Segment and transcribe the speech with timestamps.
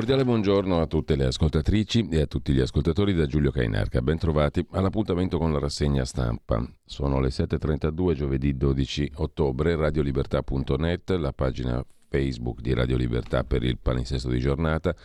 [0.00, 4.00] Cordiale buongiorno a tutte le ascoltatrici e a tutti gli ascoltatori da Giulio Cainarca.
[4.00, 6.66] Bentrovati all'appuntamento con la rassegna stampa.
[6.86, 13.76] Sono le 7.32, giovedì 12 ottobre, radiolibertà.net, la pagina Facebook di Radio Libertà per il
[13.76, 14.96] palinsesto di giornata.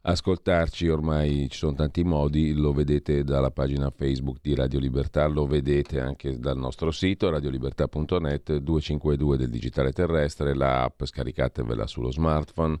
[0.00, 5.46] Ascoltarci ormai ci sono tanti modi, lo vedete dalla pagina Facebook di Radio Libertà, lo
[5.46, 12.78] vedete anche dal nostro sito radiolibertà.net 252 del digitale terrestre, la app scaricatevela sullo smartphone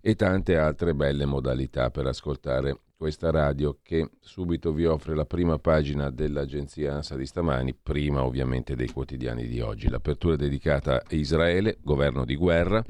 [0.00, 5.58] e tante altre belle modalità per ascoltare questa radio che subito vi offre la prima
[5.60, 9.88] pagina dell'agenzia ANSA di stamani, prima ovviamente dei quotidiani di oggi.
[9.88, 12.84] L'apertura è dedicata a Israele, governo di guerra,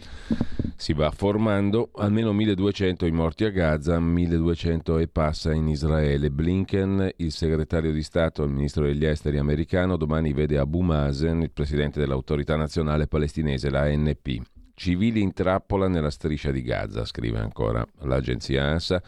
[0.77, 6.31] si va formando, almeno 1200 i morti a Gaza, 1200 e passa in Israele.
[6.31, 11.51] Blinken, il segretario di Stato, il ministro degli esteri americano, domani vede Abu Mazen, il
[11.51, 14.58] presidente dell'autorità nazionale palestinese, la ANP.
[14.79, 19.03] Civili in trappola nella striscia di Gaza, scrive ancora l'agenzia ANSA.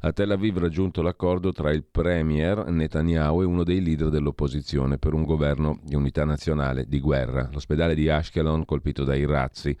[0.00, 5.12] A Tel Aviv raggiunto l'accordo tra il premier Netanyahu e uno dei leader dell'opposizione per
[5.12, 7.50] un governo di unità nazionale di guerra.
[7.52, 9.76] L'ospedale di Ashkelon colpito dai razzi.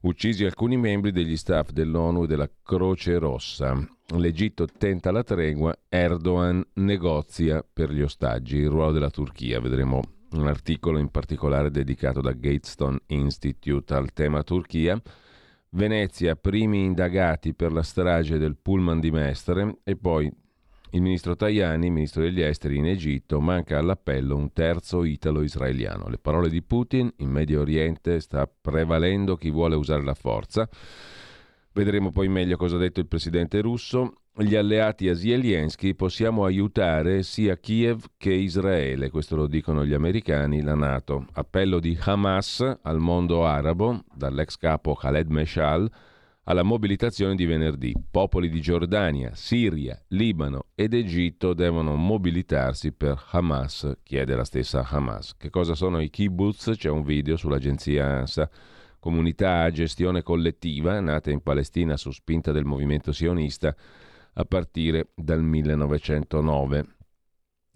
[0.00, 3.76] Uccisi alcuni membri degli staff dell'ONU e della Croce Rossa.
[4.16, 8.56] L'Egitto tenta la tregua, Erdogan negozia per gli ostaggi.
[8.56, 10.00] Il ruolo della Turchia, vedremo
[10.32, 15.00] un articolo in particolare dedicato da Gatestone Institute al tema Turchia.
[15.70, 20.30] Venezia, primi indagati per la strage del pullman di Mestre e poi
[20.94, 26.08] il ministro Tajani, ministro degli esteri in Egitto, manca all'appello un terzo italo-israeliano.
[26.08, 30.68] Le parole di Putin, in Medio Oriente sta prevalendo chi vuole usare la forza.
[31.72, 37.22] Vedremo poi meglio cosa ha detto il presidente russo gli alleati a Zelensky possiamo aiutare
[37.22, 41.26] sia Kiev che Israele, questo lo dicono gli americani, la Nato.
[41.32, 45.90] Appello di Hamas al mondo arabo, dall'ex capo Khaled Meshal,
[46.44, 47.94] alla mobilitazione di venerdì.
[48.10, 55.36] Popoli di Giordania, Siria, Libano ed Egitto devono mobilitarsi per Hamas, chiede la stessa Hamas.
[55.36, 56.72] Che cosa sono i kibbutz?
[56.74, 58.50] C'è un video sull'agenzia ANSA
[59.02, 63.74] comunità a gestione collettiva, nata in Palestina su spinta del movimento sionista,
[64.34, 66.86] a partire dal 1909.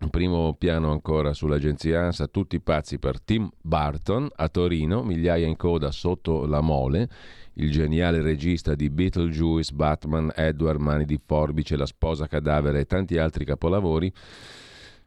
[0.00, 5.56] In primo piano ancora sull'agenzia ANSA, tutti pazzi per Tim Burton a Torino, migliaia in
[5.56, 7.08] coda sotto la mole,
[7.54, 13.16] il geniale regista di Beetlejuice, Batman, Edward, Mani di Forbice, La sposa cadavere e tanti
[13.16, 14.12] altri capolavori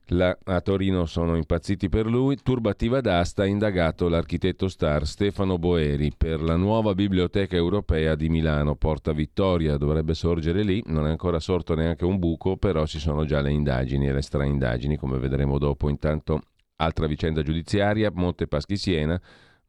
[0.09, 2.38] la, a Torino sono impazziti per lui.
[2.41, 8.75] Turbativa d'asta ha indagato l'architetto star Stefano Boeri per la nuova biblioteca europea di Milano.
[8.75, 13.25] Porta Vittoria dovrebbe sorgere lì, non è ancora sorto neanche un buco, però ci sono
[13.25, 15.89] già le indagini e le straindagini, come vedremo dopo.
[15.89, 16.41] Intanto,
[16.77, 19.19] altra vicenda giudiziaria, Monte Paschi Siena.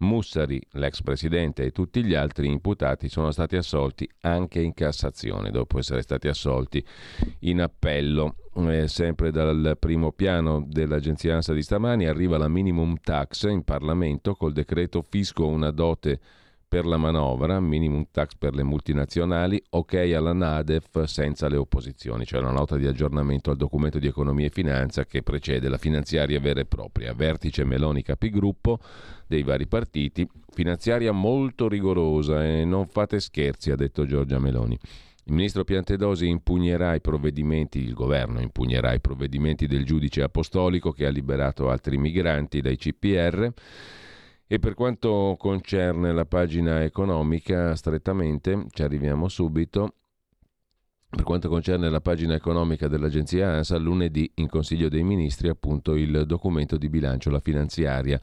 [0.01, 5.79] Mussari, l'ex presidente e tutti gli altri imputati sono stati assolti anche in Cassazione, dopo
[5.79, 6.85] essere stati assolti
[7.41, 8.37] in appello.
[8.57, 14.35] Eh, sempre dal primo piano dell'agenzia ANSA di stamani arriva la minimum tax in Parlamento
[14.35, 16.21] col decreto fisco una dote
[16.71, 22.39] per la manovra, minimum tax per le multinazionali, ok alla Nadef senza le opposizioni, cioè
[22.39, 26.61] una nota di aggiornamento al documento di economia e finanza che precede la finanziaria vera
[26.61, 27.13] e propria.
[27.13, 28.79] Vertice Meloni capigruppo
[29.27, 34.79] dei vari partiti, finanziaria molto rigorosa e non fate scherzi, ha detto Giorgia Meloni.
[35.25, 41.05] Il ministro Piantedosi impugnerà i provvedimenti, il governo impugnerà i provvedimenti del giudice apostolico che
[41.05, 43.53] ha liberato altri migranti dai CPR
[44.53, 49.95] e per quanto concerne la pagina economica, strettamente, ci arriviamo subito,
[51.09, 56.25] per quanto concerne la pagina economica dell'agenzia ANSA, lunedì in Consiglio dei Ministri appunto il
[56.27, 58.21] documento di bilancio, la finanziaria.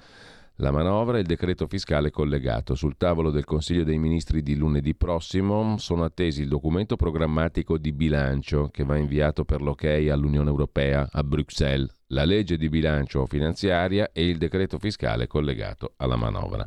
[0.56, 2.75] La manovra e il decreto fiscale collegato.
[2.75, 7.94] Sul tavolo del Consiglio dei Ministri di lunedì prossimo sono attesi il documento programmatico di
[7.94, 14.12] bilancio che va inviato per l'ok all'Unione Europea a Bruxelles, la legge di bilancio finanziaria
[14.13, 16.65] e il decreto fiscale collegato alla manovra.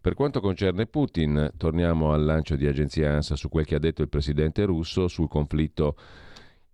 [0.00, 4.02] Per quanto concerne Putin, torniamo al lancio di agenzia ANSA su quel che ha detto
[4.02, 5.96] il presidente russo sul conflitto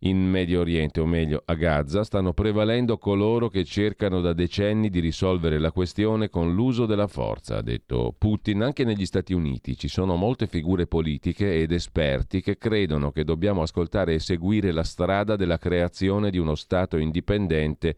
[0.03, 5.01] in Medio Oriente, o meglio a Gaza, stanno prevalendo coloro che cercano da decenni di
[5.01, 8.63] risolvere la questione con l'uso della forza, ha detto Putin.
[8.63, 13.63] Anche negli Stati Uniti ci sono molte figure politiche ed esperti che credono che dobbiamo
[13.63, 17.97] ascoltare e seguire la strada della creazione di uno Stato indipendente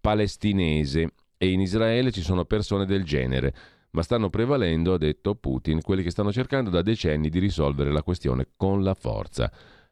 [0.00, 3.54] palestinese e in Israele ci sono persone del genere.
[3.90, 8.02] Ma stanno prevalendo, ha detto Putin, quelli che stanno cercando da decenni di risolvere la
[8.02, 9.50] questione con la forza.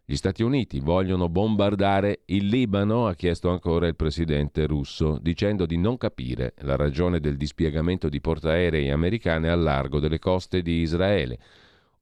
[0.08, 5.76] Gli Stati Uniti vogliono bombardare il Libano, ha chiesto ancora il presidente russo, dicendo di
[5.76, 11.40] non capire la ragione del dispiegamento di portaerei americane al largo delle coste di Israele.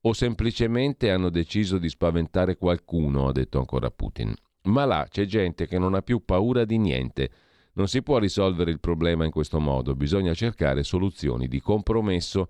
[0.02, 4.34] O semplicemente hanno deciso di spaventare qualcuno, ha detto ancora Putin.
[4.64, 7.30] Ma là c'è gente che non ha più paura di niente.
[7.72, 12.48] Non si può risolvere il problema in questo modo, bisogna cercare soluzioni di compromesso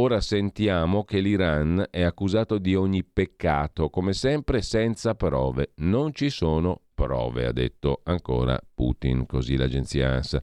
[0.00, 5.72] Ora sentiamo che l'Iran è accusato di ogni peccato, come sempre senza prove.
[5.80, 10.42] Non ci sono prove, ha detto ancora Putin, così l'agenzia ANSA.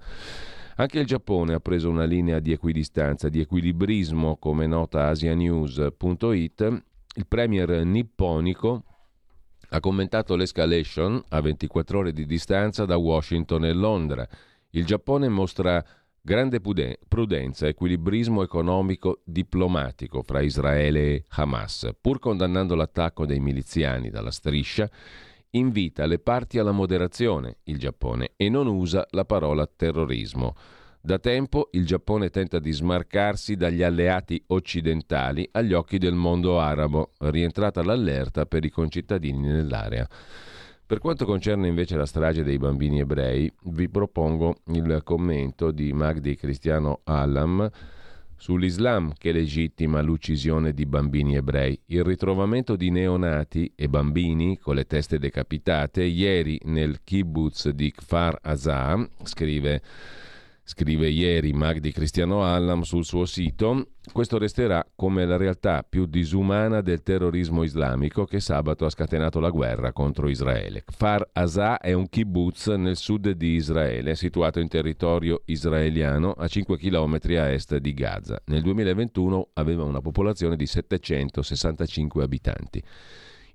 [0.76, 6.84] Anche il Giappone ha preso una linea di equidistanza, di equilibrismo, come nota asianews.it.
[7.16, 8.84] Il premier nipponico
[9.70, 14.28] ha commentato l'escalation a 24 ore di distanza da Washington e Londra.
[14.70, 15.84] Il Giappone mostra
[16.28, 24.32] grande prudenza, equilibrismo economico diplomatico fra Israele e Hamas, pur condannando l'attacco dei miliziani dalla
[24.32, 24.90] striscia,
[25.52, 30.54] invita le parti alla moderazione, il Giappone, e non usa la parola terrorismo.
[31.00, 37.14] Da tempo il Giappone tenta di smarcarsi dagli alleati occidentali agli occhi del mondo arabo,
[37.20, 40.06] rientrata l'allerta per i concittadini nell'area.
[40.88, 46.38] Per quanto concerne invece la strage dei bambini ebrei, vi propongo il commento di Magdi
[46.38, 47.70] Cristiano Allam
[48.38, 51.78] sull'Islam che legittima l'uccisione di bambini ebrei.
[51.88, 58.40] Il ritrovamento di neonati e bambini con le teste decapitate ieri nel kibbutz di Kfar
[58.42, 59.82] Azah, scrive
[60.70, 66.82] Scrive ieri Magdi Cristiano Allam sul suo sito, questo resterà come la realtà più disumana
[66.82, 70.84] del terrorismo islamico che sabato ha scatenato la guerra contro Israele.
[70.84, 76.78] Kfar Azah è un kibbutz nel sud di Israele, situato in territorio israeliano a 5
[76.78, 78.42] km a est di Gaza.
[78.48, 82.84] Nel 2021 aveva una popolazione di 765 abitanti.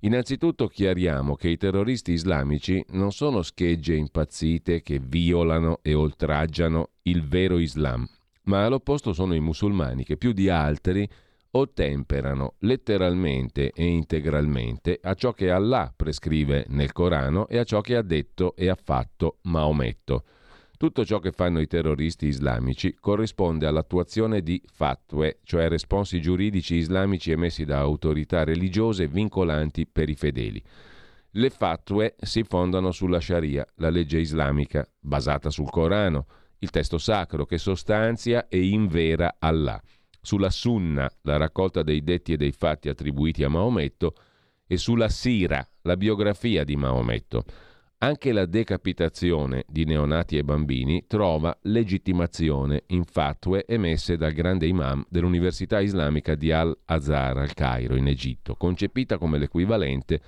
[0.05, 7.25] Innanzitutto chiariamo che i terroristi islamici non sono schegge impazzite che violano e oltraggiano il
[7.25, 8.05] vero Islam,
[8.45, 11.09] ma all'opposto sono i musulmani che più di altri
[11.53, 17.95] ottemperano letteralmente e integralmente a ciò che Allah prescrive nel Corano e a ciò che
[17.95, 20.25] ha detto e ha fatto Maometto.
[20.83, 27.31] Tutto ciò che fanno i terroristi islamici corrisponde all'attuazione di fatwe, cioè responsi giuridici islamici
[27.31, 30.61] emessi da autorità religiose vincolanti per i fedeli.
[31.31, 36.27] Le fatwe si fondano sulla Sharia, la legge islamica, basata sul Corano,
[36.59, 39.81] il testo sacro che sostanzia e invera Allah,
[40.21, 44.15] sulla Sunna, la raccolta dei detti e dei fatti attribuiti a Maometto,
[44.67, 47.45] e sulla Sira, la biografia di Maometto.
[48.03, 55.05] Anche la decapitazione di neonati e bambini trova legittimazione in fatue emesse dal grande imam
[55.09, 60.21] dell'Università Islamica di Al-Azhar al Cairo, in Egitto, concepita come l'equivalente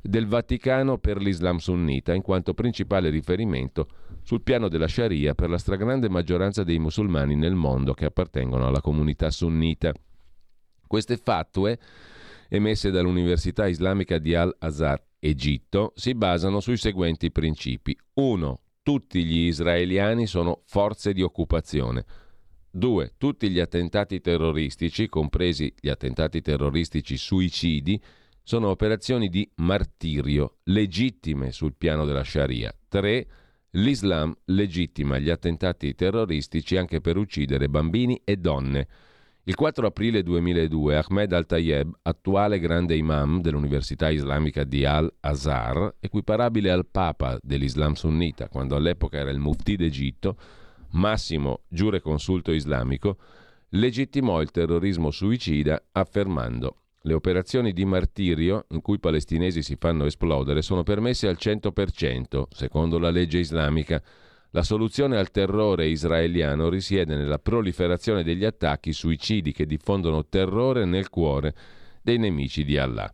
[0.00, 3.88] del Vaticano per l'Islam sunnita, in quanto principale riferimento
[4.22, 8.80] sul piano della Sharia per la stragrande maggioranza dei musulmani nel mondo che appartengono alla
[8.80, 9.92] comunità sunnita.
[10.86, 11.78] Queste fatue,
[12.48, 17.96] emesse dall'Università Islamica di Al-Azhar Egitto si basano sui seguenti principi.
[18.14, 18.60] 1.
[18.82, 22.04] Tutti gli israeliani sono forze di occupazione.
[22.70, 23.14] 2.
[23.18, 28.00] Tutti gli attentati terroristici, compresi gli attentati terroristici suicidi,
[28.42, 32.74] sono operazioni di martirio, legittime sul piano della Sharia.
[32.88, 33.26] 3.
[33.72, 38.88] L'Islam legittima gli attentati terroristici anche per uccidere bambini e donne.
[39.50, 46.86] Il 4 aprile 2002 Ahmed Al-Tayeb, attuale grande imam dell'Università Islamica di Al-Azhar, equiparabile al
[46.86, 50.36] Papa dell'Islam sunnita, quando all'epoca era il Mufti d'Egitto,
[50.90, 53.16] massimo giureconsulto islamico,
[53.70, 60.04] legittimò il terrorismo suicida affermando le operazioni di martirio in cui i palestinesi si fanno
[60.04, 64.00] esplodere sono permesse al 100%, secondo la legge islamica,
[64.50, 71.08] la soluzione al terrore israeliano risiede nella proliferazione degli attacchi suicidi che diffondono terrore nel
[71.08, 71.54] cuore
[72.02, 73.12] dei nemici di Allah.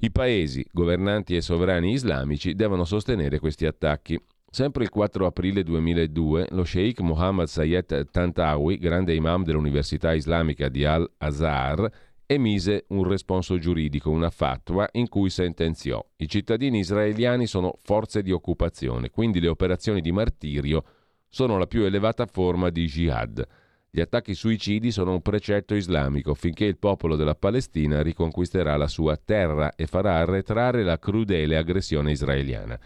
[0.00, 4.18] I paesi, governanti e sovrani islamici devono sostenere questi attacchi.
[4.50, 10.86] Sempre il 4 aprile 2002, lo sheikh Mohammed Sayed Tantawi, grande imam dell'Università Islamica di
[10.86, 11.90] Al-Azhar,
[12.30, 18.32] emise un responso giuridico, una fatwa, in cui sentenziò i cittadini israeliani sono forze di
[18.32, 20.84] occupazione, quindi le operazioni di martirio
[21.30, 23.46] sono la più elevata forma di jihad.
[23.90, 29.16] Gli attacchi suicidi sono un precetto islamico finché il popolo della Palestina riconquisterà la sua
[29.16, 32.78] terra e farà arretrare la crudele aggressione israeliana.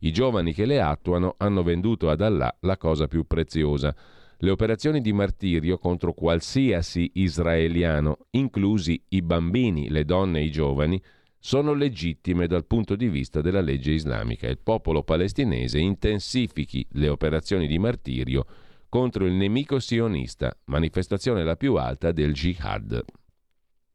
[0.00, 3.94] I giovani che le attuano hanno venduto ad Allah la cosa più preziosa,
[4.40, 11.02] le operazioni di martirio contro qualsiasi israeliano, inclusi i bambini, le donne e i giovani,
[11.40, 14.48] sono legittime dal punto di vista della legge islamica.
[14.48, 18.46] Il popolo palestinese intensifichi le operazioni di martirio
[18.88, 23.04] contro il nemico sionista, manifestazione la più alta del jihad.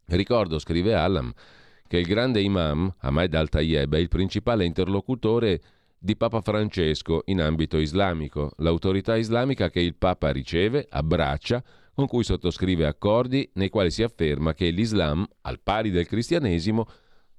[0.08, 1.32] Ricordo, scrive Allam,
[1.88, 5.62] che il grande imam Ahmed al-Tayyeb è il principale interlocutore
[6.04, 12.26] di Papa Francesco in ambito islamico, l'autorità islamica che il Papa riceve, abbraccia, con cui
[12.26, 16.86] sottoscrive accordi nei quali si afferma che l'Islam, al pari del cristianesimo,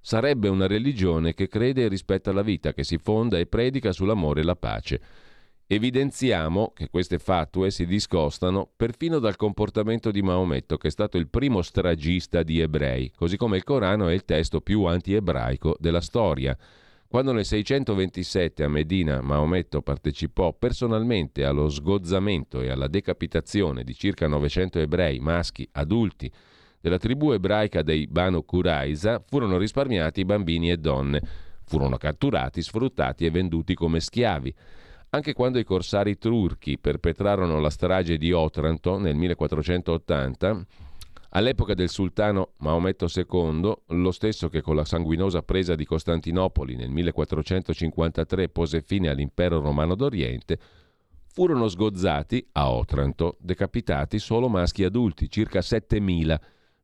[0.00, 4.40] sarebbe una religione che crede e rispetta la vita, che si fonda e predica sull'amore
[4.40, 5.00] e la pace.
[5.66, 11.28] Evidenziamo che queste fatue si discostano perfino dal comportamento di Maometto, che è stato il
[11.28, 16.56] primo stragista di ebrei, così come il Corano è il testo più anti-ebraico della storia.
[17.14, 24.26] Quando nel 627 a Medina Maometto partecipò personalmente allo sgozzamento e alla decapitazione di circa
[24.26, 26.28] 900 ebrei, maschi, adulti,
[26.80, 31.22] della tribù ebraica dei Banu Quraiza, furono risparmiati bambini e donne.
[31.62, 34.52] Furono catturati, sfruttati e venduti come schiavi.
[35.10, 40.66] Anche quando i corsari turchi perpetrarono la strage di Otranto nel 1480,
[41.36, 46.90] All'epoca del sultano Maometto II, lo stesso che con la sanguinosa presa di Costantinopoli nel
[46.90, 50.56] 1453 pose fine all'impero romano d'Oriente,
[51.26, 56.36] furono sgozzati a Otranto, decapitati solo maschi adulti, circa 7.000,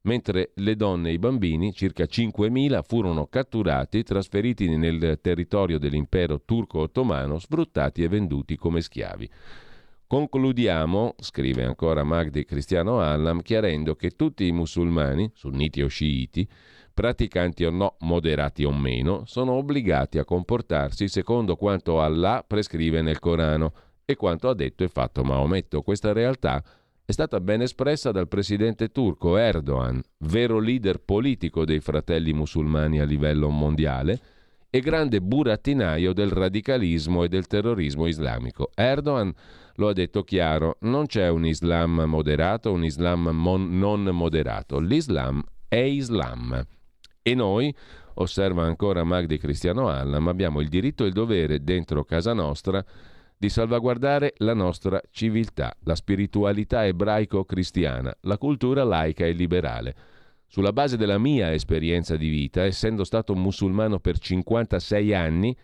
[0.02, 7.38] mentre le donne e i bambini, circa 5.000, furono catturati, trasferiti nel territorio dell'impero turco-ottomano,
[7.38, 9.30] sfruttati e venduti come schiavi.
[10.10, 16.48] Concludiamo, scrive ancora Magdi Cristiano Allam, chiarendo che tutti i musulmani, sunniti o sciiti,
[16.92, 23.20] praticanti o no, moderati o meno, sono obbligati a comportarsi secondo quanto Allah prescrive nel
[23.20, 23.72] Corano
[24.04, 25.82] e quanto ha detto e fatto Maometto.
[25.82, 26.60] Questa realtà
[27.04, 33.04] è stata ben espressa dal presidente turco Erdogan, vero leader politico dei fratelli musulmani a
[33.04, 34.18] livello mondiale
[34.70, 38.70] e grande burattinaio del radicalismo e del terrorismo islamico.
[38.74, 39.32] Erdogan
[39.80, 45.42] lo ha detto chiaro, non c'è un Islam moderato, un Islam mon- non moderato, l'Islam
[45.68, 46.62] è Islam.
[47.22, 47.74] E noi,
[48.14, 52.84] osserva ancora Magdi Cristiano Allam, abbiamo il diritto e il dovere dentro casa nostra
[53.38, 59.94] di salvaguardare la nostra civiltà, la spiritualità ebraico-cristiana, la cultura laica e liberale.
[60.46, 65.56] Sulla base della mia esperienza di vita, essendo stato musulmano per 56 anni,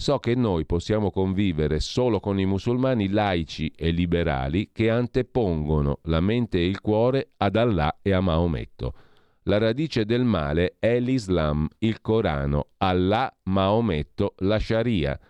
[0.00, 6.20] So che noi possiamo convivere solo con i musulmani laici e liberali che antepongono la
[6.20, 8.94] mente e il cuore ad Allah e a Maometto.
[9.42, 15.20] La radice del male è l'Islam, il Corano, Allah, Maometto, la Sharia.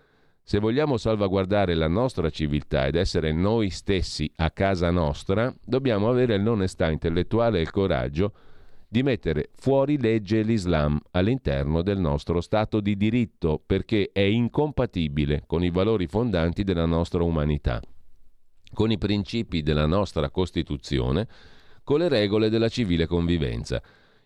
[0.40, 6.38] Se vogliamo salvaguardare la nostra civiltà ed essere noi stessi a casa nostra, dobbiamo avere
[6.38, 8.49] l'onestà intellettuale e il coraggio di
[9.02, 15.70] mettere fuori legge l'Islam all'interno del nostro Stato di diritto, perché è incompatibile con i
[15.70, 17.80] valori fondanti della nostra umanità,
[18.72, 21.28] con i principi della nostra Costituzione,
[21.84, 23.80] con le regole della civile convivenza.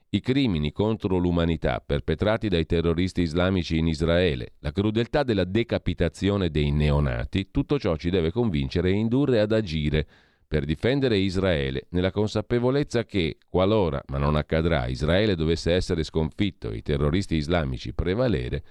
[0.09, 6.71] I crimini contro l'umanità perpetrati dai terroristi islamici in Israele, la crudeltà della decapitazione dei
[6.71, 10.07] neonati, tutto ciò ci deve convincere e indurre ad agire
[10.55, 16.77] per difendere Israele, nella consapevolezza che, qualora, ma non accadrà, Israele dovesse essere sconfitto e
[16.77, 18.63] i terroristi islamici prevalere,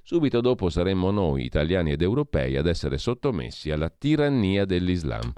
[0.00, 5.32] subito dopo saremmo noi, italiani ed europei, ad essere sottomessi alla tirannia dell'Islam.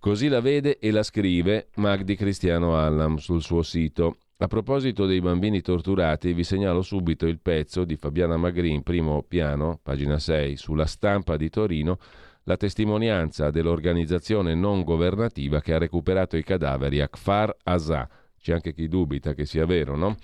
[0.00, 4.16] Così la vede e la scrive Magdi Cristiano Allam sul suo sito.
[4.38, 9.78] A proposito dei bambini torturati, vi segnalo subito il pezzo di Fabiana Magrin, primo piano,
[9.80, 11.98] pagina 6, sulla stampa di Torino,
[12.48, 18.08] la testimonianza dell'organizzazione non governativa che ha recuperato i cadaveri a Kfar Azah.
[18.40, 20.16] C'è anche chi dubita che sia vero, no?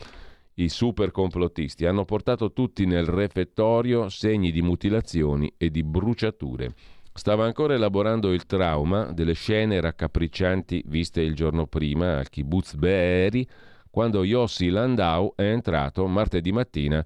[0.55, 6.73] I super complottisti hanno portato tutti nel refettorio segni di mutilazioni e di bruciature.
[7.13, 13.47] Stava ancora elaborando il trauma delle scene raccapriccianti viste il giorno prima al kibbutz Be'eri,
[13.91, 17.05] quando Yossi Landau è entrato martedì mattina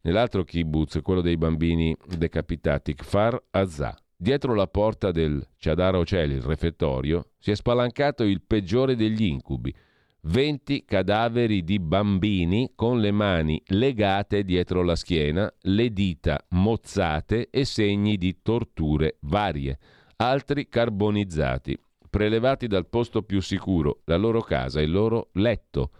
[0.00, 3.94] nell'altro kibbutz, quello dei bambini decapitati, Kfar Azah.
[4.18, 9.74] Dietro la porta del Ciadara Oceli, il refettorio, si è spalancato il peggiore degli incubi.
[10.22, 17.66] 20 cadaveri di bambini con le mani legate dietro la schiena, le dita mozzate e
[17.66, 19.78] segni di torture varie,
[20.16, 25.90] altri carbonizzati, prelevati dal posto più sicuro, la loro casa, il loro letto,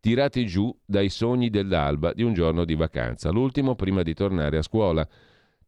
[0.00, 4.62] tirati giù dai sogni dell'alba di un giorno di vacanza, l'ultimo prima di tornare a
[4.62, 5.08] scuola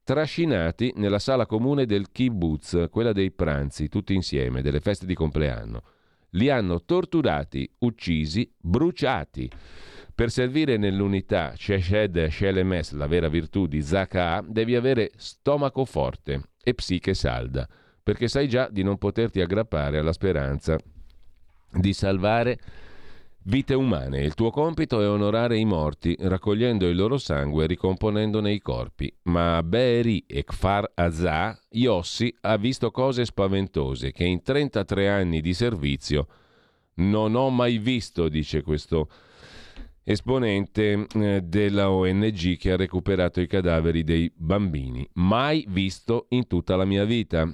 [0.05, 5.83] trascinati nella sala comune del kibbutz, quella dei pranzi, tutti insieme, delle feste di compleanno.
[6.31, 9.51] Li hanno torturati, uccisi, bruciati.
[10.15, 16.75] Per servire nell'unità Sheshed Shelemes, la vera virtù di Zaka, devi avere stomaco forte e
[16.75, 17.69] psiche salda,
[18.03, 20.79] perché sai già di non poterti aggrappare alla speranza
[21.71, 22.59] di salvare
[23.45, 24.21] Vite umane.
[24.21, 29.13] Il tuo compito è onorare i morti, raccogliendo il loro sangue e ricomponendone i corpi.
[29.25, 35.41] Ma a Be'eri e Kfar Azah, Yossi ha visto cose spaventose che in 33 anni
[35.41, 36.29] di servizio
[36.95, 39.09] non ho mai visto, dice questo
[40.05, 45.09] esponente eh, della ONG che ha recuperato i cadaveri dei bambini.
[45.15, 47.53] Mai visto in tutta la mia vita.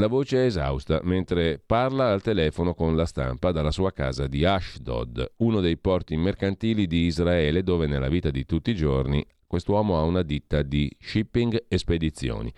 [0.00, 4.46] La voce è esausta mentre parla al telefono con la stampa dalla sua casa di
[4.46, 9.98] Ashdod, uno dei porti mercantili di Israele dove nella vita di tutti i giorni quest'uomo
[9.98, 12.50] ha una ditta di shipping e spedizioni.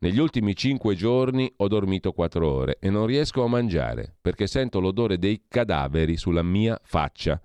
[0.00, 4.80] Negli ultimi cinque giorni ho dormito quattro ore e non riesco a mangiare perché sento
[4.80, 7.40] l'odore dei cadaveri sulla mia faccia.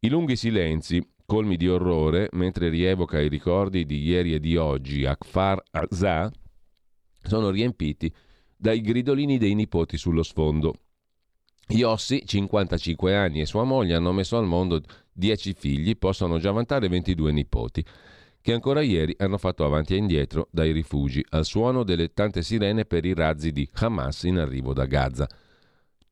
[0.00, 5.06] I lunghi silenzi, colmi di orrore, mentre rievoca i ricordi di ieri e di oggi
[5.06, 6.28] a Kfar Azah,
[7.22, 8.12] sono riempiti
[8.56, 10.74] dai gridolini dei nipoti sullo sfondo.
[11.68, 14.80] Iossi, 55 anni, e sua moglie hanno messo al mondo
[15.12, 17.84] 10 figli, possono già vantare 22 nipoti,
[18.40, 22.84] che ancora ieri hanno fatto avanti e indietro dai rifugi, al suono delle tante sirene
[22.84, 25.28] per i razzi di Hamas in arrivo da Gaza.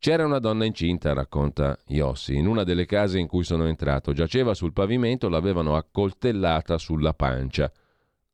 [0.05, 4.13] C'era una donna incinta, racconta Iossi, in una delle case in cui sono entrato.
[4.13, 7.73] Giaceva sul pavimento, l'avevano accoltellata sulla pancia.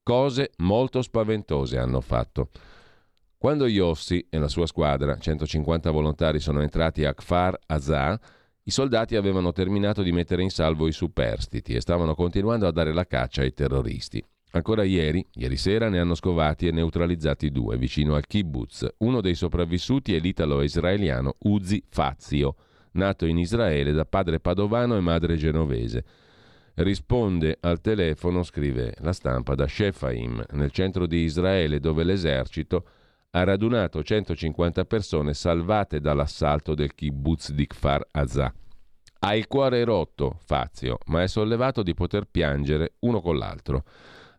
[0.02, 2.48] Cose molto spaventose hanno fatto.
[3.40, 8.20] Quando Yossi e la sua squadra, 150 volontari, sono entrati a Kfar Azah,
[8.64, 12.92] i soldati avevano terminato di mettere in salvo i superstiti e stavano continuando a dare
[12.92, 14.22] la caccia ai terroristi.
[14.50, 18.86] Ancora ieri, ieri sera, ne hanno scovati e neutralizzati due vicino al kibbutz.
[18.98, 22.56] Uno dei sopravvissuti è l'italo-israeliano Uzi Fazio,
[22.92, 26.04] nato in Israele da padre padovano e madre genovese.
[26.74, 32.84] Risponde al telefono, scrive la stampa, da Shefaim, nel centro di Israele, dove l'esercito
[33.32, 38.52] ha radunato 150 persone salvate dall'assalto del kibbutz di Kfar Azah.
[39.20, 43.84] Ha il cuore rotto, Fazio, ma è sollevato di poter piangere uno con l'altro.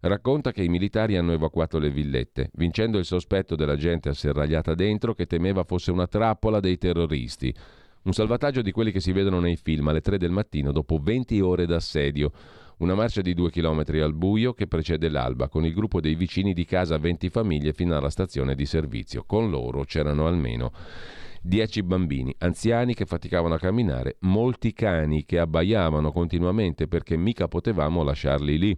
[0.01, 5.13] Racconta che i militari hanno evacuato le villette, vincendo il sospetto della gente asserragliata dentro
[5.13, 7.56] che temeva fosse una trappola dei terroristi.
[8.04, 11.39] Un salvataggio di quelli che si vedono nei film alle 3 del mattino dopo 20
[11.39, 12.32] ore d'assedio
[12.82, 16.52] una marcia di due chilometri al buio che precede l'alba, con il gruppo dei vicini
[16.52, 19.24] di casa 20 famiglie fino alla stazione di servizio.
[19.24, 20.72] Con loro c'erano almeno
[21.44, 28.02] dieci bambini, anziani che faticavano a camminare, molti cani che abbaiavano continuamente perché mica potevamo
[28.02, 28.78] lasciarli lì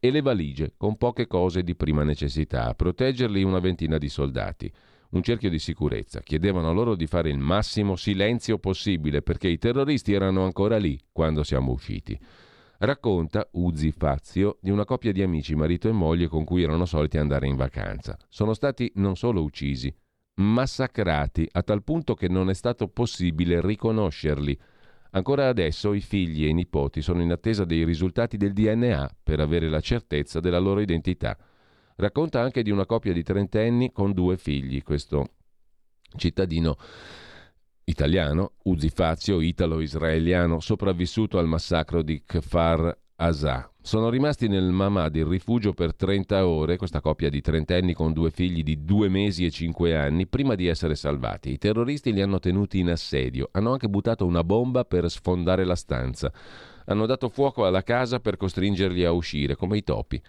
[0.00, 4.70] e le valigie con poche cose di prima necessità, a proteggerli una ventina di soldati.
[5.08, 6.20] Un cerchio di sicurezza.
[6.20, 11.44] Chiedevano loro di fare il massimo silenzio possibile perché i terroristi erano ancora lì quando
[11.44, 12.18] siamo usciti.
[12.78, 17.16] Racconta Uzi Fazio di una coppia di amici, marito e moglie, con cui erano soliti
[17.16, 18.18] andare in vacanza.
[18.28, 19.94] Sono stati non solo uccisi,
[20.34, 24.58] massacrati a tal punto che non è stato possibile riconoscerli.
[25.12, 29.40] Ancora adesso i figli e i nipoti sono in attesa dei risultati del DNA per
[29.40, 31.38] avere la certezza della loro identità.
[31.96, 35.30] Racconta anche di una coppia di trentenni con due figli, questo
[36.14, 36.76] cittadino
[37.88, 43.70] italiano, Uzi Fazio, italo-israeliano, sopravvissuto al massacro di Kfar Asa.
[43.80, 48.32] Sono rimasti nel Mamad, il rifugio, per 30 ore, questa coppia di trentenni con due
[48.32, 51.52] figli di due mesi e cinque anni, prima di essere salvati.
[51.52, 55.76] I terroristi li hanno tenuti in assedio, hanno anche buttato una bomba per sfondare la
[55.76, 56.32] stanza.
[56.86, 60.20] Hanno dato fuoco alla casa per costringerli a uscire, come i topi.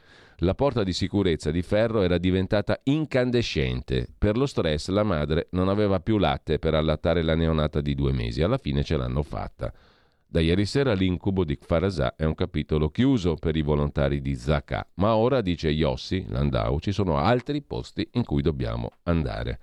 [0.41, 4.08] La porta di sicurezza di ferro era diventata incandescente.
[4.15, 8.12] Per lo stress la madre non aveva più latte per allattare la neonata di due
[8.12, 8.43] mesi.
[8.43, 9.73] Alla fine ce l'hanno fatta.
[10.28, 14.88] Da ieri sera l'incubo di Kfarazà è un capitolo chiuso per i volontari di Zaka,
[14.95, 19.60] ma ora, dice Yossi Landau, ci sono altri posti in cui dobbiamo andare.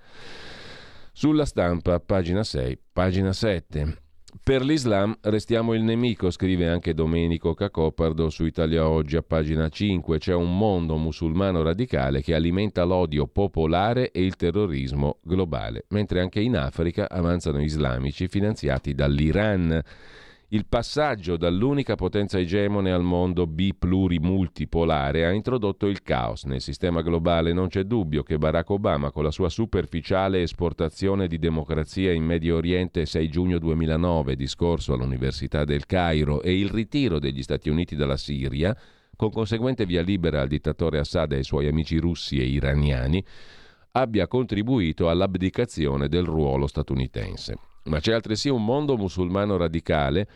[1.13, 4.04] Sulla stampa, pagina 6, pagina 7.
[4.43, 10.17] Per l'Islam restiamo il nemico, scrive anche Domenico Cacopardo su Italia Oggi a pagina 5.
[10.17, 16.41] C'è un mondo musulmano radicale che alimenta l'odio popolare e il terrorismo globale, mentre anche
[16.41, 19.81] in Africa avanzano islamici finanziati dall'Iran
[20.49, 27.51] il passaggio dall'unica potenza egemone al mondo bipluri-multipolare ha introdotto il caos nel sistema globale.
[27.51, 32.57] Non c'è dubbio che Barack Obama, con la sua superficiale esportazione di democrazia in Medio
[32.57, 38.17] Oriente 6 giugno 2009, discorso all'Università del Cairo, e il ritiro degli Stati Uniti dalla
[38.17, 38.77] Siria,
[39.15, 43.23] con conseguente via libera al dittatore Assad e ai suoi amici russi e iraniani,
[43.93, 47.57] abbia contribuito all'abdicazione del ruolo statunitense.
[47.85, 50.27] Ma c'è altresì un mondo musulmano radicale,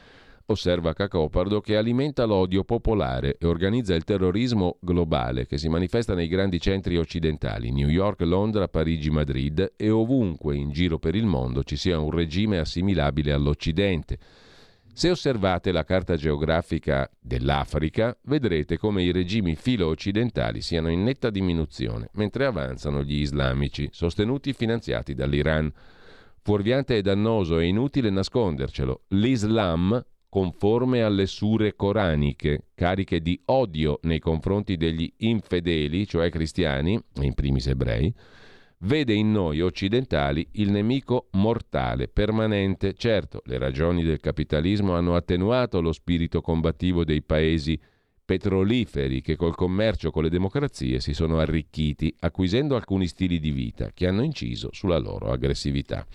[0.46, 6.28] osserva Cacopardo, che alimenta l'odio popolare e organizza il terrorismo globale che si manifesta nei
[6.28, 11.64] grandi centri occidentali, New York, Londra, Parigi, Madrid e ovunque in giro per il mondo
[11.64, 14.18] ci sia un regime assimilabile all'Occidente.
[14.92, 22.10] Se osservate la carta geografica dell'Africa, vedrete come i regimi filo-occidentali siano in netta diminuzione,
[22.14, 25.72] mentre avanzano gli islamici, sostenuti e finanziati dall'Iran.
[26.50, 29.04] Fuorviante e dannoso, è inutile nascondercelo.
[29.10, 37.36] L'Islam, conforme alle sure coraniche, cariche di odio nei confronti degli infedeli, cioè cristiani, in
[37.36, 38.12] primis ebrei,
[38.80, 42.96] vede in noi occidentali il nemico mortale, permanente.
[42.96, 47.80] Certo, le ragioni del capitalismo hanno attenuato lo spirito combattivo dei paesi
[48.30, 53.90] petroliferi che col commercio con le democrazie si sono arricchiti, acquisendo alcuni stili di vita
[53.92, 56.06] che hanno inciso sulla loro aggressività.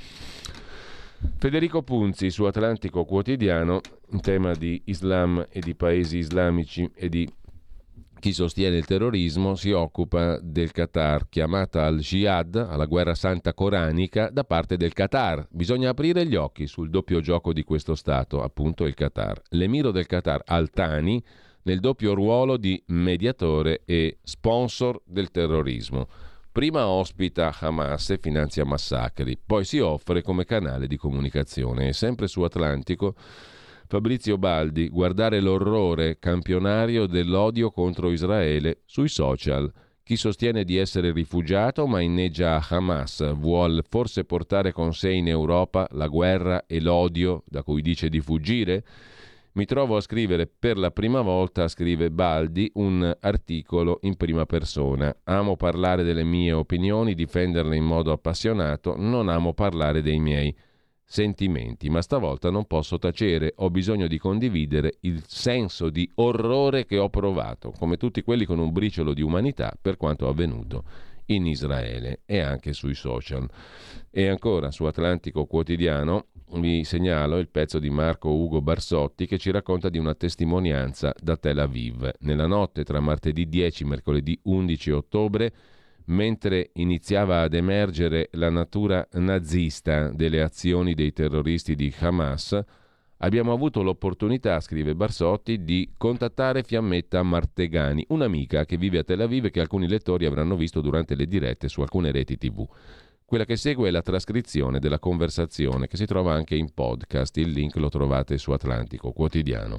[1.38, 3.80] Federico Punzi su Atlantico Quotidiano,
[4.12, 7.28] in tema di Islam e di paesi islamici e di
[8.20, 14.44] chi sostiene il terrorismo si occupa del Qatar, chiamata al-Jihad, alla guerra santa coranica, da
[14.44, 15.48] parte del Qatar.
[15.50, 19.42] Bisogna aprire gli occhi sul doppio gioco di questo Stato, appunto il Qatar.
[19.50, 21.22] L'emiro del Qatar, Al-Thani,
[21.64, 26.08] nel doppio ruolo di mediatore e sponsor del terrorismo.
[26.50, 31.88] Prima ospita Hamas e finanzia massacri, poi si offre come canale di comunicazione.
[31.88, 33.14] E sempre su Atlantico,
[33.88, 39.70] Fabrizio Baldi, guardare l'orrore campionario dell'odio contro Israele sui social.
[40.04, 45.88] Chi sostiene di essere rifugiato ma inneggia Hamas vuol forse portare con sé in Europa
[45.92, 48.84] la guerra e l'odio da cui dice di fuggire?
[49.54, 55.14] Mi trovo a scrivere per la prima volta, scrive Baldi, un articolo in prima persona.
[55.24, 60.54] Amo parlare delle mie opinioni, difenderle in modo appassionato, non amo parlare dei miei
[61.04, 66.98] sentimenti, ma stavolta non posso tacere, ho bisogno di condividere il senso di orrore che
[66.98, 72.20] ho provato, come tutti quelli con un briciolo di umanità per quanto avvenuto in Israele
[72.26, 73.48] e anche sui social.
[74.10, 79.50] E ancora su Atlantico Quotidiano vi segnalo il pezzo di Marco Ugo Barsotti che ci
[79.50, 82.10] racconta di una testimonianza da Tel Aviv.
[82.20, 85.52] Nella notte tra martedì 10 e mercoledì 11 ottobre,
[86.06, 92.62] mentre iniziava ad emergere la natura nazista delle azioni dei terroristi di Hamas,
[93.18, 99.46] abbiamo avuto l'opportunità, scrive Barsotti, di contattare Fiammetta Martegani, un'amica che vive a Tel Aviv
[99.46, 102.66] e che alcuni lettori avranno visto durante le dirette su alcune reti TV.
[103.24, 107.50] Quella che segue è la trascrizione della conversazione che si trova anche in podcast, il
[107.50, 109.78] link lo trovate su Atlantico Quotidiano.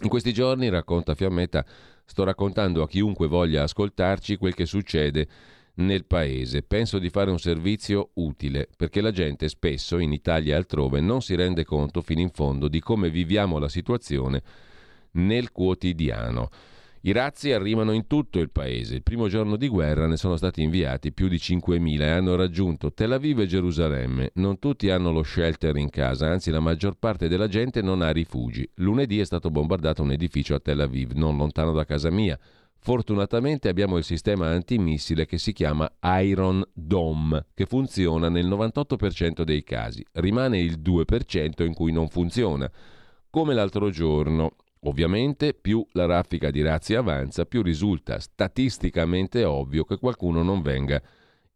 [0.00, 1.64] In questi giorni, racconta Fiammetta,
[2.04, 5.28] sto raccontando a chiunque voglia ascoltarci quel che succede
[5.78, 6.62] nel paese.
[6.62, 11.20] Penso di fare un servizio utile perché la gente spesso in Italia e altrove non
[11.20, 14.42] si rende conto fino in fondo di come viviamo la situazione
[15.12, 16.48] nel quotidiano.
[17.02, 18.96] I razzi arrivano in tutto il paese.
[18.96, 22.92] Il primo giorno di guerra ne sono stati inviati più di 5.000 e hanno raggiunto
[22.92, 24.32] Tel Aviv e Gerusalemme.
[24.34, 28.10] Non tutti hanno lo shelter in casa, anzi la maggior parte della gente non ha
[28.10, 28.68] rifugi.
[28.74, 32.36] Lunedì è stato bombardato un edificio a Tel Aviv, non lontano da casa mia.
[32.80, 35.90] Fortunatamente abbiamo il sistema antimissile che si chiama
[36.22, 40.04] Iron Dome, che funziona nel 98% dei casi.
[40.12, 42.70] Rimane il 2% in cui non funziona.
[43.30, 49.98] Come l'altro giorno, Ovviamente più la raffica di razzi avanza, più risulta statisticamente ovvio che
[49.98, 51.02] qualcuno non venga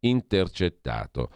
[0.01, 1.31] intercettato.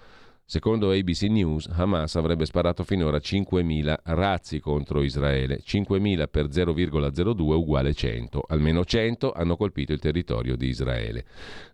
[0.49, 5.59] Secondo ABC News, Hamas avrebbe sparato finora 5.000 razzi contro Israele.
[5.59, 8.45] 5.000 per 0,02 uguale 100.
[8.47, 11.25] Almeno 100 hanno colpito il territorio di Israele.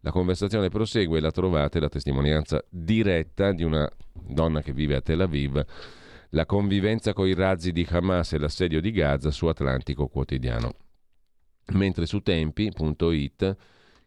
[0.00, 5.02] La conversazione prosegue e la trovate la testimonianza diretta di una donna che vive a
[5.02, 5.62] Tel Aviv
[6.30, 10.76] la convivenza con i razzi di Hamas e l'assedio di Gaza su Atlantico Quotidiano.
[11.72, 13.56] Mentre su tempi.it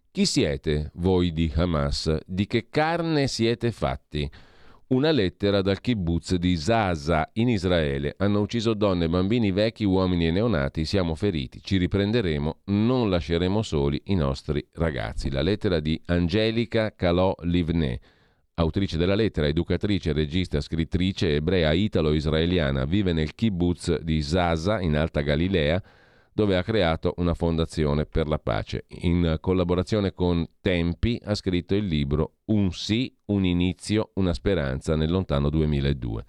[0.10, 2.18] chi siete voi di Hamas?
[2.26, 4.28] Di che carne siete fatti?
[4.88, 8.14] Una lettera dal kibbutz di Zaza in Israele.
[8.18, 10.86] Hanno ucciso donne, bambini, vecchi, uomini e neonati.
[10.86, 11.60] Siamo feriti.
[11.60, 12.58] Ci riprenderemo.
[12.66, 15.32] Non lasceremo soli i nostri ragazzi.
[15.32, 18.00] La lettera di Angelica Calò Livneh
[18.58, 25.20] autrice della lettera, educatrice, regista, scrittrice ebrea italo-israeliana, vive nel kibbutz di Zaza in Alta
[25.22, 25.82] Galilea,
[26.36, 28.84] dove ha creato una fondazione per la pace.
[29.04, 35.12] In collaborazione con Tempi ha scritto il libro Un sì, un inizio, una speranza nel
[35.12, 36.26] lontano 2002.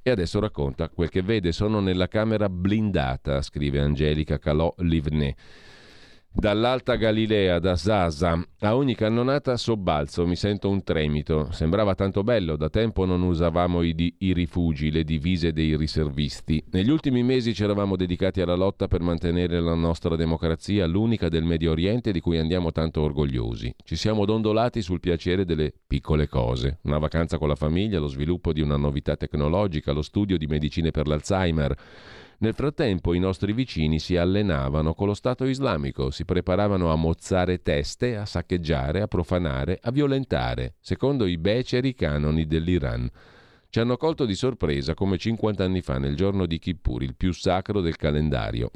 [0.00, 1.50] E adesso racconta quel che vede.
[1.50, 5.34] Sono nella camera blindata, scrive Angelica Calò Livneh
[6.38, 11.50] Dall'Alta Galilea, da Sasa, a ogni cannonata sobbalzo, mi sento un tremito.
[11.50, 16.62] Sembrava tanto bello, da tempo non usavamo i, di- i, rifugi, le divise dei riservisti.
[16.72, 21.42] Negli ultimi mesi ci eravamo dedicati alla lotta per mantenere la nostra democrazia, l'unica del
[21.42, 23.74] Medio Oriente di cui andiamo tanto orgogliosi.
[23.82, 26.80] Ci siamo dondolati sul piacere delle piccole cose.
[26.82, 30.90] Una vacanza con la famiglia, lo sviluppo di una novità tecnologica, lo studio di medicine
[30.90, 31.74] per l'Alzheimer
[32.38, 37.62] nel frattempo i nostri vicini si allenavano con lo Stato islamico, si preparavano a mozzare
[37.62, 43.10] teste, a saccheggiare, a profanare, a violentare, secondo i beceri canoni dell'Iran.
[43.68, 47.32] Ci hanno colto di sorpresa come 50 anni fa nel giorno di Kippur, il più
[47.32, 48.70] sacro del calendario.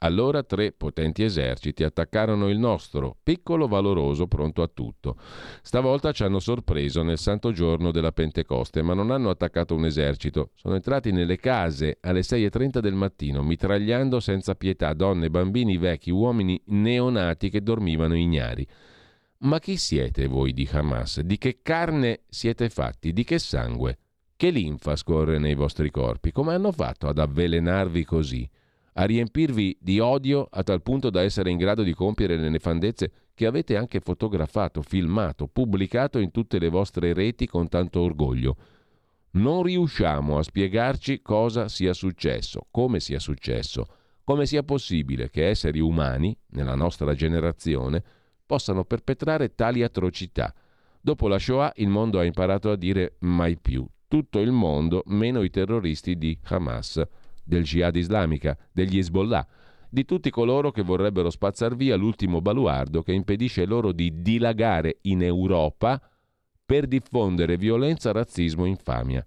[0.00, 5.16] Allora tre potenti eserciti attaccarono il nostro, piccolo valoroso, pronto a tutto.
[5.62, 10.50] Stavolta ci hanno sorpreso nel santo giorno della Pentecoste, ma non hanno attaccato un esercito.
[10.54, 16.60] Sono entrati nelle case alle 6.30 del mattino, mitragliando senza pietà donne, bambini, vecchi, uomini
[16.66, 18.68] neonati che dormivano ignari.
[19.38, 21.20] Ma chi siete voi di Hamas?
[21.20, 23.14] Di che carne siete fatti?
[23.14, 23.98] Di che sangue?
[24.36, 26.32] Che linfa scorre nei vostri corpi?
[26.32, 28.46] Come hanno fatto ad avvelenarvi così?
[28.98, 33.12] A riempirvi di odio a tal punto da essere in grado di compiere le nefandezze
[33.34, 38.56] che avete anche fotografato, filmato, pubblicato in tutte le vostre reti con tanto orgoglio.
[39.32, 43.86] Non riusciamo a spiegarci cosa sia successo, come sia successo,
[44.24, 48.02] come sia possibile che esseri umani, nella nostra generazione,
[48.46, 50.54] possano perpetrare tali atrocità.
[50.98, 53.86] Dopo la Shoah il mondo ha imparato a dire mai più.
[54.08, 57.04] Tutto il mondo, meno i terroristi di Hamas
[57.46, 59.46] del Jihad islamica, degli Hezbollah,
[59.88, 65.22] di tutti coloro che vorrebbero spazzar via l'ultimo baluardo che impedisce loro di dilagare in
[65.22, 66.00] Europa
[66.66, 69.24] per diffondere violenza, razzismo e infamia.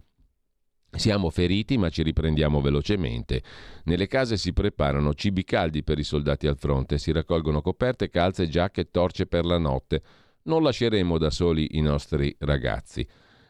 [0.91, 3.41] Siamo feriti ma ci riprendiamo velocemente.
[3.85, 8.47] Nelle case si preparano cibi caldi per i soldati al fronte, si raccolgono coperte, calze,
[8.47, 10.01] giacche e torce per la notte.
[10.43, 13.07] Non lasceremo da soli i nostri ragazzi.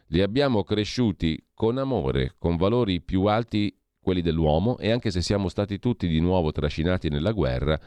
[0.08, 5.48] Li abbiamo cresciuti con amore, con valori più alti quelli dell'uomo, e anche se siamo
[5.48, 7.78] stati tutti di nuovo trascinati nella guerra,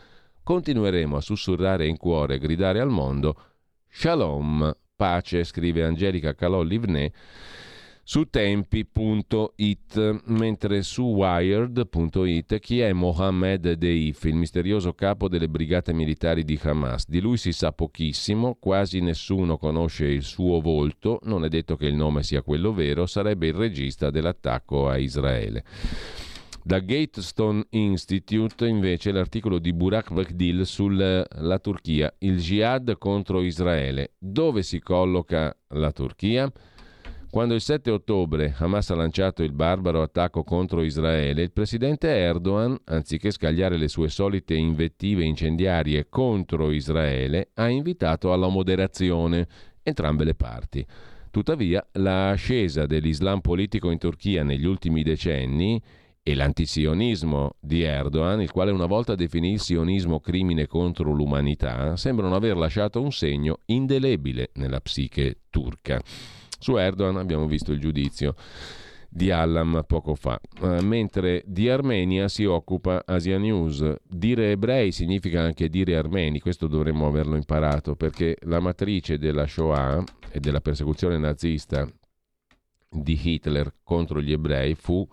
[0.44, 3.36] continueremo a sussurrare in cuore e gridare al mondo
[3.90, 7.12] Shalom, pace, scrive Angelica Calò Livnè
[8.06, 16.44] su tempi.it, mentre su wired.it chi è Mohammed Deif, il misterioso capo delle brigate militari
[16.44, 17.08] di Hamas.
[17.08, 21.86] Di lui si sa pochissimo, quasi nessuno conosce il suo volto, non è detto che
[21.86, 25.64] il nome sia quello vero, sarebbe il regista dell'attacco a Israele.
[26.66, 34.14] Da Gatestone Institute invece l'articolo di Burak Vekdil sulla Turchia, il jihad contro Israele.
[34.18, 36.52] Dove si colloca la Turchia?
[37.34, 42.78] Quando il 7 ottobre Hamas ha lanciato il barbaro attacco contro Israele, il presidente Erdogan,
[42.84, 49.48] anziché scagliare le sue solite invettive incendiarie contro Israele, ha invitato alla moderazione
[49.82, 50.86] entrambe le parti.
[51.32, 55.82] Tuttavia, l'ascesa dell'Islam politico in Turchia negli ultimi decenni
[56.22, 62.36] e l'antisionismo di Erdogan, il quale una volta definì il sionismo crimine contro l'umanità, sembrano
[62.36, 66.00] aver lasciato un segno indelebile nella psiche turca.
[66.64, 68.36] Su Erdogan abbiamo visto il giudizio
[69.10, 73.98] di Allam poco fa, uh, mentre di Armenia si occupa Asia News.
[74.08, 80.02] Dire ebrei significa anche dire armeni, questo dovremmo averlo imparato perché la matrice della Shoah
[80.32, 81.86] e della persecuzione nazista
[82.90, 85.06] di Hitler contro gli ebrei fu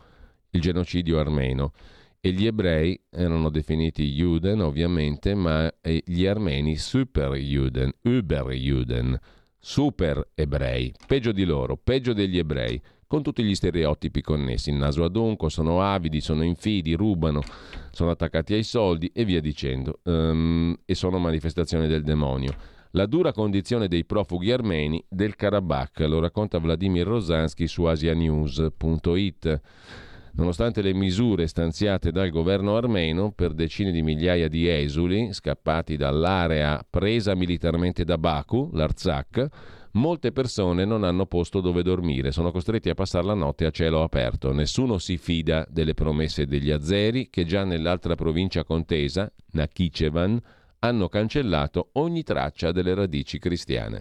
[0.51, 1.73] il genocidio armeno.
[2.21, 9.19] E gli ebrei erano definiti Juden ovviamente, ma gli armeni Super Juden, Über Juden
[9.61, 15.05] super ebrei, peggio di loro, peggio degli ebrei, con tutti gli stereotipi connessi, il naso
[15.05, 17.43] adunco, sono avidi, sono infidi, rubano,
[17.91, 22.55] sono attaccati ai soldi e via dicendo, um, e sono manifestazioni del demonio.
[22.93, 29.61] La dura condizione dei profughi armeni del Karabakh, lo racconta Vladimir Rosansky su asianews.it.
[30.33, 36.85] Nonostante le misure stanziate dal governo armeno per decine di migliaia di esuli scappati dall'area
[36.89, 39.49] presa militarmente da Baku, l'Arzak,
[39.93, 44.03] molte persone non hanno posto dove dormire, sono costretti a passare la notte a cielo
[44.03, 44.53] aperto.
[44.53, 50.41] Nessuno si fida delle promesse degli azeri che già nell'altra provincia contesa, Nakhichevan,
[50.79, 54.01] hanno cancellato ogni traccia delle radici cristiane.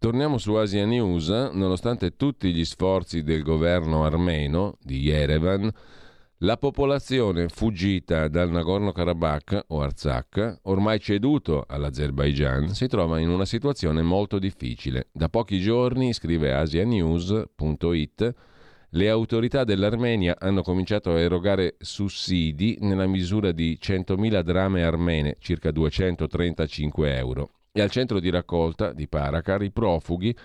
[0.00, 5.68] Torniamo su Asia News, nonostante tutti gli sforzi del governo armeno di Yerevan,
[6.38, 14.02] la popolazione fuggita dal Nagorno-Karabakh o Artsakh, ormai ceduto all'Azerbaigian, si trova in una situazione
[14.02, 15.08] molto difficile.
[15.10, 18.34] Da pochi giorni, scrive asianews.it,
[18.90, 25.72] le autorità dell'Armenia hanno cominciato a erogare sussidi nella misura di 100.000 drame armene, circa
[25.72, 30.36] 235 euro, e al centro di raccolta di Parakar i profughi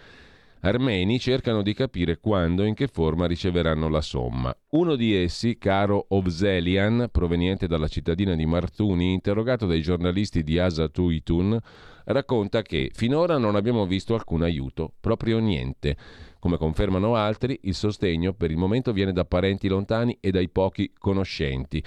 [0.66, 4.56] armeni cercano di capire quando e in che forma riceveranno la somma.
[4.70, 10.88] Uno di essi, caro Ovzelian, proveniente dalla cittadina di Martuni, interrogato dai giornalisti di Asa
[10.88, 11.60] Tuitun,
[12.06, 15.98] racconta che finora non abbiamo visto alcun aiuto, proprio niente.
[16.40, 20.94] Come confermano altri, il sostegno per il momento viene da parenti lontani e dai pochi
[20.98, 21.84] conoscenti,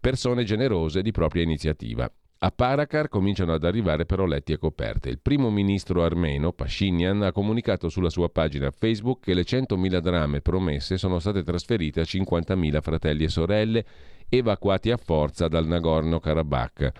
[0.00, 2.10] persone generose di propria iniziativa.
[2.38, 5.08] A Parakar cominciano ad arrivare però letti e coperte.
[5.08, 10.42] Il primo ministro armeno, Pashinyan, ha comunicato sulla sua pagina Facebook che le 100.000 drame
[10.42, 13.84] promesse sono state trasferite a 50.000 fratelli e sorelle
[14.28, 16.92] evacuati a forza dal Nagorno-Karabakh.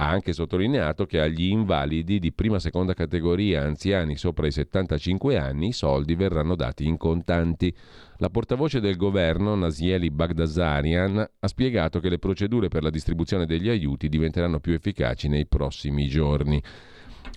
[0.00, 5.36] Ha anche sottolineato che agli invalidi di prima e seconda categoria, anziani sopra i 75
[5.36, 7.74] anni, i soldi verranno dati in contanti.
[8.18, 13.68] La portavoce del governo, Nasieli Bagdasarian, ha spiegato che le procedure per la distribuzione degli
[13.68, 16.62] aiuti diventeranno più efficaci nei prossimi giorni.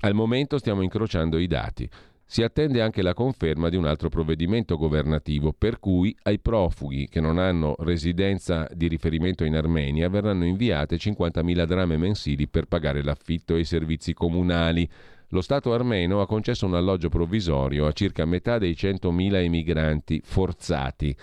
[0.01, 1.89] Al momento stiamo incrociando i dati.
[2.31, 7.19] Si attende anche la conferma di un altro provvedimento governativo per cui ai profughi che
[7.19, 13.57] non hanno residenza di riferimento in Armenia verranno inviate 50.000 drame mensili per pagare l'affitto
[13.57, 14.89] e i servizi comunali
[15.31, 21.13] lo Stato armeno ha concesso un alloggio provvisorio a circa metà dei 100.000 emigranti forzati,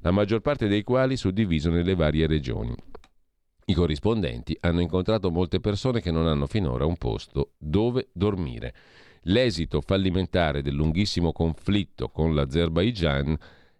[0.00, 2.74] la maggior parte dei quali suddiviso nelle varie regioni.
[3.66, 8.72] I corrispondenti hanno incontrato molte persone che non hanno finora un posto dove dormire.
[9.24, 13.36] L'esito fallimentare del lunghissimo conflitto con l'Azerbaigian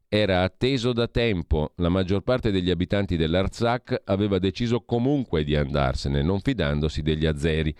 [0.08, 1.72] era atteso da tempo.
[1.76, 7.74] La maggior parte degli abitanti dell'Arzak aveva deciso comunque di andarsene, non fidandosi degli azeri.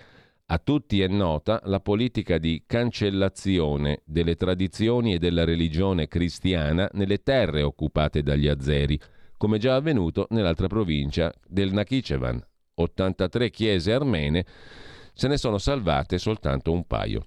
[0.47, 7.23] A tutti è nota la politica di cancellazione delle tradizioni e della religione cristiana nelle
[7.23, 9.01] terre occupate dagli azeri,
[9.39, 12.45] come già avvenuto nell'altra provincia del Nakhichevan.
[12.75, 14.45] 83 chiese armene,
[15.15, 17.25] se ne sono salvate soltanto un paio.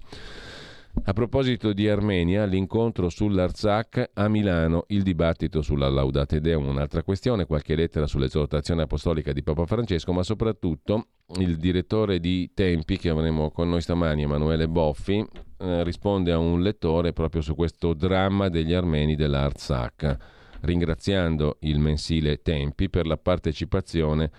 [1.03, 7.45] A proposito di Armenia, l'incontro sull'Arzak a Milano, il dibattito sulla Laudate Deum, un'altra questione,
[7.45, 11.07] qualche lettera sull'esortazione apostolica di Papa Francesco, ma soprattutto
[11.37, 15.25] il direttore di Tempi che avremo con noi stamani, Emanuele Boffi,
[15.59, 20.17] eh, risponde a un lettore proprio su questo dramma degli armeni dell'Artsakh,
[20.61, 24.31] ringraziando il mensile Tempi per la partecipazione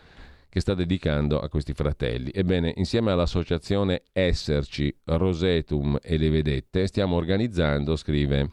[0.49, 2.31] che sta dedicando a questi fratelli.
[2.33, 8.51] Ebbene, insieme all'associazione Esserci, Rosetum e Le Vedette, stiamo organizzando, scrive,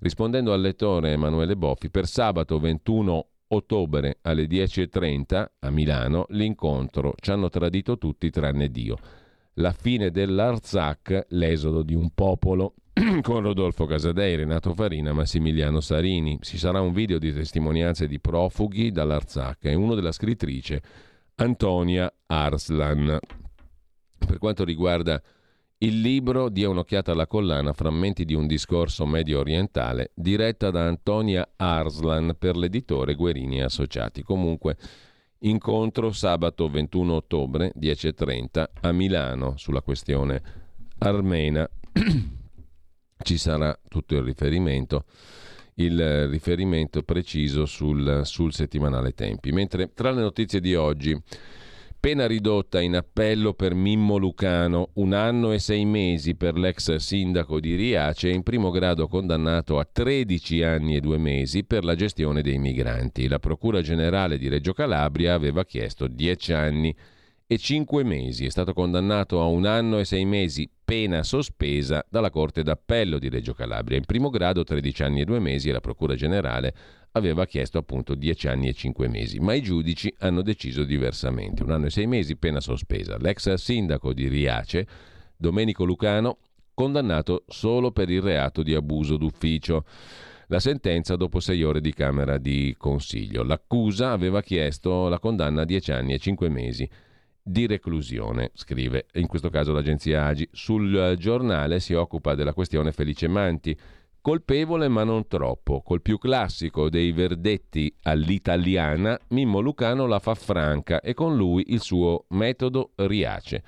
[0.00, 7.30] rispondendo al lettore Emanuele Boffi, per sabato 21 ottobre alle 10.30 a Milano l'incontro Ci
[7.30, 8.98] hanno tradito tutti tranne Dio.
[9.54, 12.74] La fine dell'Arzak, l'esodo di un popolo,
[13.22, 16.38] con Rodolfo Casadei, Renato Farina, Massimiliano Sarini.
[16.40, 20.82] Ci sarà un video di testimonianze di profughi dall'Arzak e uno della scrittrice
[21.40, 23.16] Antonia Arslan.
[24.18, 25.22] Per quanto riguarda
[25.78, 31.48] il libro Dia un'occhiata alla collana, frammenti di un discorso medio orientale, diretta da Antonia
[31.54, 34.24] Arslan per l'editore Guerini Associati.
[34.24, 34.76] Comunque,
[35.40, 40.42] incontro sabato 21 ottobre 10.30 a Milano sulla questione
[40.98, 41.68] armena.
[43.22, 45.04] Ci sarà tutto il riferimento
[45.78, 49.52] il riferimento preciso sul, sul settimanale Tempi.
[49.52, 51.20] Mentre tra le notizie di oggi
[52.00, 57.58] Pena ridotta in appello per Mimmo Lucano, un anno e sei mesi per l'ex sindaco
[57.58, 62.40] di Riace, in primo grado condannato a 13 anni e due mesi per la gestione
[62.40, 63.26] dei migranti.
[63.26, 66.94] La Procura Generale di Reggio Calabria aveva chiesto 10 anni
[67.50, 68.44] e 5 mesi.
[68.44, 73.30] È stato condannato a un anno e sei mesi, pena sospesa dalla Corte d'Appello di
[73.30, 73.96] Reggio Calabria.
[73.96, 76.74] In primo grado 13 anni e due mesi e la Procura Generale
[77.12, 81.62] aveva chiesto appunto 10 anni e 5 mesi, ma i giudici hanno deciso diversamente.
[81.62, 83.16] Un anno e sei mesi, pena sospesa.
[83.16, 84.86] L'ex sindaco di Riace,
[85.34, 86.40] Domenico Lucano,
[86.74, 89.86] condannato solo per il reato di abuso d'ufficio.
[90.48, 93.42] La sentenza dopo sei ore di Camera di Consiglio.
[93.42, 96.88] L'accusa aveva chiesto la condanna a 10 anni e 5 mesi
[97.48, 100.48] di reclusione, scrive in questo caso l'agenzia Agi.
[100.52, 103.76] Sul giornale si occupa della questione Felice Manti,
[104.20, 105.80] Colpevole ma non troppo.
[105.80, 111.80] Col più classico dei verdetti all'italiana, Mimmo Lucano la fa franca e con lui il
[111.80, 113.62] suo metodo Riace.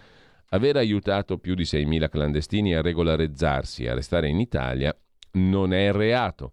[0.50, 4.94] Aver aiutato più di 6.000 clandestini a regolarizzarsi e a restare in Italia
[5.32, 6.52] non è reato.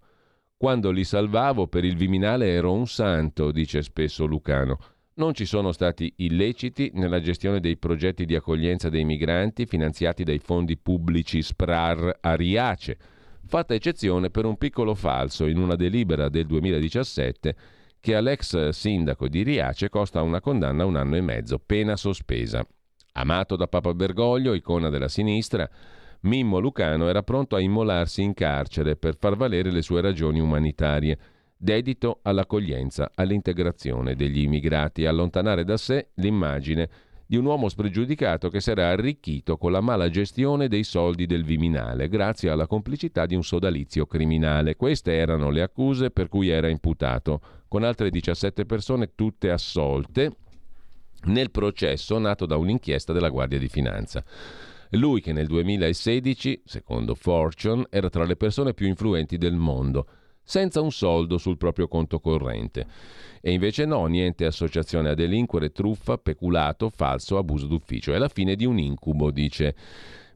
[0.55, 4.77] Quando li salvavo per il Viminale ero un santo, dice spesso Lucano.
[5.17, 10.37] Non ci sono stati illeciti nella gestione dei progetti di accoglienza dei migranti finanziati dai
[10.37, 12.97] fondi pubblici SPRAR a Riace
[13.43, 17.55] fatta eccezione per un piccolo falso in una delibera del 2017
[17.99, 22.63] che all'ex sindaco di Riace costa una condanna a un anno e mezzo, pena sospesa.
[23.13, 25.67] Amato da Papa Bergoglio, icona della sinistra,
[26.21, 31.17] Mimmo Lucano era pronto a immolarsi in carcere per far valere le sue ragioni umanitarie,
[31.57, 36.89] dedito all'accoglienza, all'integrazione degli immigrati, allontanare da sé l'immagine
[37.29, 42.07] di un uomo spregiudicato che sarà arricchito con la mala gestione dei soldi del Viminale,
[42.07, 44.77] grazie alla complicità di un sodalizio criminale.
[44.77, 50.31] Queste erano le accuse per cui era imputato, con altre 17 persone tutte assolte
[51.25, 54.23] nel processo nato da un'inchiesta della Guardia di Finanza.
[54.91, 60.07] Lui che nel 2016, secondo Fortune, era tra le persone più influenti del mondo,
[60.47, 62.87] senza un soldo sul proprio conto corrente.
[63.41, 68.13] E invece no, niente associazione a delinquere, truffa, peculato, falso, abuso d'ufficio.
[68.13, 69.75] È la fine di un incubo, dice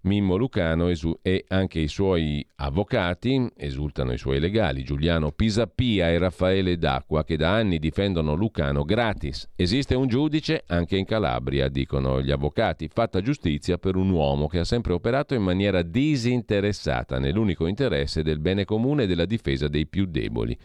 [0.04, 0.90] Mimmo Lucano
[1.22, 7.38] e anche i suoi avvocati, esultano i suoi legali, Giuliano Pisappia e Raffaele D'Acqua, che
[7.38, 9.48] da anni difendono Lucano gratis.
[9.56, 14.58] Esiste un giudice anche in Calabria, dicono gli avvocati, fatta giustizia per un uomo che
[14.58, 19.86] ha sempre operato in maniera disinteressata nell'unico interesse del bene comune e della difesa dei
[19.86, 20.58] più deboli.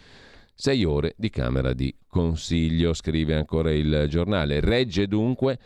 [0.54, 4.60] Sei ore di Camera di Consiglio, scrive ancora il giornale.
[4.60, 5.58] Regge dunque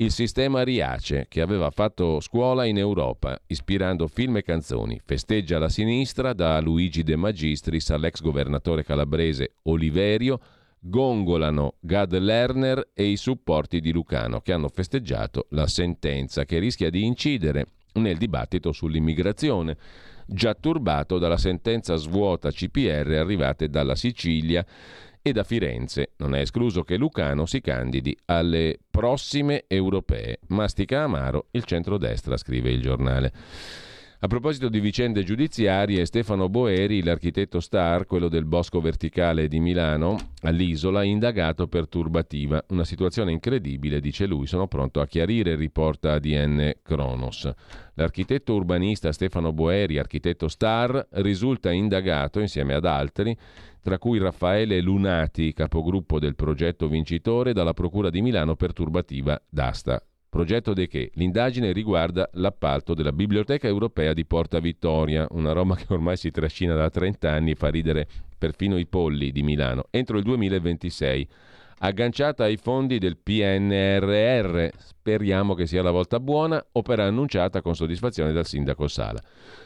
[0.00, 5.00] il sistema Riace, che aveva fatto scuola in Europa, ispirando film e canzoni.
[5.04, 10.38] Festeggia la sinistra, da Luigi De Magistris all'ex governatore calabrese Oliverio,
[10.78, 16.90] gongolano Gad Lerner e i supporti di Lucano, che hanno festeggiato la sentenza che rischia
[16.90, 19.76] di incidere nel dibattito sull'immigrazione
[20.30, 24.64] già turbato dalla sentenza svuota CPR arrivate dalla Sicilia
[25.28, 26.12] e da Firenze.
[26.16, 30.40] Non è escluso che Lucano si candidi alle prossime europee.
[30.48, 33.32] Mastica amaro il centrodestra, scrive il giornale.
[34.20, 40.32] A proposito di vicende giudiziarie, Stefano Boeri, l'architetto star, quello del Bosco Verticale di Milano,
[40.42, 42.64] all'isola, indagato per turbativa.
[42.70, 47.48] Una situazione incredibile, dice lui, sono pronto a chiarire, riporta ADN Kronos.
[47.94, 53.36] L'architetto urbanista Stefano Boeri, architetto star, risulta indagato insieme ad altri,
[53.88, 60.02] tra cui Raffaele Lunati, capogruppo del progetto vincitore, dalla Procura di Milano per turbativa d'asta
[60.28, 61.10] Progetto di che?
[61.14, 66.74] L'indagine riguarda l'appalto della Biblioteca Europea di Porta Vittoria, una roba che ormai si trascina
[66.74, 71.28] da 30 anni e fa ridere perfino i polli di Milano, entro il 2026
[71.78, 74.68] agganciata ai fondi del PNRR.
[74.76, 79.22] Speriamo che sia la volta buona, opera annunciata con soddisfazione dal sindaco Sala.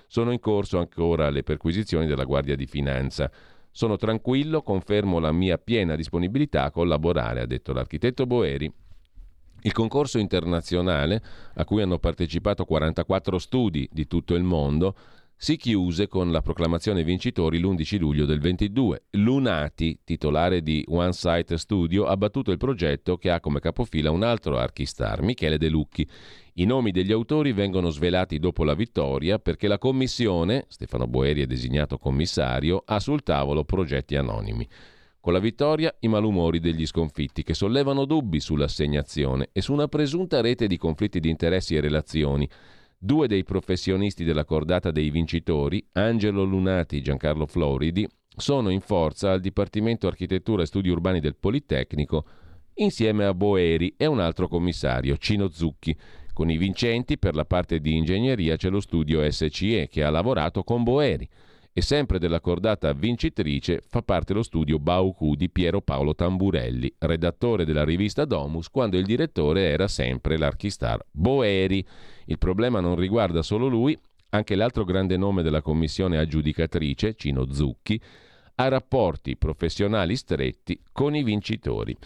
[0.07, 3.29] Sono in corso ancora le perquisizioni della Guardia di Finanza.
[3.75, 8.71] Sono tranquillo, confermo la mia piena disponibilità a collaborare, ha detto l'architetto Boeri.
[9.63, 11.23] Il concorso internazionale,
[11.55, 14.95] a cui hanno partecipato 44 studi di tutto il mondo,
[15.43, 19.07] si chiuse con la proclamazione vincitori l'11 luglio del 22.
[19.11, 24.23] Lunati, titolare di One Site Studio, ha battuto il progetto che ha come capofila un
[24.23, 26.09] altro archistar, Michele De Lucchi.
[26.55, 31.47] I nomi degli autori vengono svelati dopo la vittoria perché la commissione, Stefano Boeri è
[31.47, 34.65] designato commissario, ha sul tavolo progetti anonimi.
[35.19, 40.41] Con la vittoria i malumori degli sconfitti che sollevano dubbi sull'assegnazione e su una presunta
[40.41, 42.49] rete di conflitti di interessi e relazioni
[43.05, 49.33] Due dei professionisti della cordata dei vincitori, Angelo Lunati e Giancarlo Floridi, sono in forza
[49.33, 52.25] al Dipartimento Architettura e Studi Urbani del Politecnico
[52.75, 55.99] insieme a Boeri e un altro commissario, Cino Zucchi.
[56.33, 60.63] Con i vincenti per la parte di ingegneria c'è lo studio SCE che ha lavorato
[60.63, 61.29] con Boeri
[61.75, 67.65] e sempre della cordata vincitrice fa parte lo studio Baucu di Piero Paolo Tamburelli, redattore
[67.65, 71.85] della rivista Domus quando il direttore era sempre l'archistar Boeri.
[72.27, 73.99] Il problema non riguarda solo lui,
[74.31, 78.01] anche l'altro grande nome della commissione aggiudicatrice, Cino Zucchi,
[78.57, 81.97] ha rapporti professionali stretti con i vincitori.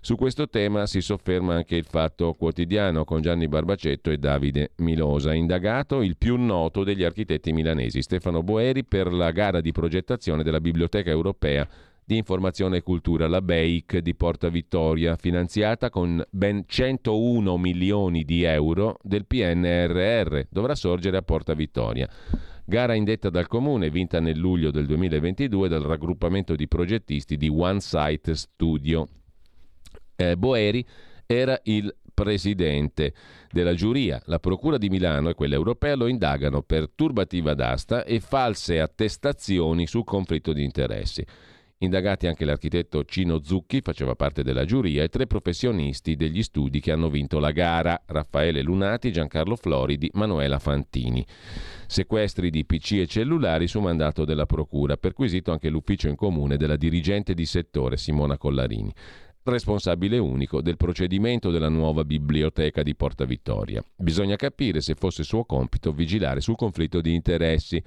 [0.00, 5.34] Su questo tema si sofferma anche il Fatto Quotidiano con Gianni Barbacetto e Davide Milosa,
[5.34, 10.60] indagato il più noto degli architetti milanesi, Stefano Boeri, per la gara di progettazione della
[10.60, 11.66] Biblioteca Europea
[12.04, 18.44] di Informazione e Cultura, la BEIC di Porta Vittoria, finanziata con ben 101 milioni di
[18.44, 22.08] euro del PNRR, dovrà sorgere a Porta Vittoria.
[22.68, 27.78] Gara indetta dal Comune, vinta nel luglio del 2022 dal raggruppamento di progettisti di One
[27.78, 29.06] Site Studio.
[30.16, 30.84] Eh, Boeri
[31.26, 33.14] era il presidente
[33.52, 34.20] della giuria.
[34.24, 39.86] La Procura di Milano e quella europea lo indagano per turbativa d'asta e false attestazioni
[39.86, 41.24] su conflitto di interessi.
[41.80, 46.90] Indagati anche l'architetto Cino Zucchi, faceva parte della giuria, e tre professionisti degli studi che
[46.90, 51.22] hanno vinto la gara, Raffaele Lunati, Giancarlo Floridi, Manuela Fantini.
[51.86, 56.76] Sequestri di PC e cellulari su mandato della Procura, perquisito anche l'ufficio in comune della
[56.76, 58.92] dirigente di settore Simona Collarini
[59.50, 63.80] responsabile unico del procedimento della nuova biblioteca di Porta Vittoria.
[63.94, 67.80] Bisogna capire se fosse suo compito vigilare sul conflitto di interessi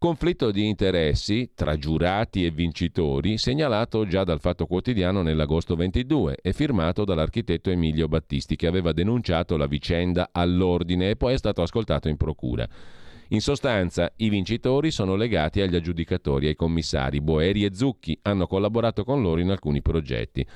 [0.00, 6.52] Conflitto di interessi tra giurati e vincitori segnalato già dal Fatto Quotidiano nell'agosto 22 e
[6.52, 12.08] firmato dall'architetto Emilio Battisti che aveva denunciato la vicenda all'ordine e poi è stato ascoltato
[12.08, 12.64] in procura.
[13.30, 19.02] In sostanza, i vincitori sono legati agli aggiudicatori, ai commissari Boeri e Zucchi, hanno collaborato
[19.02, 20.46] con loro in alcuni progetti.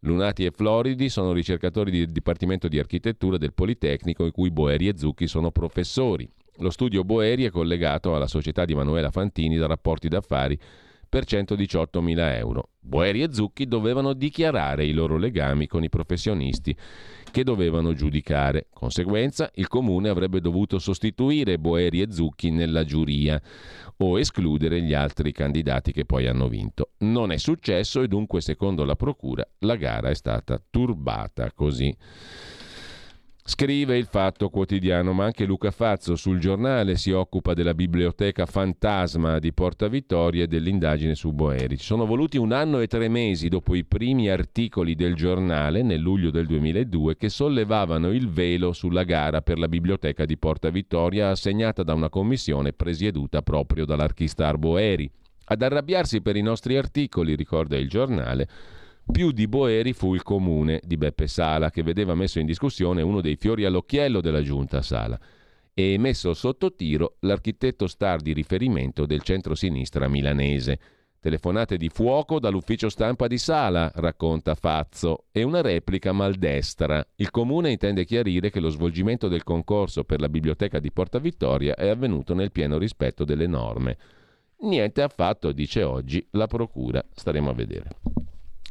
[0.00, 4.98] Lunati e Floridi sono ricercatori del Dipartimento di Architettura del Politecnico, in cui Boeri e
[4.98, 6.28] Zucchi sono professori.
[6.60, 10.58] Lo studio Boeri è collegato alla società di Manuela Fantini da rapporti d'affari
[11.08, 12.70] per 118 mila euro.
[12.80, 16.76] Boeri e Zucchi dovevano dichiarare i loro legami con i professionisti
[17.30, 18.66] che dovevano giudicare.
[18.72, 23.40] Conseguenza, il comune avrebbe dovuto sostituire Boeri e Zucchi nella giuria
[23.98, 26.90] o escludere gli altri candidati che poi hanno vinto.
[26.98, 31.94] Non è successo e dunque, secondo la procura, la gara è stata turbata così.
[33.50, 39.38] Scrive il Fatto Quotidiano, ma anche Luca Fazzo sul giornale si occupa della biblioteca fantasma
[39.38, 41.78] di Porta Vittoria e dell'indagine su Boeri.
[41.78, 45.98] Ci sono voluti un anno e tre mesi dopo i primi articoli del giornale, nel
[45.98, 51.30] luglio del 2002, che sollevavano il velo sulla gara per la biblioteca di Porta Vittoria
[51.30, 55.10] assegnata da una commissione presieduta proprio dall'archistar Boeri.
[55.46, 58.46] Ad arrabbiarsi per i nostri articoli, ricorda il giornale,
[59.10, 63.20] più di Boeri fu il comune di Beppe Sala, che vedeva messo in discussione uno
[63.20, 65.18] dei fiori all'occhiello della giunta Sala
[65.74, 70.78] e messo sotto tiro l'architetto star di riferimento del centro-sinistra milanese.
[71.20, 77.04] Telefonate di fuoco dall'ufficio stampa di Sala, racconta Fazzo, e una replica maldestra.
[77.16, 81.76] Il comune intende chiarire che lo svolgimento del concorso per la biblioteca di Porta Vittoria
[81.76, 83.96] è avvenuto nel pieno rispetto delle norme.
[84.60, 87.04] Niente affatto, dice oggi la procura.
[87.14, 88.27] Staremo a vedere.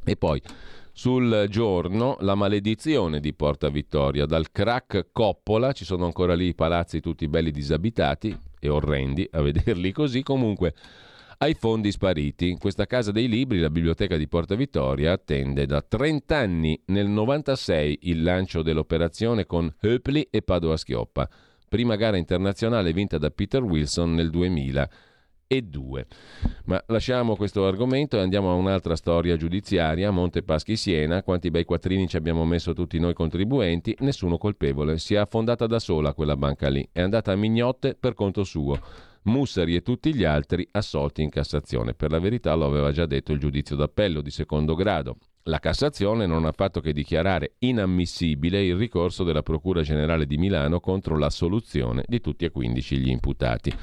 [0.08, 0.41] E poi
[0.93, 6.55] sul giorno la maledizione di Porta Vittoria, dal crack Coppola, ci sono ancora lì i
[6.55, 10.74] palazzi tutti belli disabitati e orrendi a vederli così, comunque
[11.39, 12.55] ai fondi spariti.
[12.58, 17.99] Questa casa dei libri, la biblioteca di Porta Vittoria, attende da 30 anni, nel 96,
[18.03, 21.30] il lancio dell'operazione con Höpli e Padova Schioppa.
[21.68, 24.89] Prima gara internazionale vinta da Peter Wilson nel 2000
[25.48, 26.06] e due.
[26.66, 31.64] Ma lasciamo questo argomento e andiamo a un'altra storia giudiziaria, Monte Paschi Siena, quanti bei
[31.64, 36.36] quattrini ci abbiamo messo tutti noi contribuenti, nessuno colpevole, si è affondata da sola quella
[36.36, 38.80] banca lì, è andata a mignotte per conto suo.
[39.28, 41.93] Mussari e tutti gli altri assolti in Cassazione.
[41.93, 45.18] Per la verità lo aveva già detto il giudizio d'appello di secondo grado.
[45.43, 50.80] La Cassazione non ha fatto che dichiarare inammissibile il ricorso della Procura Generale di Milano
[50.80, 53.74] contro la soluzione di tutti e 15 gli imputati.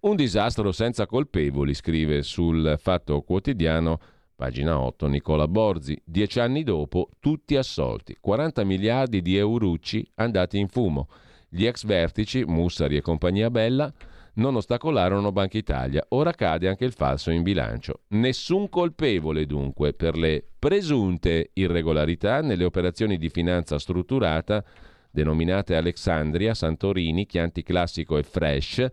[0.00, 3.98] Un disastro senza colpevoli, scrive sul Fatto Quotidiano,
[4.36, 6.00] pagina 8, Nicola Borzi.
[6.04, 8.16] Dieci anni dopo, tutti assolti.
[8.20, 11.08] 40 miliardi di eurucci andati in fumo.
[11.48, 13.92] Gli ex vertici, Mussari e compagnia Bella,
[14.34, 16.04] non ostacolarono Banca Italia.
[16.10, 18.02] Ora cade anche il falso in bilancio.
[18.10, 24.64] Nessun colpevole dunque per le presunte irregolarità nelle operazioni di finanza strutturata
[25.10, 28.86] denominate Alexandria, Santorini, Chianti Classico e Fresh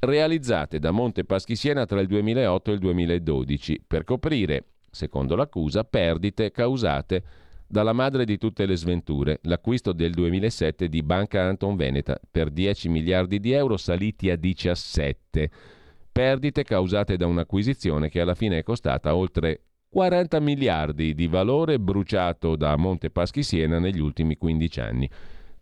[0.00, 5.84] realizzate da Monte Paschi Siena tra il 2008 e il 2012 per coprire, secondo l'accusa,
[5.84, 7.22] perdite causate
[7.66, 12.88] dalla madre di tutte le sventure, l'acquisto del 2007 di Banca Anton Veneta per 10
[12.88, 15.50] miliardi di euro saliti a 17.
[16.10, 22.56] Perdite causate da un'acquisizione che alla fine è costata oltre 40 miliardi di valore bruciato
[22.56, 25.10] da Monte Paschi Siena negli ultimi 15 anni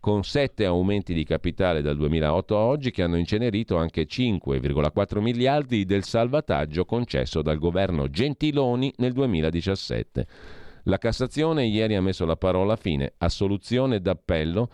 [0.07, 5.83] con sette aumenti di capitale dal 2008 a oggi che hanno incenerito anche 5,4 miliardi
[5.83, 10.27] del salvataggio concesso dal governo Gentiloni nel 2017.
[10.83, 14.69] La Cassazione ieri ha messo la parola fine a soluzione d'appello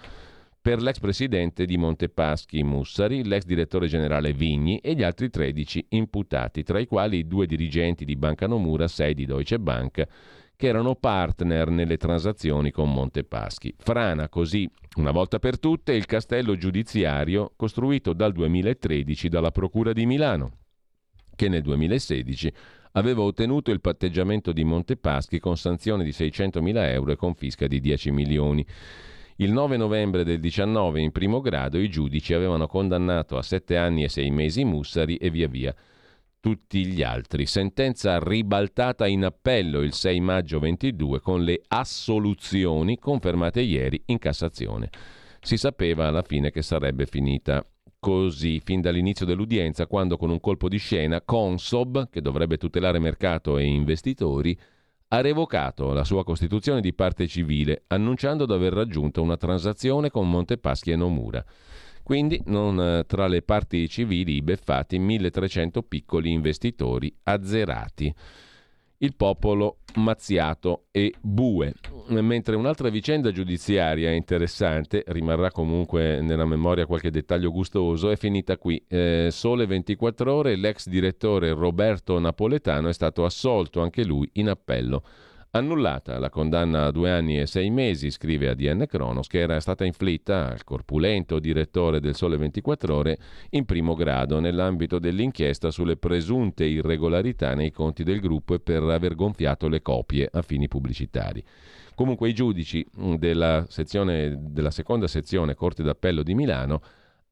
[0.62, 6.62] per l'ex presidente di Montepaschi Mussari, l'ex direttore generale Vigni e gli altri 13 imputati,
[6.62, 10.08] tra i quali due dirigenti di Banca Nomura, sei di Deutsche Bank
[10.56, 13.76] che erano partner nelle transazioni con Montepaschi.
[13.78, 20.06] Frana così, una volta per tutte, il castello giudiziario costruito dal 2013 dalla Procura di
[20.06, 20.58] Milano,
[21.36, 22.54] che nel 2016
[22.94, 28.12] aveva ottenuto il patteggiamento di Montepaschi con sanzione di 600.000 euro e confisca di 10
[28.12, 28.66] milioni.
[29.38, 34.04] Il 9 novembre del 19 in primo grado i giudici avevano condannato a 7 anni
[34.04, 35.76] e 6 mesi Mussari e via via
[36.44, 37.46] tutti gli altri.
[37.46, 44.90] Sentenza ribaltata in appello il 6 maggio 22 con le assoluzioni confermate ieri in Cassazione.
[45.40, 47.66] Si sapeva alla fine che sarebbe finita
[47.98, 53.58] così fin dall'inizio dell'udienza quando con un colpo di scena Consob, che dovrebbe tutelare mercato
[53.58, 54.60] e investitori,
[55.08, 60.30] ha revocato la sua costituzione di parte civile, annunciando di aver raggiunto una transazione con
[60.30, 61.46] Montepaschi e Nomura.
[62.04, 68.14] Quindi non eh, tra le parti civili i beffati 1300 piccoli investitori azzerati.
[68.98, 71.74] Il popolo mazziato e bue.
[72.08, 78.82] Mentre un'altra vicenda giudiziaria interessante, rimarrà comunque nella memoria qualche dettaglio gustoso, è finita qui.
[78.88, 85.04] Eh, sole 24 ore, l'ex direttore Roberto Napoletano è stato assolto anche lui in appello
[85.56, 89.86] Annullata la condanna a due anni e sei mesi, scrive ADN Cronos, che era stata
[89.86, 93.20] inflitta al corpulento direttore del Sole 24 Ore
[93.52, 99.14] in primo grado nell'ambito dell'inchiesta sulle presunte irregolarità nei conti del gruppo e per aver
[99.14, 101.44] gonfiato le copie a fini pubblicitari.
[101.94, 102.84] Comunque i giudici
[103.20, 106.82] della, sezione, della seconda sezione Corte d'Appello di Milano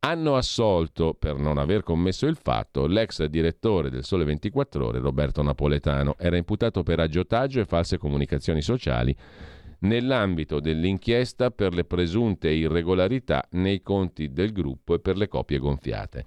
[0.03, 5.43] hanno assolto per non aver commesso il fatto l'ex direttore del Sole 24 Ore Roberto
[5.43, 6.15] Napoletano.
[6.17, 9.15] Era imputato per aggiotaggio e false comunicazioni sociali
[9.81, 16.25] nell'ambito dell'inchiesta per le presunte irregolarità nei conti del gruppo e per le copie gonfiate.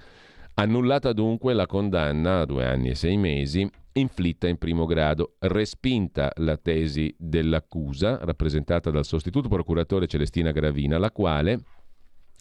[0.55, 6.31] Annullata dunque la condanna a due anni e sei mesi inflitta in primo grado, respinta
[6.37, 11.59] la tesi dell'accusa rappresentata dal sostituto procuratore Celestina Gravina, la quale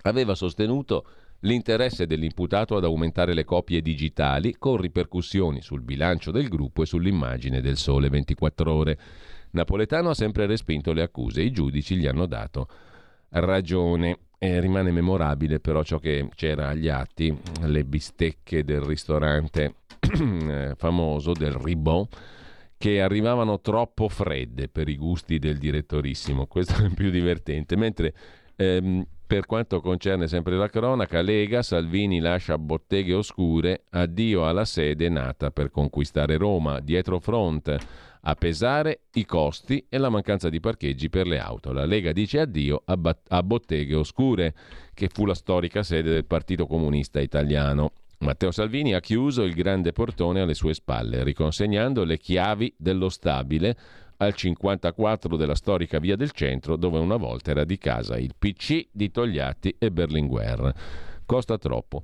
[0.04, 1.06] aveva sostenuto
[1.44, 7.62] l'interesse dell'imputato ad aumentare le copie digitali con ripercussioni sul bilancio del gruppo e sull'immagine
[7.62, 9.00] del Sole 24 ore.
[9.52, 12.68] Napoletano ha sempre respinto le accuse, i giudici gli hanno dato
[13.30, 14.18] ragione.
[14.44, 19.76] E rimane memorabile però ciò che c'era agli atti, le bistecche del ristorante
[20.76, 22.06] famoso del Ribon
[22.78, 28.14] che arrivavano troppo fredde per i gusti del direttorissimo, questo è il più divertente, mentre
[28.58, 35.10] ehm, per quanto concerne sempre la cronaca, Lega, Salvini lascia botteghe oscure, addio alla sede
[35.10, 37.76] nata per conquistare Roma, dietro front
[38.22, 41.74] a pesare i costi e la mancanza di parcheggi per le auto.
[41.74, 44.54] La Lega dice addio a, bat- a botteghe oscure,
[44.94, 47.94] che fu la storica sede del Partito Comunista Italiano.
[48.20, 53.76] Matteo Salvini ha chiuso il grande portone alle sue spalle, riconsegnando le chiavi dello stabile
[54.26, 58.88] al 54 della storica Via del Centro, dove una volta era di casa il PC
[58.92, 60.74] di Togliatti e Berlinguer.
[61.26, 62.04] Costa troppo.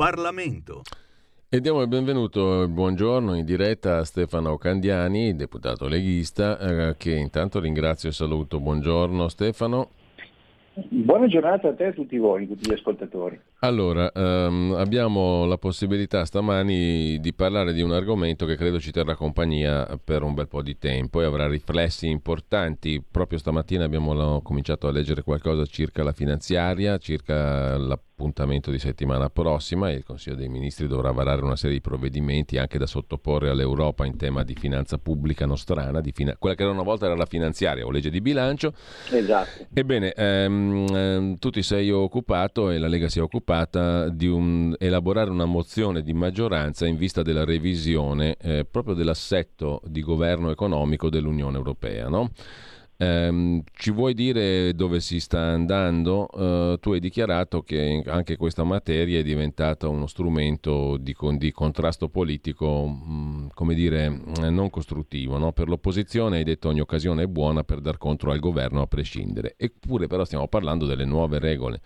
[0.00, 0.80] Parlamento.
[1.50, 7.14] E diamo il benvenuto, il buongiorno in diretta a Stefano Candiani, deputato leghista, eh, che
[7.14, 8.60] intanto ringrazio e saluto.
[8.60, 9.90] Buongiorno Stefano.
[10.72, 13.38] Buona giornata a te e a tutti voi, tutti gli ascoltatori.
[13.62, 19.14] Allora, ehm, abbiamo la possibilità stamani di parlare di un argomento che credo ci terrà
[19.14, 23.04] compagnia per un bel po' di tempo e avrà riflessi importanti.
[23.08, 29.90] Proprio stamattina abbiamo cominciato a leggere qualcosa circa la finanziaria, circa l'appuntamento di settimana prossima.
[29.90, 34.16] Il Consiglio dei Ministri dovrà varare una serie di provvedimenti anche da sottoporre all'Europa in
[34.16, 37.90] tema di finanza pubblica nostrana, di fina- quella che una volta era la finanziaria o
[37.90, 38.72] legge di bilancio.
[39.10, 39.66] Esatto.
[39.74, 44.28] Ebbene, ehm, ehm, tu ti sei occupato e la Lega si è occupata occupata di
[44.28, 50.50] un, elaborare una mozione di maggioranza in vista della revisione eh, proprio dell'assetto di governo
[50.50, 52.08] economico dell'Unione Europea.
[52.08, 52.30] No?
[52.96, 56.28] Eh, ci vuoi dire dove si sta andando?
[56.30, 62.08] Eh, tu hai dichiarato che anche questa materia è diventata uno strumento di, di contrasto
[62.08, 65.38] politico, mh, mm, come dire, eh, non costruttivo.
[65.38, 65.52] No?
[65.52, 69.54] Per l'opposizione hai detto ogni occasione è buona per dar contro al governo a prescindere.
[69.56, 71.80] Eppure però stiamo parlando delle nuove regole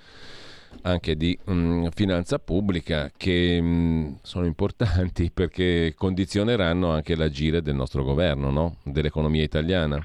[0.83, 7.63] anche di mh, mm, finanza pubblica che mh, mm, sono importanti perché condizioneranno anche l'agire
[7.63, 8.77] del nostro governo, no?
[8.85, 10.05] dell'economia italiana.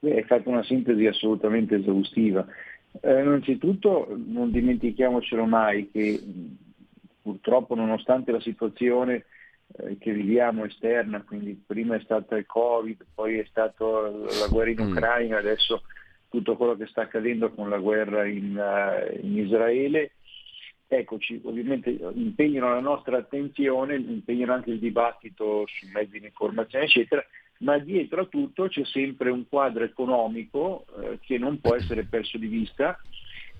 [0.00, 2.46] Beh, hai fatto una sintesi assolutamente esaustiva.
[3.00, 6.20] Eh, innanzitutto non dimentichiamocelo mai che
[7.22, 9.24] purtroppo nonostante la situazione
[9.76, 14.70] eh, che viviamo esterna, quindi prima è stata il Covid, poi è stata la guerra
[14.70, 14.90] in mm.
[14.90, 15.82] Ucraina, adesso
[16.34, 20.12] tutto quello che sta accadendo con la guerra in, uh, in Israele,
[20.88, 27.24] eccoci, ovviamente impegnano la nostra attenzione, impegnano anche il dibattito sui mezzi di informazione, eccetera,
[27.58, 32.36] ma dietro a tutto c'è sempre un quadro economico eh, che non può essere perso
[32.36, 32.98] di vista,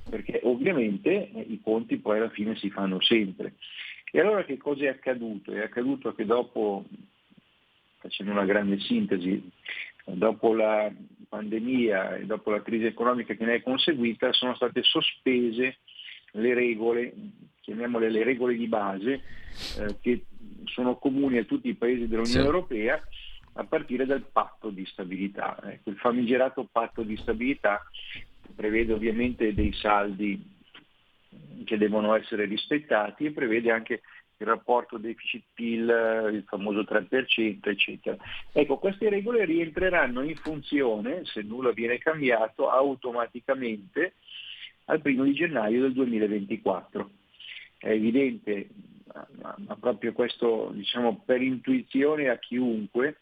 [0.09, 3.55] perché ovviamente eh, i conti poi alla fine si fanno sempre.
[4.11, 5.53] E allora che cosa è accaduto?
[5.53, 6.85] È accaduto che dopo,
[7.99, 9.51] facendo una grande sintesi,
[10.05, 10.93] dopo la
[11.29, 15.79] pandemia e dopo la crisi economica che ne è conseguita, sono state sospese
[16.33, 17.13] le regole,
[17.61, 19.23] chiamiamole le regole di base,
[19.79, 20.25] eh, che
[20.65, 22.39] sono comuni a tutti i paesi dell'Unione sì.
[22.39, 23.03] Europea
[23.55, 25.57] a partire dal patto di stabilità.
[25.65, 27.83] Ecco, il famigerato patto di stabilità
[28.55, 30.53] prevede ovviamente dei saldi
[31.65, 34.03] che devono essere rispettati e prevede anche
[34.39, 38.17] il rapporto deficit-PIL, il famoso 3%, eccetera.
[38.53, 44.15] Ecco, queste regole rientreranno in funzione, se nulla viene cambiato, automaticamente
[44.87, 47.11] al primo di gennaio del 2024.
[47.79, 48.69] È evidente,
[49.37, 53.19] ma proprio questo diciamo per intuizione a chiunque,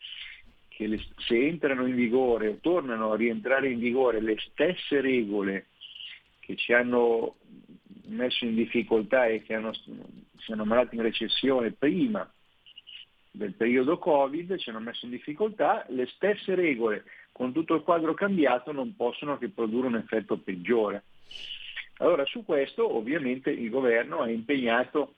[0.68, 5.66] che le, se entrano in vigore o tornano a rientrare in vigore le stesse regole
[6.40, 7.36] che ci hanno
[8.12, 12.30] messo in difficoltà e che hanno, si hanno malato in recessione prima
[13.30, 18.14] del periodo Covid, ci hanno messo in difficoltà, le stesse regole con tutto il quadro
[18.14, 21.04] cambiato non possono che produrre un effetto peggiore.
[21.98, 25.14] Allora su questo ovviamente il governo ha impegnato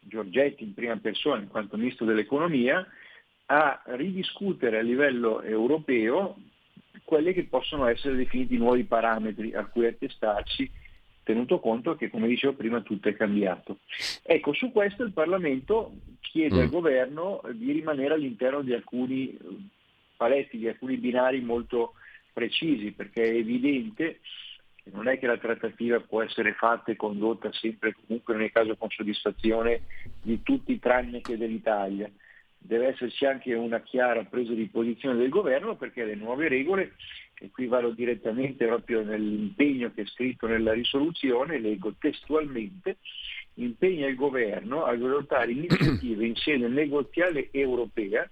[0.00, 2.86] Giorgetti in prima persona, in quanto ministro dell'economia,
[3.46, 6.36] a ridiscutere a livello europeo
[7.04, 10.70] quelli che possono essere definiti nuovi parametri a cui attestarsi
[11.24, 13.78] tenuto conto che, come dicevo prima, tutto è cambiato.
[14.22, 16.60] Ecco, su questo il Parlamento chiede mm.
[16.60, 19.38] al governo di rimanere all'interno di alcuni eh,
[20.16, 21.94] paletti, di alcuni binari molto
[22.32, 24.20] precisi, perché è evidente
[24.82, 28.76] che non è che la trattativa può essere fatta e condotta sempre comunque nel caso
[28.76, 29.82] con soddisfazione
[30.20, 32.10] di tutti tranne che dell'Italia.
[32.58, 36.92] Deve esserci anche una chiara presa di posizione del governo perché le nuove regole
[37.38, 42.98] e qui vado direttamente proprio nell'impegno che è scritto nella risoluzione, leggo testualmente,
[43.54, 48.28] impegna il governo a adottare iniziative in sede negoziale europea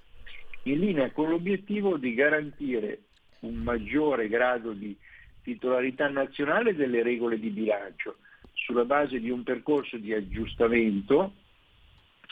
[0.64, 3.00] in linea con l'obiettivo di garantire
[3.40, 4.96] un maggiore grado di
[5.42, 8.16] titolarità nazionale delle regole di bilancio
[8.52, 11.32] sulla base di un percorso di aggiustamento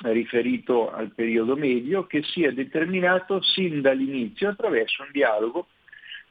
[0.03, 5.66] riferito al periodo medio che sia determinato sin dall'inizio attraverso un dialogo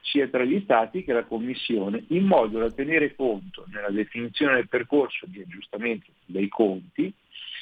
[0.01, 4.67] sia tra gli Stati che la Commissione, in modo da tenere conto nella definizione del
[4.67, 7.11] percorso di aggiustamento dei conti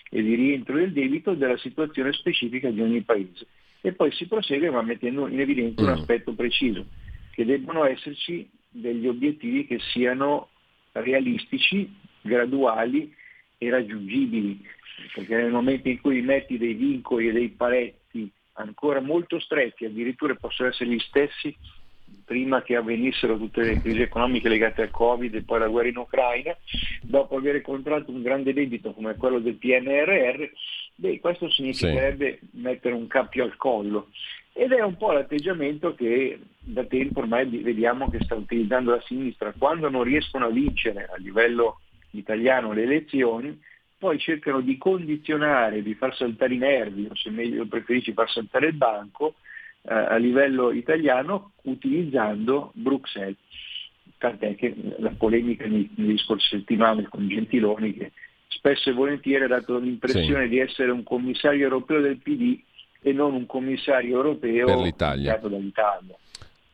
[0.09, 3.47] e di rientro del debito della situazione specifica di ogni Paese.
[3.81, 5.93] E poi si prosegue ma mettendo in evidenza un mm.
[5.93, 6.85] aspetto preciso,
[7.31, 10.49] che debbano esserci degli obiettivi che siano
[10.93, 13.13] realistici, graduali
[13.57, 14.65] e raggiungibili,
[15.13, 20.35] perché nel momento in cui metti dei vincoli e dei paletti ancora molto stretti, addirittura
[20.35, 21.55] possono essere gli stessi
[22.25, 25.97] prima che avvenissero tutte le crisi economiche legate al Covid e poi la guerra in
[25.97, 26.55] Ucraina,
[27.01, 30.43] dopo aver contratto un grande debito come quello del PNRR,
[30.95, 32.47] beh, questo significherebbe sì.
[32.59, 34.09] mettere un cappio al collo.
[34.51, 39.53] Ed è un po' l'atteggiamento che da tempo ormai vediamo che sta utilizzando la sinistra.
[39.57, 41.79] Quando non riescono a vincere a livello
[42.11, 43.57] italiano le elezioni,
[43.97, 48.67] poi cercano di condizionare, di far saltare i nervi, o se meglio preferisci far saltare
[48.67, 49.35] il banco,
[49.87, 53.37] eh, a livello italiano utilizzando Bruxelles.
[54.17, 58.11] Tant'è che la polemica negli, scorsi settimane con Gentiloni che
[58.47, 60.49] spesso e volentieri ha dato l'impressione sì.
[60.49, 62.59] di essere un commissario europeo del PD
[63.01, 65.37] e non un commissario europeo l'Italia.
[65.37, 66.15] dall'Italia.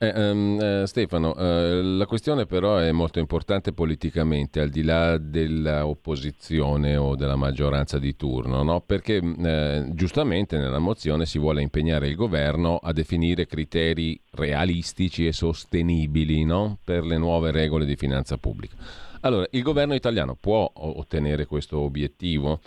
[0.03, 5.17] Eh, um, eh, Stefano, eh, la questione però è molto importante politicamente, al di là
[5.17, 8.81] dell'opposizione o della maggioranza di turno, no?
[8.81, 15.31] perché eh, giustamente nella mozione si vuole impegnare il governo a definire criteri realistici e
[15.31, 16.79] sostenibili no?
[16.83, 18.75] per le nuove regole di finanza pubblica.
[19.21, 22.59] Allora, il governo italiano può ottenere questo obiettivo?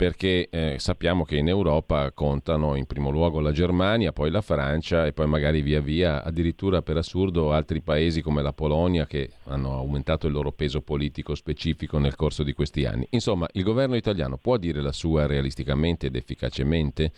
[0.00, 5.04] Perché eh, sappiamo che in Europa contano in primo luogo la Germania, poi la Francia
[5.04, 9.74] e poi magari via via addirittura per assurdo altri paesi come la Polonia che hanno
[9.74, 13.06] aumentato il loro peso politico specifico nel corso di questi anni.
[13.10, 17.12] Insomma, il governo italiano può dire la sua realisticamente ed efficacemente?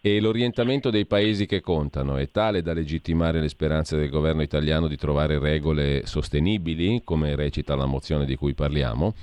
[0.00, 4.88] E l'orientamento dei paesi che contano è tale da legittimare le speranze del governo italiano
[4.88, 9.14] di trovare regole sostenibili, come recita la mozione di cui parliamo?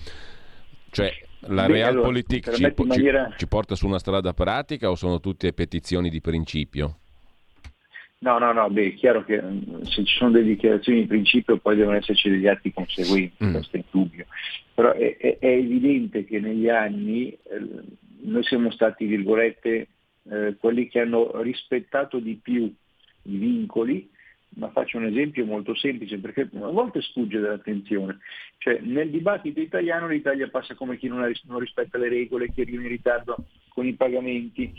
[0.89, 1.11] Cioè,
[1.47, 3.29] la Beh, Realpolitik allora, ci, maniera...
[3.31, 6.97] ci, ci porta su una strada pratica o sono tutte petizioni di principio?
[8.23, 11.57] No, no, no, beh, è chiaro che mm, se ci sono delle dichiarazioni di principio
[11.57, 13.51] poi devono esserci degli atti conseguenti, mm.
[13.51, 14.25] questo è il dubbio.
[14.73, 17.39] Però è, è, è, evidente che negli anni eh,
[18.21, 19.87] noi siamo stati, virgolette,
[20.29, 22.73] eh, quelli che hanno rispettato di più
[23.23, 24.09] i vincoli
[24.55, 28.19] ma faccio un esempio molto semplice perché a volte sfugge dall'attenzione.
[28.57, 31.25] Cioè, nel dibattito italiano l'Italia passa come chi non,
[31.59, 34.73] rispetta le regole, chi arriva in ritardo con i pagamenti,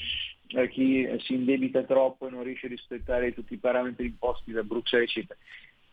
[0.48, 4.62] eh, chi si indebita troppo e non riesce a rispettare tutti i parametri imposti da
[4.62, 5.38] Bruxelles, eccetera.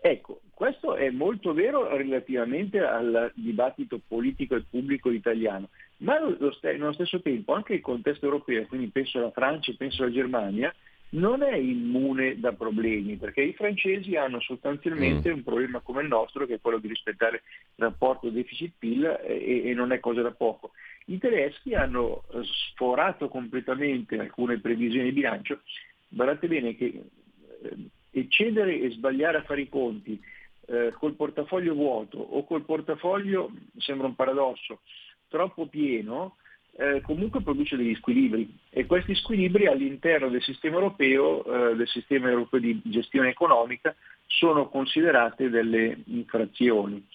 [0.04, 7.22] Ecco, questo è molto vero relativamente al dibattito politico e pubblico italiano, ma allo stesso
[7.22, 10.74] tempo anche il contesto europeo, quindi penso alla Francia, penso alla Germania,
[11.12, 15.34] non è immune da problemi, perché i francesi hanno sostanzialmente mm.
[15.34, 17.42] un problema come il nostro, che è quello di rispettare
[17.76, 20.72] il rapporto deficit-PIL e, e non è cosa da poco.
[21.06, 25.62] I tedeschi hanno eh, sforato completamente alcune previsioni di bilancio,
[26.08, 27.76] guardate bene che eh,
[28.12, 30.20] eccedere e sbagliare a fare i conti
[30.68, 34.80] eh, col portafoglio vuoto o col portafoglio, sembra un paradosso,
[35.28, 36.38] troppo pieno,
[36.78, 42.30] eh, comunque produce degli squilibri e questi squilibri all'interno del sistema europeo, eh, del sistema
[42.30, 43.96] europeo di gestione economica,
[44.26, 47.06] sono considerate delle infrazioni.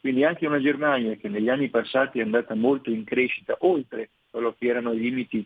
[0.00, 4.54] Quindi anche una Germania che negli anni passati è andata molto in crescita oltre quello
[4.56, 5.44] che erano i limiti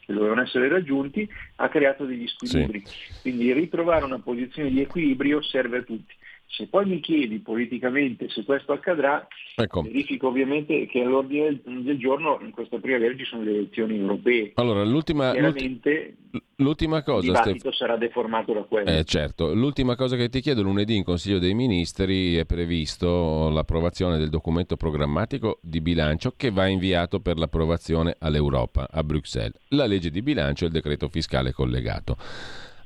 [0.00, 2.82] che dovevano essere raggiunti, ha creato degli squilibri.
[2.86, 3.20] Sì.
[3.20, 6.14] Quindi ritrovare una posizione di equilibrio serve a tutti.
[6.50, 9.82] Se poi mi chiedi politicamente se questo accadrà, ecco.
[9.82, 14.52] verifico ovviamente che all'ordine del, giorno in questa primavera ci sono le elezioni europee.
[14.54, 16.16] Allora, l'ultima, Chiaramente
[16.56, 17.74] l'ultima cosa, il dibattito Stef...
[17.74, 18.90] sarà deformato da quello.
[18.90, 19.52] Eh, certo.
[19.52, 24.76] L'ultima cosa che ti chiedo, lunedì in Consiglio dei Ministri è previsto l'approvazione del documento
[24.76, 29.60] programmatico di bilancio che va inviato per l'approvazione all'Europa, a Bruxelles.
[29.68, 32.16] La legge di bilancio e il decreto fiscale collegato.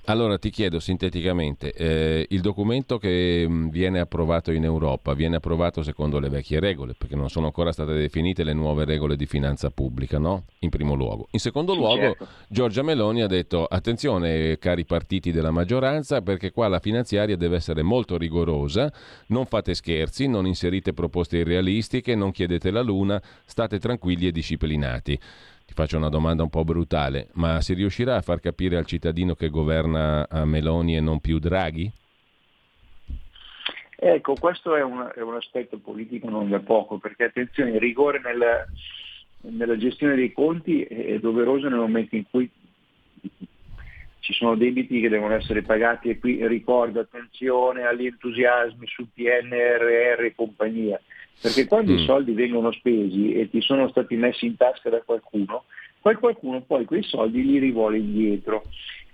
[0.07, 5.85] Allora ti chiedo sinteticamente, eh, il documento che mh, viene approvato in Europa viene approvato
[5.85, 9.71] secondo le vecchie regole, perché non sono ancora state definite le nuove regole di finanza
[9.71, 10.47] pubblica, no?
[10.59, 11.29] In primo luogo.
[11.31, 12.27] In secondo luogo, certo.
[12.49, 17.83] Giorgia Meloni ha detto attenzione cari partiti della maggioranza, perché qua la finanziaria deve essere
[17.83, 18.93] molto rigorosa,
[19.29, 25.17] non fate scherzi, non inserite proposte irrealistiche, non chiedete la luna, state tranquilli e disciplinati.
[25.73, 29.35] Ti faccio una domanda un po' brutale, ma si riuscirà a far capire al cittadino
[29.35, 31.91] che governa a Meloni e non più Draghi?
[33.97, 38.21] Ecco, questo è un, è un aspetto politico non da poco, perché attenzione, il rigore
[38.23, 38.67] nella,
[39.51, 42.51] nella gestione dei conti è doveroso nel momento in cui
[44.19, 50.23] ci sono debiti che devono essere pagati e qui ricordo attenzione agli entusiasmi sul PNRR
[50.23, 51.01] e compagnia,
[51.41, 51.97] perché quando Mm.
[51.97, 55.65] i soldi vengono spesi e ti sono stati messi in tasca da qualcuno,
[56.01, 58.65] quel qualcuno poi quei soldi li rivuole indietro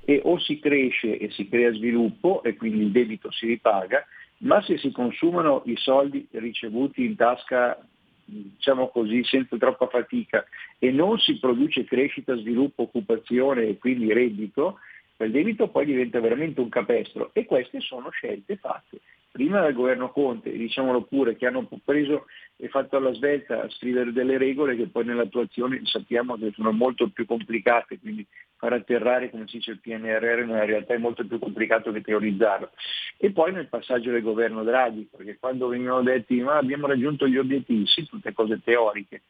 [0.04, 4.06] e o si cresce e si crea sviluppo e quindi il debito si ripaga,
[4.38, 7.78] ma se si consumano i soldi ricevuti in tasca
[8.24, 10.44] diciamo così, senza troppa fatica
[10.78, 14.78] e non si produce crescita, sviluppo, occupazione e quindi reddito,
[15.16, 19.00] quel debito poi diventa veramente un capestro e queste sono scelte fatte
[19.30, 22.26] prima dal governo Conte, diciamolo pure, che hanno preso
[22.56, 27.08] e fatto alla svelta a scrivere delle regole che poi nell'attuazione sappiamo che sono molto
[27.08, 28.26] più complicate, quindi
[28.56, 32.70] far atterrare, come si dice, il PNRR nella realtà è molto più complicato che teorizzarlo.
[33.16, 37.38] E poi nel passaggio del governo Draghi, perché quando venivano detti ma abbiamo raggiunto gli
[37.38, 39.22] obiettivi, sì, tutte cose teoriche,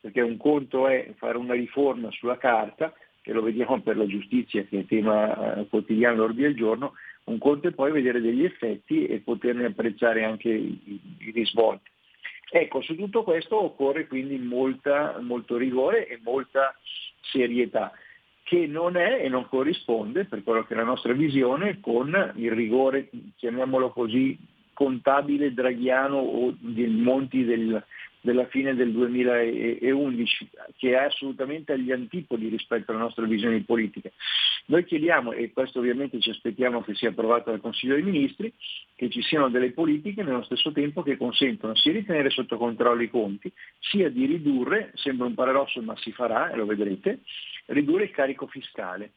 [0.00, 2.92] perché un conto è fare una riforma sulla carta,
[3.26, 6.92] che lo vediamo per la giustizia che è tema eh, quotidiano all'ordine del giorno,
[7.26, 11.90] un conto è poi vedere degli effetti e poterne apprezzare anche i, i- risvolti.
[12.50, 16.74] Ecco, su tutto questo occorre quindi molta, molto rigore e molta
[17.20, 17.92] serietà,
[18.44, 22.52] che non è e non corrisponde, per quello che è la nostra visione, con il
[22.52, 24.38] rigore, chiamiamolo così,
[24.72, 27.82] contabile draghiano o dei monti del-
[28.20, 34.10] della fine del 2011, che è assolutamente agli antipodi rispetto alla nostra visione politica.
[34.66, 38.52] Noi chiediamo, e questo ovviamente ci aspettiamo che sia approvato dal Consiglio dei Ministri,
[38.96, 43.02] che ci siano delle politiche nello stesso tempo che consentono sia di tenere sotto controllo
[43.02, 47.20] i conti, sia di ridurre, sembra un paradosso ma si farà, e lo vedrete,
[47.66, 49.12] ridurre il carico fiscale.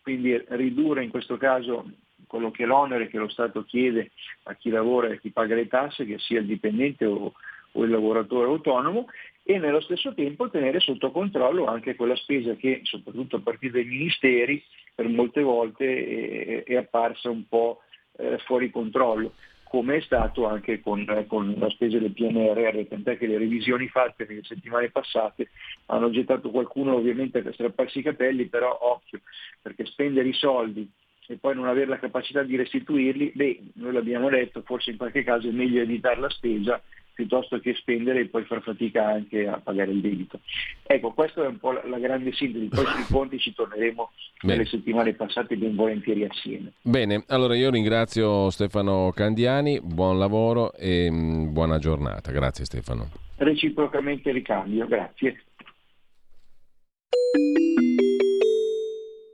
[0.00, 1.90] Quindi ridurre in questo caso
[2.26, 4.12] quello che è l'onere che lo Stato chiede
[4.44, 7.32] a chi lavora e a chi paga le tasse, che sia il dipendente o,
[7.78, 9.06] o il lavoratore autonomo,
[9.42, 13.84] e nello stesso tempo tenere sotto controllo anche quella spesa che, soprattutto a partire dai
[13.84, 14.62] ministeri,
[14.94, 17.80] per molte volte è, è apparsa un po'
[18.16, 23.26] eh, fuori controllo, come è stato anche con, con la spesa del PNRR, tant'è che
[23.26, 25.50] le revisioni fatte nelle settimane passate
[25.86, 29.20] hanno gettato qualcuno ovviamente a strapparsi i capelli, però occhio,
[29.62, 30.90] perché spendere i soldi
[31.30, 35.22] e poi non avere la capacità di restituirli, beh, noi l'abbiamo detto, forse in qualche
[35.22, 36.82] caso è meglio evitare la spesa
[37.18, 40.38] piuttosto che spendere e poi far fatica anche a pagare il debito.
[40.86, 44.10] Ecco, questa è un po' la, la grande sintesi, poi sui conti ci torneremo
[44.40, 44.54] Bene.
[44.54, 46.74] nelle settimane passate ben volentieri assieme.
[46.80, 52.30] Bene, allora io ringrazio Stefano Candiani, buon lavoro e mh, buona giornata.
[52.30, 53.10] Grazie Stefano.
[53.34, 55.42] Reciprocamente ricambio, grazie.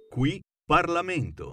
[0.09, 1.53] Qui Parlamento.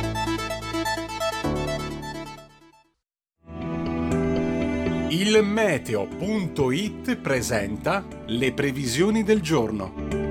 [5.13, 10.21] Il meteo.it presenta le previsioni del giorno.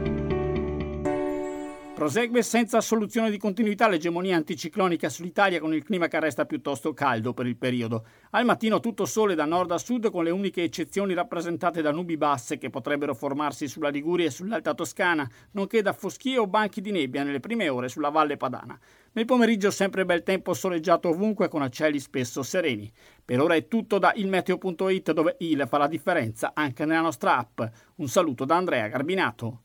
[1.94, 7.34] Prosegue senza soluzione di continuità l'egemonia anticiclonica sull'Italia con il clima che resta piuttosto caldo
[7.34, 8.06] per il periodo.
[8.30, 12.16] Al mattino tutto sole da nord a sud con le uniche eccezioni rappresentate da nubi
[12.16, 16.90] basse che potrebbero formarsi sulla Liguria e sull'Alta Toscana, nonché da foschie o banchi di
[16.90, 18.78] nebbia nelle prime ore sulla Valle Padana.
[19.12, 22.90] Nel pomeriggio sempre bel tempo soleggiato ovunque con cieli spesso sereni.
[23.30, 27.60] Per ora è tutto da ilmeteo.it dove il fa la differenza anche nella nostra app.
[27.98, 29.60] Un saluto da Andrea Garbinato.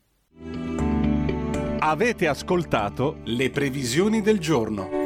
[1.80, 5.05] Avete ascoltato le previsioni del giorno.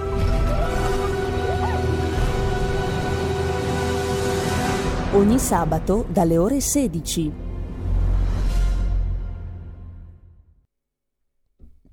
[5.13, 7.33] Ogni sabato dalle ore 16.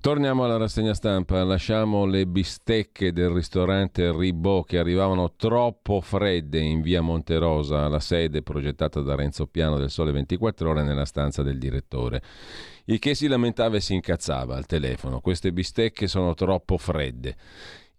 [0.00, 6.80] Torniamo alla rassegna stampa, lasciamo le bistecche del ristorante Ribò che arrivavano troppo fredde in
[6.80, 11.58] via Monterosa, la sede progettata da Renzo Piano del Sole 24 ore nella stanza del
[11.58, 12.22] direttore.
[12.84, 17.34] Il che si lamentava e si incazzava al telefono, queste bistecche sono troppo fredde.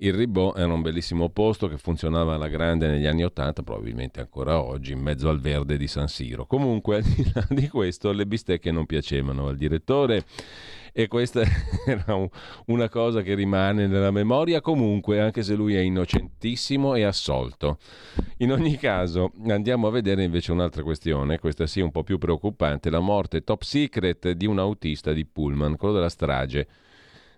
[0.01, 4.61] Il Ribò era un bellissimo posto che funzionava alla grande negli anni Ottanta, probabilmente ancora
[4.61, 6.45] oggi, in mezzo al verde di San Siro.
[6.45, 10.23] Comunque, al di là di questo, le bistecche non piacevano al direttore
[10.93, 11.41] e questa
[11.85, 12.29] era un,
[12.67, 17.77] una cosa che rimane nella memoria comunque, anche se lui è innocentissimo e assolto.
[18.37, 22.89] In ogni caso, andiamo a vedere invece un'altra questione, questa sì un po' più preoccupante,
[22.89, 26.67] la morte top secret di un autista di Pullman, quello della strage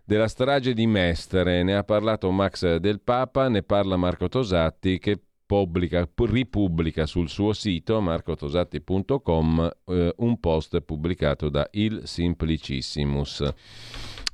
[0.03, 1.63] della strage di Mestre.
[1.63, 5.19] Ne ha parlato Max del Papa, ne parla Marco Tosatti che
[5.51, 13.43] pubblica, ripubblica sul suo sito marcotosatti.com eh, un post pubblicato da Il Simplicissimus.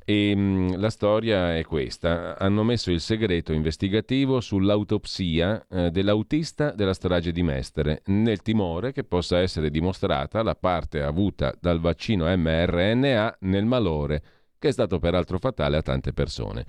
[0.06, 2.38] E mh, la storia è questa.
[2.38, 9.04] Hanno messo il segreto investigativo sull'autopsia eh, dell'autista della strage di Mestre, nel timore che
[9.04, 14.24] possa essere dimostrata la parte avuta dal vaccino mRNA nel malore
[14.60, 16.66] che è stato peraltro fatale a tante persone.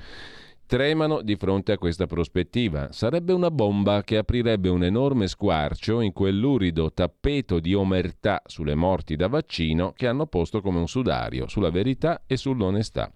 [0.68, 2.93] Tremano di fronte a questa prospettiva.
[2.93, 9.16] Sarebbe una bomba che aprirebbe un enorme squarcio in quell'urido tappeto di omertà sulle morti
[9.16, 13.11] da vaccino che hanno posto come un sudario sulla verità e sull'onestà.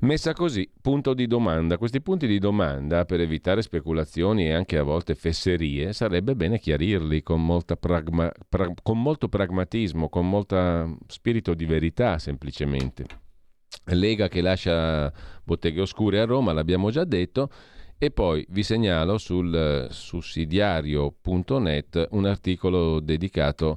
[0.00, 1.78] Messa così, punto di domanda.
[1.78, 7.22] Questi punti di domanda, per evitare speculazioni e anche a volte fesserie, sarebbe bene chiarirli
[7.22, 13.23] con, pragma, pra, con molto pragmatismo, con molto spirito di verità semplicemente.
[13.86, 15.12] Lega che lascia
[15.42, 17.50] botteghe oscure a Roma, l'abbiamo già detto.
[17.96, 23.76] E poi vi segnalo sul sussidiario.net un articolo dedicato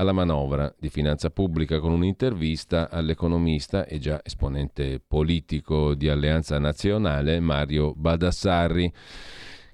[0.00, 7.38] alla manovra di finanza pubblica con un'intervista all'economista e già esponente politico di Alleanza Nazionale
[7.38, 8.90] Mario Baldassarri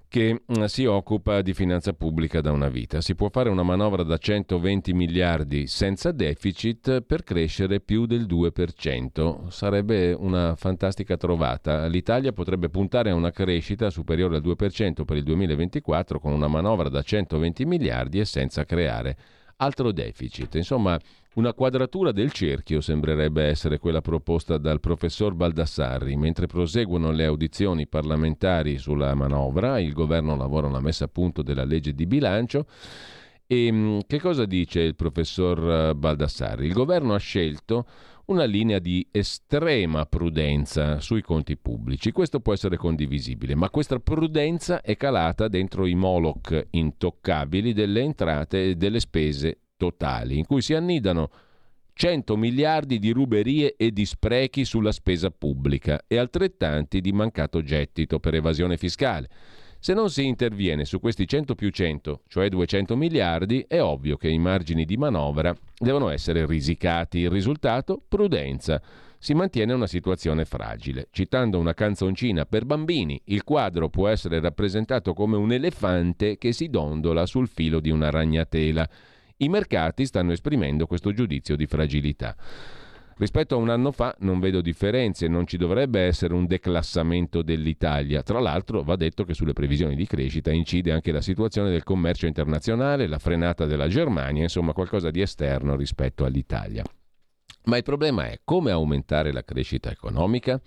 [0.09, 3.01] che mm, si occupa di finanza pubblica da una vita.
[3.01, 9.49] Si può fare una manovra da 120 miliardi senza deficit per crescere più del 2%.
[9.49, 11.87] Sarebbe una fantastica trovata.
[11.87, 16.89] L'Italia potrebbe puntare a una crescita superiore al 2% per il 2024 con una manovra
[16.89, 19.17] da 120 miliardi e senza creare
[19.57, 20.55] altro deficit.
[20.55, 20.99] Insomma,
[21.37, 26.17] una quadratura del cerchio sembrerebbe essere quella proposta dal professor Baldassarri.
[26.17, 31.65] Mentre proseguono le audizioni parlamentari sulla manovra, il governo lavora alla messa a punto della
[31.65, 32.67] legge di bilancio.
[33.47, 36.67] E mm, che cosa dice il professor eh, Baldassarri?
[36.67, 37.87] Il governo ha scelto
[38.27, 42.13] una linea di estrema prudenza sui conti pubblici.
[42.13, 48.71] Questo può essere condivisibile, ma questa prudenza è calata dentro i moloch intoccabili delle entrate
[48.71, 51.31] e delle spese totali, in cui si annidano
[51.93, 58.19] 100 miliardi di ruberie e di sprechi sulla spesa pubblica e altrettanti di mancato gettito
[58.19, 59.29] per evasione fiscale.
[59.79, 64.29] Se non si interviene su questi 100 più 100, cioè 200 miliardi, è ovvio che
[64.29, 67.21] i margini di manovra devono essere risicati.
[67.21, 68.03] Il risultato?
[68.07, 68.83] Prudenza.
[69.19, 71.09] si mantiene una situazione fragile.
[71.11, 76.69] Citando una canzoncina per bambini, il quadro può essere rappresentato come un elefante che si
[76.69, 78.89] dondola sul filo di una ragnatela.
[79.39, 82.35] I mercati stanno esprimendo questo giudizio di fragilità.
[83.19, 88.23] Rispetto a un anno fa non vedo differenze, non ci dovrebbe essere un declassamento dell'Italia.
[88.23, 92.27] Tra l'altro va detto che sulle previsioni di crescita incide anche la situazione del commercio
[92.27, 96.83] internazionale, la frenata della Germania, insomma qualcosa di esterno rispetto all'Italia.
[97.65, 100.61] Ma il problema è come aumentare la crescita economica?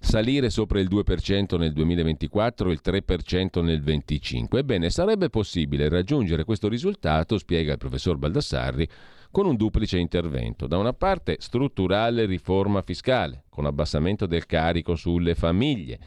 [0.00, 4.60] Salire sopra il 2% nel 2024 e il 3% nel 2025.
[4.60, 8.88] Ebbene, sarebbe possibile raggiungere questo risultato, spiega il professor Baldassarri,
[9.30, 10.66] con un duplice intervento.
[10.66, 15.98] Da una parte strutturale riforma fiscale, con abbassamento del carico sulle famiglie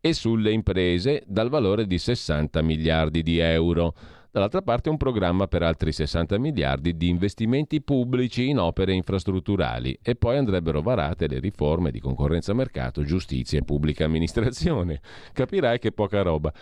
[0.00, 3.94] e sulle imprese dal valore di 60 miliardi di euro
[4.30, 10.14] dall'altra parte un programma per altri 60 miliardi di investimenti pubblici in opere infrastrutturali e
[10.14, 15.00] poi andrebbero varate le riforme di concorrenza mercato, giustizia e pubblica amministrazione.
[15.32, 16.52] Capirai che poca roba.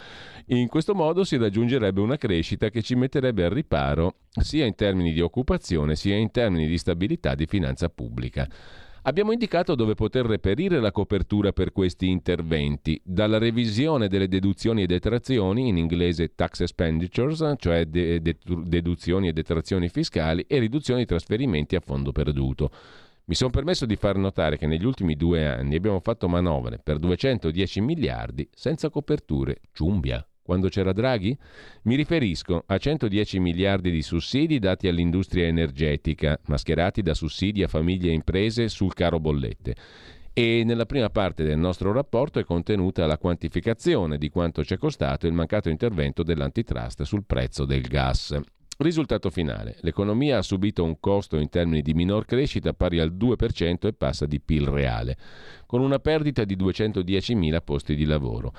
[0.46, 5.12] In questo modo si raggiungerebbe una crescita che ci metterebbe al riparo sia in termini
[5.12, 8.48] di occupazione sia in termini di stabilità di finanza pubblica.
[9.08, 14.86] Abbiamo indicato dove poter reperire la copertura per questi interventi, dalla revisione delle deduzioni e
[14.86, 21.06] detrazioni, in inglese tax expenditures, cioè de- de- deduzioni e detrazioni fiscali, e riduzioni di
[21.06, 22.72] trasferimenti a fondo perduto.
[23.26, 26.98] Mi sono permesso di far notare che negli ultimi due anni abbiamo fatto manovre per
[26.98, 29.60] 210 miliardi senza coperture.
[29.70, 31.36] Ciumbia quando c'era Draghi?
[31.82, 38.10] Mi riferisco a 110 miliardi di sussidi dati all'industria energetica, mascherati da sussidi a famiglie
[38.10, 39.74] e imprese sul caro bollette.
[40.32, 44.78] E nella prima parte del nostro rapporto è contenuta la quantificazione di quanto ci è
[44.78, 48.38] costato il mancato intervento dell'antitrust sul prezzo del gas.
[48.78, 49.76] Risultato finale.
[49.80, 54.26] L'economia ha subito un costo in termini di minor crescita pari al 2% e passa
[54.26, 55.16] di PIL reale,
[55.64, 58.52] con una perdita di 210.000 posti di lavoro.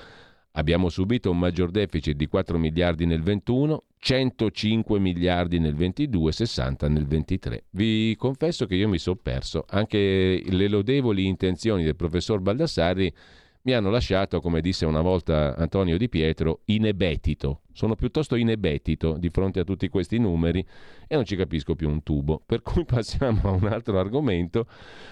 [0.57, 6.87] Abbiamo subito un maggior deficit di 4 miliardi nel 21, 105 miliardi nel 22, 60
[6.89, 7.65] nel 23.
[7.69, 9.65] Vi confesso che io mi sono perso.
[9.69, 13.13] Anche le lodevoli intenzioni del professor Baldassarri
[13.61, 17.61] mi hanno lasciato, come disse una volta Antonio Di Pietro, inebetito.
[17.71, 20.65] Sono piuttosto inebetito di fronte a tutti questi numeri
[21.07, 22.41] e non ci capisco più un tubo.
[22.43, 24.65] Per cui passiamo a un altro argomento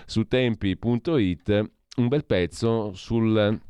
[0.08, 3.62] su tempi.it, un bel pezzo sul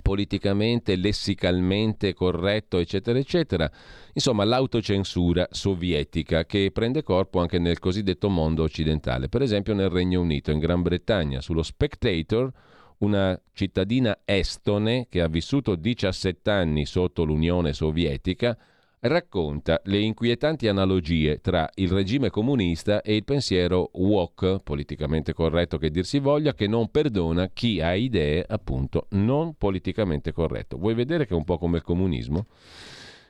[0.00, 3.70] politicamente, lessicalmente corretto, eccetera, eccetera.
[4.14, 10.20] Insomma, l'autocensura sovietica che prende corpo anche nel cosiddetto mondo occidentale, per esempio nel Regno
[10.20, 12.50] Unito, in Gran Bretagna, sullo Spectator,
[12.98, 18.56] una cittadina estone che ha vissuto 17 anni sotto l'Unione Sovietica,
[19.02, 25.90] racconta le inquietanti analogie tra il regime comunista e il pensiero woke, politicamente corretto che
[25.90, 30.76] dir si voglia, che non perdona chi ha idee appunto non politicamente corretto.
[30.76, 32.46] Vuoi vedere che è un po' come il comunismo?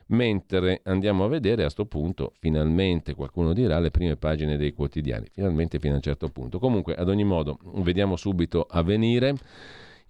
[0.09, 5.27] Mentre andiamo a vedere a questo punto, finalmente qualcuno dirà le prime pagine dei quotidiani,
[5.33, 6.59] finalmente fino a un certo punto.
[6.59, 9.35] Comunque, ad ogni modo, vediamo subito a venire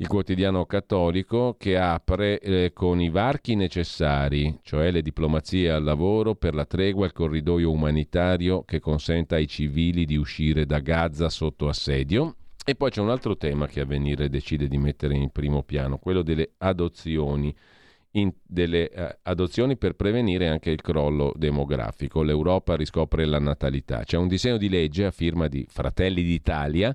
[0.02, 6.34] il quotidiano cattolico che apre eh, con i varchi necessari, cioè le diplomazie al lavoro
[6.34, 11.28] per la tregua e il corridoio umanitario che consenta ai civili di uscire da Gaza
[11.28, 12.34] sotto assedio.
[12.64, 16.22] E poi c'è un altro tema che Avvenire decide di mettere in primo piano, quello
[16.22, 17.54] delle adozioni.
[18.14, 22.22] In delle eh, adozioni per prevenire anche il crollo demografico.
[22.22, 24.02] L'Europa riscopre la natalità.
[24.02, 26.94] C'è un disegno di legge a firma di Fratelli d'Italia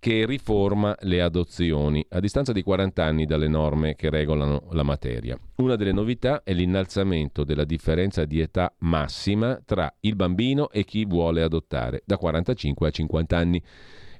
[0.00, 5.38] che riforma le adozioni, a distanza di 40 anni dalle norme che regolano la materia.
[5.56, 11.04] Una delle novità è l'innalzamento della differenza di età massima tra il bambino e chi
[11.04, 13.62] vuole adottare, da 45 a 50 anni.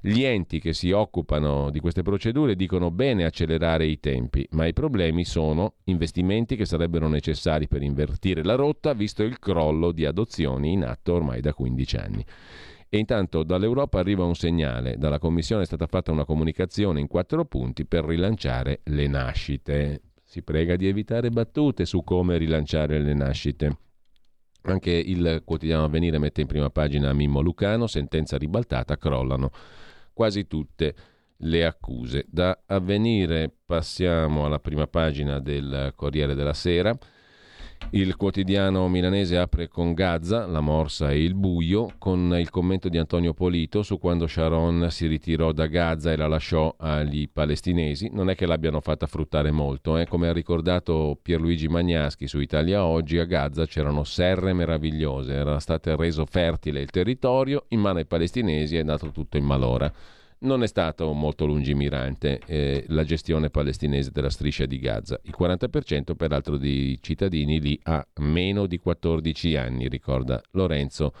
[0.03, 4.73] Gli enti che si occupano di queste procedure dicono bene accelerare i tempi, ma i
[4.73, 10.73] problemi sono investimenti che sarebbero necessari per invertire la rotta, visto il crollo di adozioni
[10.73, 12.25] in atto ormai da 15 anni.
[12.93, 17.45] E intanto dall'Europa arriva un segnale, dalla Commissione è stata fatta una comunicazione in quattro
[17.45, 20.01] punti per rilanciare le nascite.
[20.25, 23.77] Si prega di evitare battute su come rilanciare le nascite.
[24.63, 29.51] Anche il quotidiano Avvenire mette in prima pagina Mimmo Lucano, sentenza ribaltata, crollano
[30.11, 30.93] quasi tutte
[31.37, 32.25] le accuse.
[32.27, 36.93] Da Avvenire passiamo alla prima pagina del Corriere della Sera.
[37.89, 42.97] Il quotidiano milanese apre con Gaza, la morsa e il buio, con il commento di
[42.97, 48.09] Antonio Polito su quando Sharon si ritirò da Gaza e la lasciò agli palestinesi.
[48.13, 50.07] Non è che l'abbiano fatta fruttare molto, eh?
[50.07, 55.93] come ha ricordato Pierluigi Magnaschi su Italia Oggi, a Gaza c'erano serre meravigliose, era stato
[55.97, 59.91] reso fertile il territorio, in mano ai palestinesi è andato tutto in malora.
[60.41, 65.19] Non è stato molto lungimirante eh, la gestione palestinese della striscia di Gaza.
[65.23, 71.13] Il 40% peraltro di cittadini lì ha meno di 14 anni, ricorda Lorenzo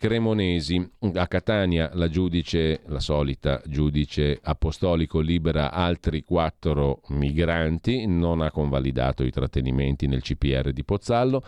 [0.00, 0.90] Cremonesi.
[1.14, 9.24] A Catania la giudice, la solita giudice apostolico, libera altri quattro migranti, non ha convalidato
[9.24, 11.44] i trattenimenti nel CPR di Pozzallo.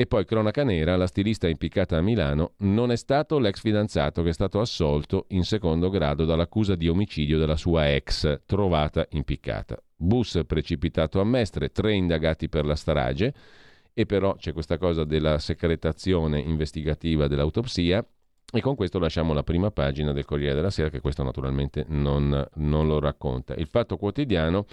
[0.00, 4.28] E poi cronaca nera, la stilista impiccata a Milano non è stato l'ex fidanzato che
[4.28, 9.76] è stato assolto in secondo grado dall'accusa di omicidio della sua ex, trovata impiccata.
[9.96, 13.34] Bus precipitato a Mestre, tre indagati per la strage
[13.92, 18.06] e però c'è questa cosa della secretazione investigativa dell'autopsia
[18.52, 22.48] e con questo lasciamo la prima pagina del Corriere della Sera che questo naturalmente non,
[22.54, 23.52] non lo racconta.
[23.54, 24.64] Il Fatto Quotidiano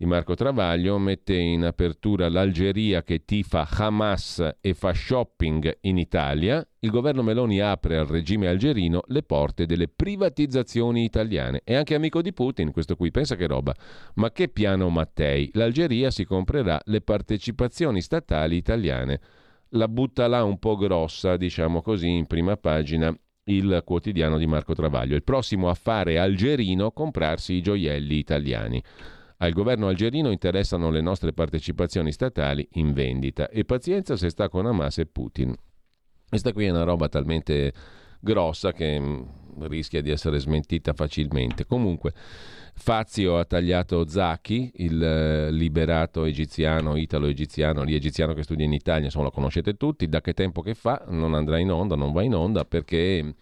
[0.00, 6.64] di Marco Travaglio mette in apertura l'Algeria che tifa Hamas e fa shopping in Italia.
[6.78, 11.62] Il governo Meloni apre al regime algerino le porte delle privatizzazioni italiane.
[11.64, 13.74] È anche amico di Putin, questo qui, pensa che roba.
[14.14, 15.50] Ma che piano Mattei?
[15.54, 19.20] L'Algeria si comprerà le partecipazioni statali italiane.
[19.70, 23.12] La butta là un po' grossa, diciamo così, in prima pagina
[23.46, 25.16] il quotidiano di Marco Travaglio.
[25.16, 28.80] Il prossimo affare algerino comprarsi i gioielli italiani.
[29.40, 34.66] Al governo algerino interessano le nostre partecipazioni statali in vendita e pazienza se sta con
[34.66, 35.54] Hamas e Putin.
[36.28, 37.72] Questa qui è una roba talmente
[38.20, 39.22] grossa che mm,
[39.60, 41.66] rischia di essere smentita facilmente.
[41.66, 42.12] Comunque,
[42.74, 49.04] Fazio ha tagliato Zacchi, il eh, liberato egiziano, italo-egiziano, lì egiziano che studia in Italia,
[49.04, 52.22] insomma lo conoscete tutti, da che tempo che fa non andrà in onda, non va
[52.22, 53.34] in onda perché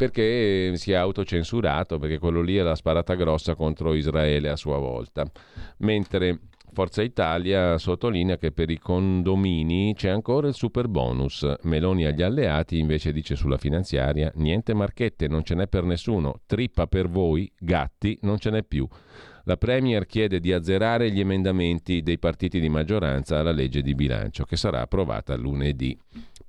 [0.00, 4.78] perché si è autocensurato, perché quello lì è la sparata grossa contro Israele a sua
[4.78, 5.30] volta.
[5.80, 6.38] Mentre
[6.72, 11.46] Forza Italia sottolinea che per i condomini c'è ancora il super bonus.
[11.64, 16.86] Meloni agli alleati invece dice sulla finanziaria niente marchette, non ce n'è per nessuno, trippa
[16.86, 18.88] per voi, gatti, non ce n'è più.
[19.44, 24.44] La Premier chiede di azzerare gli emendamenti dei partiti di maggioranza alla legge di bilancio
[24.44, 25.94] che sarà approvata lunedì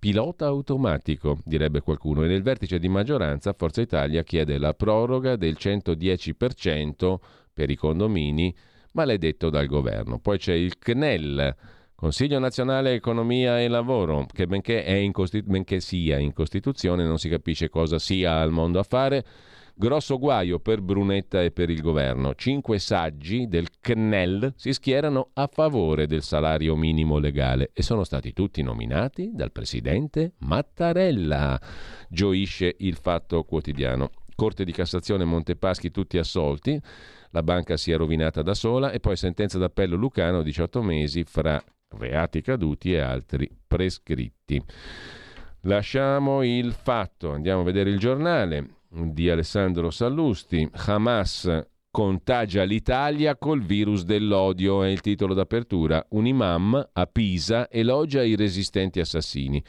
[0.01, 5.55] pilota automatico, direbbe qualcuno, e nel vertice di maggioranza Forza Italia chiede la proroga del
[5.59, 7.19] 110%
[7.53, 8.51] per i condomini,
[8.93, 10.17] maledetto dal governo.
[10.17, 11.55] Poi c'è il CNEL,
[11.93, 17.29] Consiglio nazionale economia e lavoro, che benché, in Costitu- benché sia in Costituzione non si
[17.29, 19.23] capisce cosa sia al mondo a fare,
[19.81, 22.35] Grosso guaio per Brunetta e per il governo.
[22.35, 28.31] Cinque saggi del CNEL si schierano a favore del salario minimo legale e sono stati
[28.31, 31.59] tutti nominati dal presidente Mattarella.
[32.07, 34.11] Gioisce il fatto quotidiano.
[34.35, 36.79] Corte di Cassazione Montepaschi tutti assolti.
[37.31, 41.59] La banca si è rovinata da sola e poi sentenza d'appello Lucano 18 mesi fra
[41.97, 44.63] reati caduti e altri prescritti.
[45.61, 50.67] Lasciamo il fatto, andiamo a vedere il giornale di Alessandro Sallusti.
[50.85, 56.05] Hamas contagia l'Italia col virus dell'odio, è il titolo d'apertura.
[56.09, 59.63] Un imam a Pisa elogia i resistenti assassini.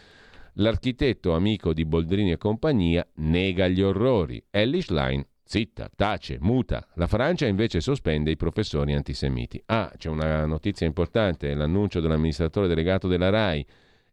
[0.56, 4.42] L'architetto amico di Boldrini e compagnia nega gli orrori.
[4.50, 6.86] Ellis Line zitta, tace, muta.
[6.94, 9.62] La Francia invece sospende i professori antisemiti.
[9.66, 13.66] Ah, c'è una notizia importante, l'annuncio dell'amministratore delegato della RAI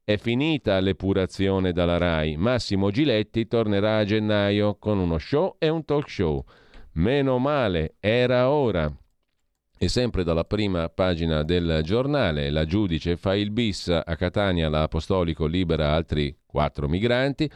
[0.09, 2.35] è finita l'epurazione dalla RAI.
[2.35, 6.43] Massimo Giletti tornerà a gennaio con uno show e un talk show.
[6.93, 8.91] Meno male, era ora.
[9.77, 15.45] E sempre dalla prima pagina del giornale, la giudice fa il bis a Catania, l'Apostolico
[15.45, 17.47] libera altri quattro migranti.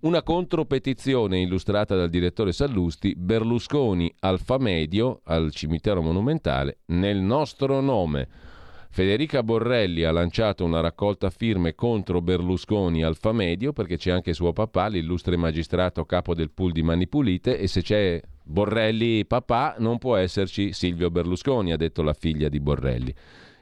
[0.00, 8.47] Una contropetizione illustrata dal direttore Sallusti, Berlusconi Alfa Medio al cimitero monumentale, nel nostro nome.
[8.90, 14.52] Federica Borrelli ha lanciato una raccolta firme contro Berlusconi Alfa Medio perché c'è anche suo
[14.52, 19.98] papà, l'illustre magistrato capo del pool di Mani Pulite e se c'è Borrelli papà non
[19.98, 23.14] può esserci Silvio Berlusconi, ha detto la figlia di Borrelli.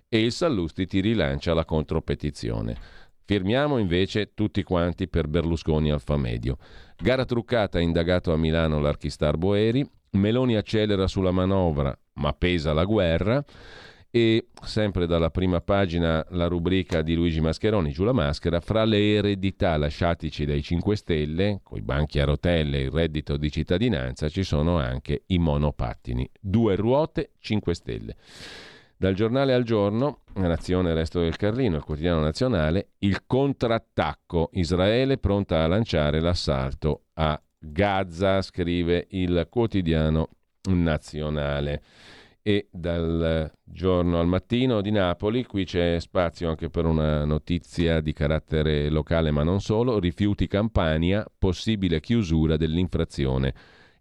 [0.09, 2.77] E il Sallusti ti rilancia la contropetizione.
[3.25, 6.57] Firmiamo invece tutti quanti per Berlusconi Alfa Medio.
[6.97, 13.45] Gara truccata indagato a Milano l'archistar Boeri, Meloni accelera sulla manovra ma pesa la guerra.
[14.11, 19.15] E sempre dalla prima pagina la rubrica di Luigi Mascheroni, giù la maschera, fra le
[19.15, 24.43] eredità lasciatici dai 5 Stelle, coi banchi a rotelle e il reddito di cittadinanza, ci
[24.43, 26.29] sono anche i monopattini.
[26.41, 28.17] Due ruote, 5 Stelle.
[28.99, 34.49] Dal giornale al giorno, Nazione Resto del Carlino, il quotidiano nazionale, il contrattacco.
[34.53, 40.29] Israele pronta a lanciare l'assalto a Gaza, scrive il quotidiano
[40.69, 41.83] nazionale
[42.47, 48.13] e dal giorno al mattino di Napoli, qui c'è spazio anche per una notizia di
[48.13, 53.53] carattere locale ma non solo, rifiuti Campania, possibile chiusura dell'infrazione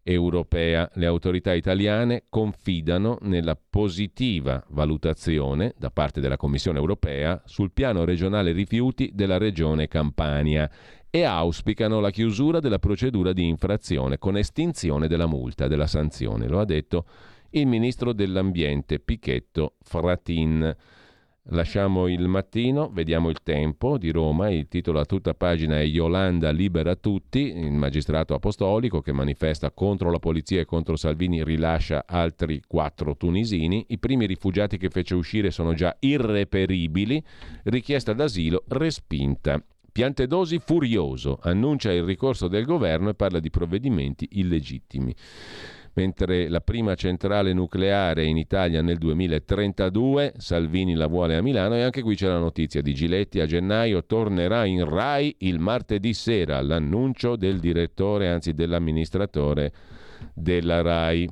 [0.03, 0.87] europea.
[0.93, 8.51] Le autorità italiane confidano nella positiva valutazione da parte della Commissione europea sul piano regionale
[8.51, 10.69] rifiuti della regione Campania
[11.09, 16.47] e auspicano la chiusura della procedura di infrazione con estinzione della multa, della sanzione.
[16.47, 17.05] Lo ha detto
[17.59, 20.75] il ministro dell'Ambiente Pichetto Fratin.
[21.49, 26.49] Lasciamo il mattino, vediamo il tempo di Roma, il titolo a tutta pagina è Yolanda
[26.49, 32.61] libera tutti, il magistrato apostolico che manifesta contro la polizia e contro Salvini rilascia altri
[32.67, 37.23] quattro tunisini, i primi rifugiati che fece uscire sono già irreperibili,
[37.65, 39.63] richiesta d'asilo respinta.
[39.91, 45.15] Piantedosi furioso, annuncia il ricorso del governo e parla di provvedimenti illegittimi
[45.95, 51.81] mentre la prima centrale nucleare in Italia nel 2032, Salvini la vuole a Milano e
[51.81, 56.61] anche qui c'è la notizia di Giletti a gennaio tornerà in RAI il martedì sera,
[56.61, 59.71] l'annuncio del direttore, anzi dell'amministratore
[60.33, 61.29] della RAI.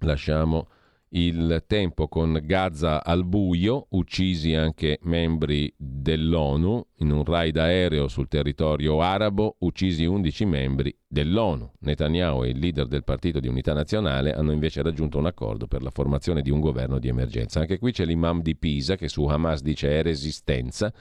[0.00, 0.68] Lasciamo
[1.10, 8.28] il tempo con Gaza al buio, uccisi anche membri dell'ONU in un raid aereo sul
[8.28, 11.72] territorio arabo, uccisi 11 membri dell'ONU.
[11.80, 15.82] Netanyahu e il leader del Partito di Unità Nazionale hanno invece raggiunto un accordo per
[15.82, 17.60] la formazione di un governo di emergenza.
[17.60, 20.92] Anche qui c'è l'imam di Pisa che su Hamas dice è resistenza,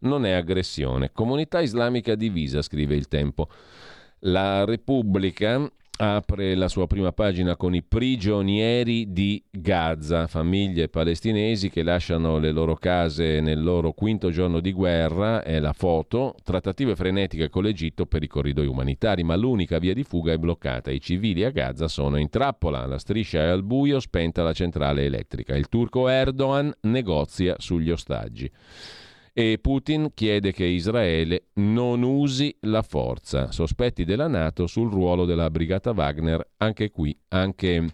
[0.00, 1.12] non è aggressione.
[1.12, 3.48] Comunità islamica divisa, scrive il tempo.
[4.24, 5.70] La Repubblica
[6.02, 12.52] apre la sua prima pagina con i prigionieri di Gaza, famiglie palestinesi che lasciano le
[12.52, 18.06] loro case nel loro quinto giorno di guerra, è la foto, trattative frenetiche con l'Egitto
[18.06, 21.86] per i corridoi umanitari, ma l'unica via di fuga è bloccata, i civili a Gaza
[21.86, 26.72] sono in trappola, la striscia è al buio, spenta la centrale elettrica, il turco Erdogan
[26.80, 28.50] negozia sugli ostaggi
[29.32, 33.52] e Putin chiede che Israele non usi la forza.
[33.52, 37.92] Sospetti della Nato sul ruolo della brigata Wagner, anche qui, anche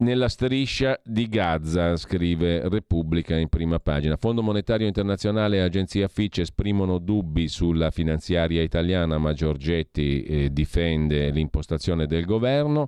[0.00, 4.16] nella striscia di Gaza, scrive Repubblica in prima pagina.
[4.16, 11.30] Fondo Monetario Internazionale e Agenzia Fitch esprimono dubbi sulla finanziaria italiana, ma Giorgetti eh, difende
[11.30, 12.86] l'impostazione del governo.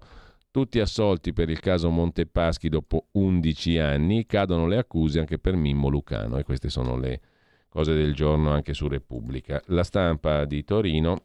[0.52, 5.88] Tutti assolti per il caso Montepaschi dopo 11 anni, cadono le accuse anche per Mimmo
[5.88, 7.22] Lucano e queste sono le
[7.70, 9.62] cose del giorno anche su Repubblica.
[9.68, 11.22] La stampa di Torino,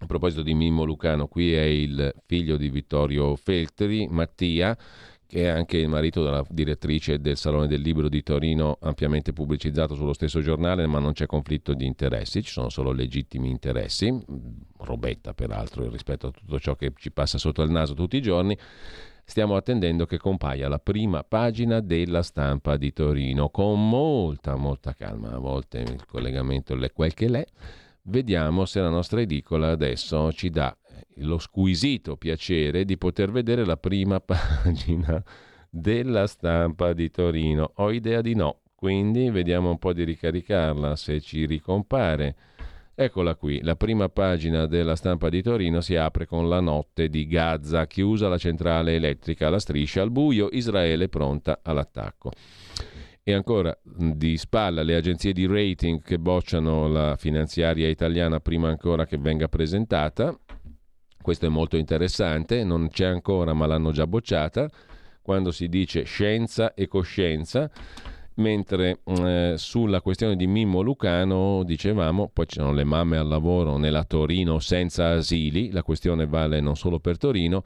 [0.00, 4.76] a proposito di Mimmo Lucano, qui è il figlio di Vittorio Feltri, Mattia,
[5.30, 9.94] che è anche il marito della direttrice del Salone del Libro di Torino, ampiamente pubblicizzato
[9.94, 14.12] sullo stesso giornale, ma non c'è conflitto di interessi, ci sono solo legittimi interessi,
[14.78, 18.58] robetta peraltro rispetto a tutto ciò che ci passa sotto il naso tutti i giorni.
[19.24, 25.30] Stiamo attendendo che compaia la prima pagina della stampa di Torino, con molta, molta calma,
[25.30, 27.46] a volte il collegamento è quel che l'è.
[28.02, 30.76] Vediamo se la nostra edicola adesso ci dà
[31.16, 35.22] lo squisito piacere di poter vedere la prima pagina
[35.68, 37.72] della stampa di Torino.
[37.76, 42.36] Ho idea di no, quindi vediamo un po' di ricaricarla se ci ricompare.
[42.94, 47.26] Eccola qui, la prima pagina della stampa di Torino si apre con la notte di
[47.26, 52.30] Gaza, chiusa la centrale elettrica, la striscia al buio, Israele pronta all'attacco.
[53.22, 59.06] E ancora di spalla le agenzie di rating che bocciano la finanziaria italiana prima ancora
[59.06, 60.38] che venga presentata.
[61.22, 64.70] Questo è molto interessante, non c'è ancora ma l'hanno già bocciata.
[65.22, 67.70] Quando si dice scienza e coscienza,
[68.34, 73.76] mentre eh, sulla questione di Mimmo Lucano dicevamo, poi ci sono le mamme al lavoro
[73.76, 77.64] nella Torino senza asili, la questione vale non solo per Torino,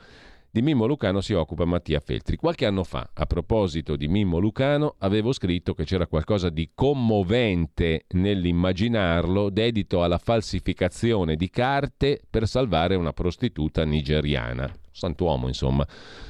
[0.54, 2.36] di Mimmo Lucano si occupa Mattia Feltri.
[2.36, 8.04] Qualche anno fa, a proposito di Mimmo Lucano, avevo scritto che c'era qualcosa di commovente
[8.10, 14.72] nell'immaginarlo dedito alla falsificazione di carte per salvare una prostituta nigeriana.
[14.92, 15.84] Santuomo, insomma.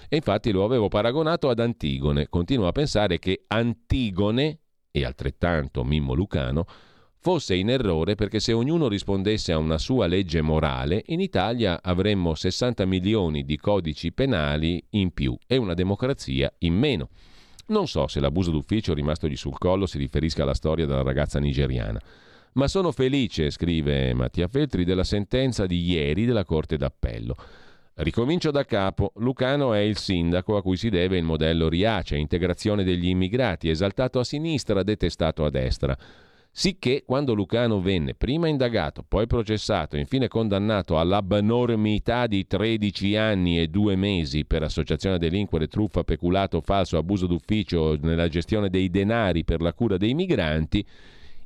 [0.09, 2.31] E infatti lo avevo paragonato ad Antigone.
[2.31, 4.61] Continuo a pensare che Antigone,
[4.91, 6.65] e altrettanto Mimmo Lucano,
[7.25, 12.35] fosse in errore perché se ognuno rispondesse a una sua legge morale, in Italia avremmo
[12.35, 17.09] 60 milioni di codici penali in più e una democrazia in meno.
[17.69, 21.99] Non so se l'abuso d'ufficio rimastogli sul collo si riferisca alla storia della ragazza nigeriana.
[22.53, 27.37] Ma sono felice, scrive Mattia Feltri, della sentenza di ieri della Corte d'Appello.
[27.95, 29.13] Ricomincio da capo.
[29.17, 34.19] Lucano è il sindaco a cui si deve il modello Riace, integrazione degli immigrati, esaltato
[34.19, 35.97] a sinistra, detestato a destra.
[36.57, 43.59] Sicché quando Lucano venne prima indagato, poi processato e infine condannato all'abnormità di 13 anni
[43.59, 48.89] e 2 mesi per associazione a delinquere, truffa, peculato, falso, abuso d'ufficio nella gestione dei
[48.89, 50.87] denari per la cura dei migranti,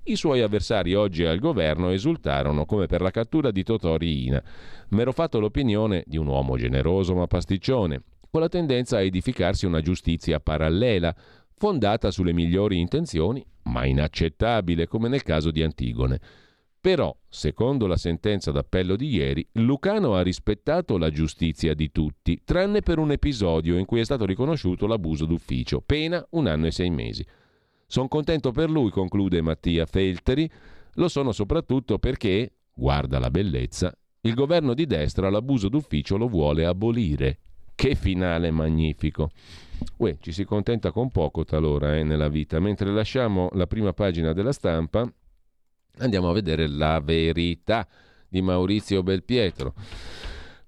[0.08, 4.42] I suoi avversari oggi al governo esultarono come per la cattura di Totò Riina.
[4.88, 9.82] M'ero fatto l'opinione di un uomo generoso ma pasticcione, con la tendenza a edificarsi una
[9.82, 11.14] giustizia parallela,
[11.58, 16.20] fondata sulle migliori intenzioni, ma inaccettabile come nel caso di Antigone.
[16.80, 22.80] Però, secondo la sentenza d'appello di ieri, Lucano ha rispettato la giustizia di tutti, tranne
[22.82, 26.90] per un episodio in cui è stato riconosciuto l'abuso d'ufficio, pena un anno e sei
[26.90, 27.26] mesi.
[27.86, 30.48] Sono contento per lui, conclude Mattia Felteri,
[30.94, 36.64] lo sono soprattutto perché, guarda la bellezza, il governo di destra l'abuso d'ufficio lo vuole
[36.64, 37.38] abolire.
[37.74, 39.30] Che finale magnifico!
[39.98, 42.60] Uè, ci si contenta con poco talora eh, nella vita.
[42.60, 45.10] Mentre lasciamo la prima pagina della stampa,
[45.98, 47.86] andiamo a vedere la verità
[48.28, 49.74] di Maurizio Belpietro.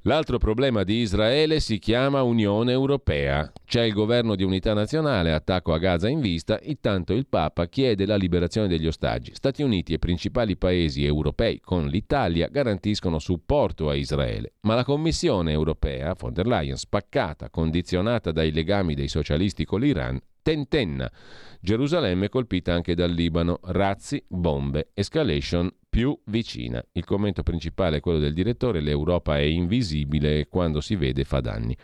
[0.05, 3.53] L'altro problema di Israele si chiama Unione Europea.
[3.67, 8.07] C'è il governo di unità nazionale, attacco a Gaza in vista, intanto il Papa chiede
[8.07, 9.35] la liberazione degli ostaggi.
[9.35, 14.55] Stati Uniti e principali paesi europei, con l'Italia, garantiscono supporto a Israele.
[14.63, 20.19] Ma la Commissione europea, von der Leyen, spaccata, condizionata dai legami dei socialisti con l'Iran,
[20.41, 21.13] tentenna.
[21.61, 26.83] Gerusalemme colpita anche dal Libano, razzi, bombe, escalation più vicina.
[26.93, 31.41] Il commento principale è quello del direttore, l'Europa è invisibile e quando si vede fa
[31.41, 31.77] danni.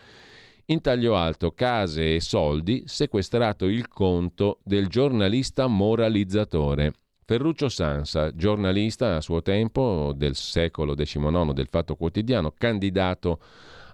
[0.66, 6.92] In taglio alto, case e soldi, sequestrato il conto del giornalista moralizzatore.
[7.24, 13.40] Ferruccio Sansa, giornalista a suo tempo del secolo XIX del Fatto Quotidiano, candidato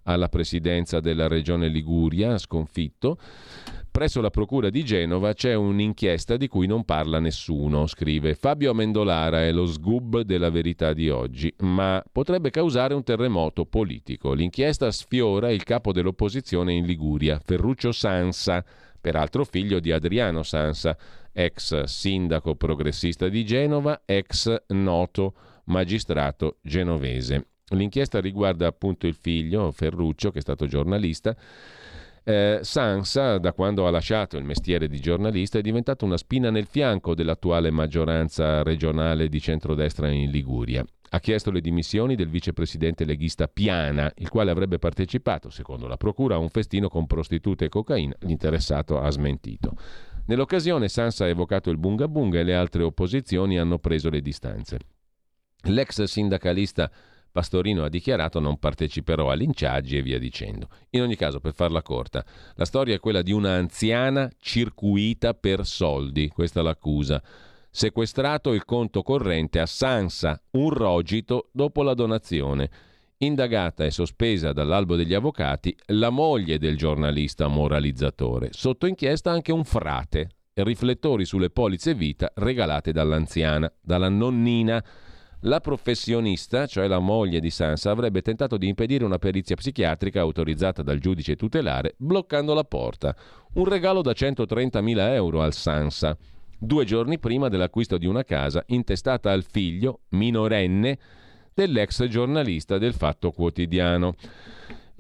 [0.05, 3.19] alla presidenza della regione Liguria, sconfitto,
[3.93, 9.43] Presso la Procura di Genova c'è un'inchiesta di cui non parla nessuno, scrive Fabio Amendolara,
[9.43, 14.33] è lo sgub della verità di oggi, ma potrebbe causare un terremoto politico.
[14.33, 18.65] L'inchiesta sfiora il capo dell'opposizione in Liguria, Ferruccio Sansa,
[18.99, 20.97] peraltro figlio di Adriano Sansa,
[21.31, 27.49] ex sindaco progressista di Genova, ex noto magistrato genovese.
[27.73, 31.37] L'inchiesta riguarda appunto il figlio, Ferruccio, che è stato giornalista,
[32.25, 36.67] eh, Sansa, da quando ha lasciato il mestiere di giornalista, è diventato una spina nel
[36.67, 40.85] fianco dell'attuale maggioranza regionale di centrodestra in Liguria.
[41.15, 46.37] Ha chiesto le dimissioni del vicepresidente leghista Piana, il quale avrebbe partecipato, secondo la procura,
[46.37, 48.15] a un festino con prostitute e cocaina.
[48.21, 49.77] L'interessato ha smentito.
[50.27, 54.79] Nell'occasione Sansa ha evocato il bunga bunga e le altre opposizioni hanno preso le distanze.
[55.65, 56.91] L'ex sindacalista
[57.33, 60.69] Pastorino ha dichiarato non parteciperò a linciaggi e via dicendo.
[60.91, 62.23] In ogni caso, per farla corta,
[62.57, 67.23] la storia è quella di una anziana circuita per soldi, questa è l'accusa.
[67.71, 72.71] Sequestrato il conto corrente a Sansa, un rogito dopo la donazione.
[73.17, 78.51] Indagata e sospesa dall'albo degli avvocati la moglie del giornalista moralizzatore.
[78.53, 80.29] Sotto inchiesta anche un frate.
[80.53, 84.85] Riflettori sulle polizze vita regalate dall'anziana, dalla nonnina
[85.43, 90.83] la professionista, cioè la moglie di Sansa, avrebbe tentato di impedire una perizia psichiatrica autorizzata
[90.83, 93.15] dal giudice tutelare, bloccando la porta.
[93.55, 96.17] Un regalo da 130.000 euro al Sansa,
[96.59, 100.99] due giorni prima dell'acquisto di una casa intestata al figlio, minorenne,
[101.55, 104.15] dell'ex giornalista del Fatto Quotidiano.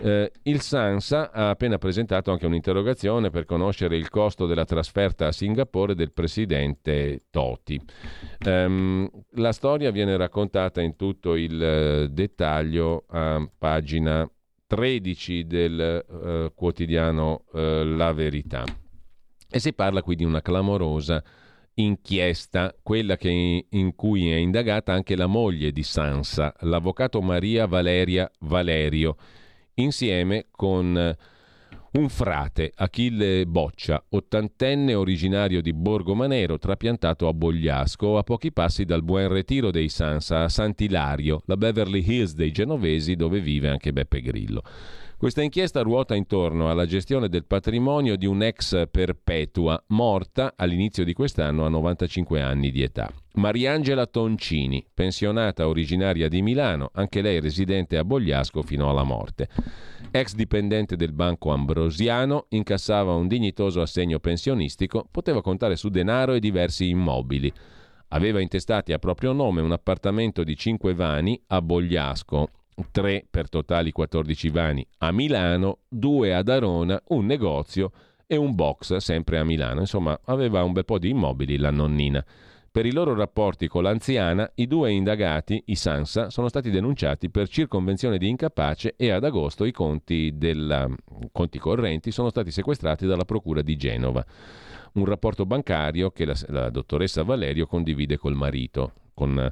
[0.04, 5.32] Eh, il Sansa ha appena presentato anche un'interrogazione per conoscere il costo della trasferta a
[5.32, 7.80] Singapore del presidente Toti.
[8.44, 14.28] Um, la storia viene raccontata in tutto il uh, dettaglio a pagina
[14.66, 18.64] 13 del uh, quotidiano uh, La Verità.
[19.48, 21.22] E si parla qui di una clamorosa
[21.74, 28.28] inchiesta, quella che, in cui è indagata anche la moglie di Sansa, l'avvocato Maria Valeria
[28.40, 29.16] Valerio
[29.74, 31.16] insieme con eh,
[31.93, 38.85] un frate, Achille Boccia, ottantenne originario di Borgo Manero, trapiantato a Bogliasco, a pochi passi
[38.85, 43.93] dal Buen Retiro dei Sansa a Sant'Ilario, la Beverly Hills dei genovesi dove vive anche
[43.93, 44.62] Beppe Grillo.
[45.23, 51.65] Questa inchiesta ruota intorno alla gestione del patrimonio di un'ex perpetua morta all'inizio di quest'anno
[51.65, 53.09] a 95 anni di età.
[53.35, 59.49] Mariangela Toncini, pensionata originaria di Milano, anche lei residente a Bogliasco fino alla morte.
[60.11, 66.40] Ex dipendente del Banco Ambrosiano, incassava un dignitoso assegno pensionistico, poteva contare su denaro e
[66.40, 67.53] diversi immobili.
[68.09, 72.49] Aveva intestati a proprio nome un appartamento di 5 vani a Bogliasco,
[72.90, 77.93] 3 per totali 14 vani a Milano, 2 ad Arona, un negozio
[78.27, 79.81] e un box sempre a Milano.
[79.81, 82.24] Insomma, aveva un bel po' di immobili la nonnina.
[82.73, 87.47] Per i loro rapporti con l'anziana, i due indagati, i Sansa, sono stati denunciati per
[87.47, 90.89] circonvenzione di incapace e ad agosto i conti, della,
[91.32, 94.24] conti correnti sono stati sequestrati dalla Procura di Genova.
[94.94, 99.51] un rapporto bancario che la, la dottoressa Valerio condivide col marito, con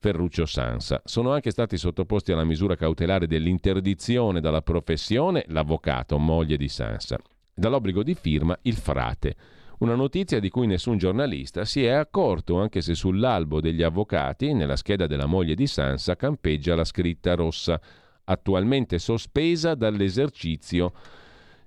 [0.00, 1.02] Ferruccio Sansa.
[1.04, 7.18] Sono anche stati sottoposti alla misura cautelare dell'interdizione dalla professione l'avvocato, moglie di Sansa,
[7.54, 9.36] dall'obbligo di firma il frate.
[9.80, 14.76] Una notizia di cui nessun giornalista si è accorto, anche se sull'albo degli avvocati, nella
[14.76, 17.78] scheda della moglie di Sansa, campeggia la scritta rossa,
[18.24, 20.92] attualmente sospesa dall'esercizio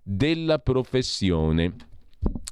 [0.01, 1.75] della professione.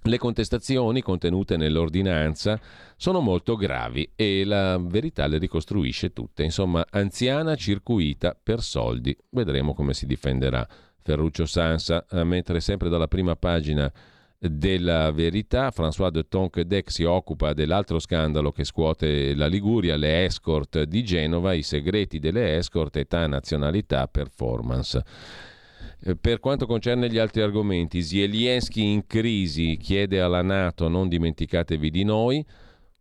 [0.03, 2.59] Le contestazioni contenute nell'ordinanza
[2.95, 6.43] sono molto gravi e la verità le ricostruisce tutte.
[6.43, 9.15] Insomma, anziana circuita per soldi.
[9.29, 10.67] Vedremo come si difenderà
[11.03, 13.91] Ferruccio Sansa, mentre sempre dalla prima pagina
[14.39, 15.69] della verità.
[15.69, 21.53] François de Tonquedec si occupa dell'altro scandalo che scuote la Liguria, le escort di Genova,
[21.53, 25.03] i segreti delle escort, età, nazionalità, performance.
[26.03, 31.91] Eh, per quanto concerne gli altri argomenti, Zelensky in crisi chiede alla Nato non dimenticatevi
[31.91, 32.43] di noi.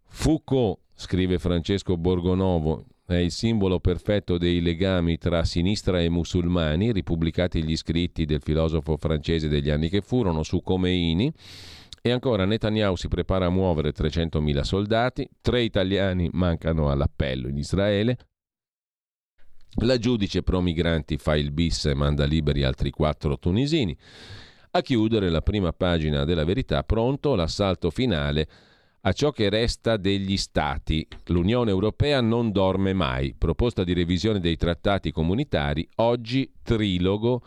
[0.07, 7.65] Foucault, scrive Francesco Borgonovo, è il simbolo perfetto dei legami tra sinistra e musulmani, ripubblicati
[7.65, 11.33] gli scritti del filosofo francese degli anni che furono su Khomeini.
[12.03, 18.17] E ancora Netanyahu si prepara a muovere 300.000 soldati, tre italiani mancano all'appello in Israele.
[19.77, 23.97] La giudice pro migranti fa il bis e manda liberi altri quattro tunisini.
[24.73, 28.49] A chiudere la prima pagina della verità, pronto l'assalto finale
[29.03, 31.07] a ciò che resta degli Stati.
[31.27, 33.35] L'Unione Europea non dorme mai.
[33.37, 37.43] Proposta di revisione dei trattati comunitari, oggi trilogo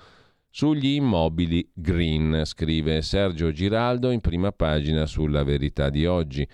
[0.49, 6.47] sugli immobili green, scrive Sergio Giraldo in prima pagina sulla verità di oggi.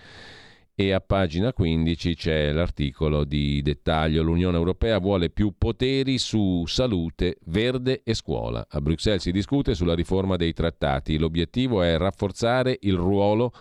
[0.80, 4.22] E a pagina 15 c'è l'articolo di dettaglio.
[4.22, 8.66] L'Unione Europea vuole più poteri su salute, verde e scuola.
[8.66, 11.18] A Bruxelles si discute sulla riforma dei trattati.
[11.18, 13.52] L'obiettivo è rafforzare il ruolo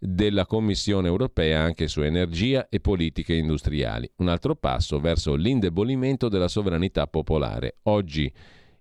[0.00, 4.10] della Commissione europea anche su energia e politiche industriali.
[4.16, 7.76] Un altro passo verso l'indebolimento della sovranità popolare.
[7.84, 8.28] Oggi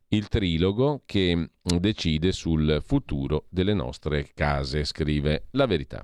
[0.08, 6.04] il trilogo che decide sul futuro delle nostre case, scrive la verità.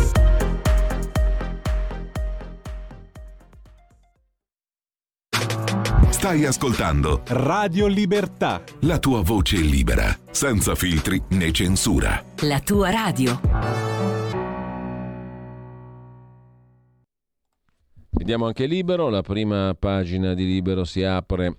[6.21, 8.61] Stai ascoltando Radio Libertà.
[8.81, 12.23] La tua voce libera, senza filtri né censura.
[12.41, 13.41] La tua radio.
[18.11, 21.57] Vediamo anche Libero, la prima pagina di Libero si apre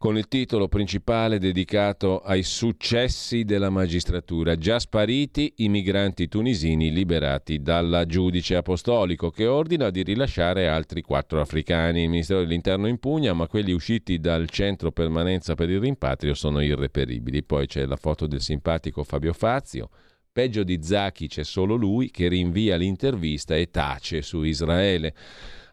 [0.00, 4.56] con il titolo principale dedicato ai successi della magistratura.
[4.56, 11.42] Già spariti i migranti tunisini liberati dalla giudice apostolico che ordina di rilasciare altri quattro
[11.42, 12.04] africani.
[12.04, 17.44] Il Ministero dell'Interno impugna, ma quelli usciti dal centro permanenza per il rimpatrio sono irreperibili.
[17.44, 19.90] Poi c'è la foto del simpatico Fabio Fazio.
[20.32, 25.12] Peggio di Zacchi c'è solo lui che rinvia l'intervista e tace su Israele.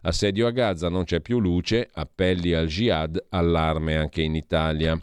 [0.02, 5.00] Assedio a Gaza, non c'è più luce, appelli al jihad, allarme anche in Italia.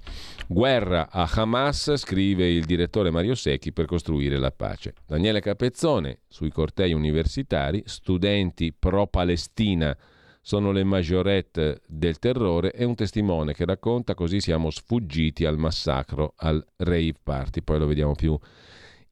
[0.48, 4.94] Guerra a Hamas, scrive il direttore Mario Secchi per costruire la pace.
[5.06, 9.98] Daniele Capezzone, sui cortei universitari, studenti pro-Palestina
[10.42, 16.34] sono le majorette del terrore e un testimone che racconta così siamo sfuggiti al massacro
[16.38, 17.64] al rave party.
[17.64, 18.38] Poi lo vediamo più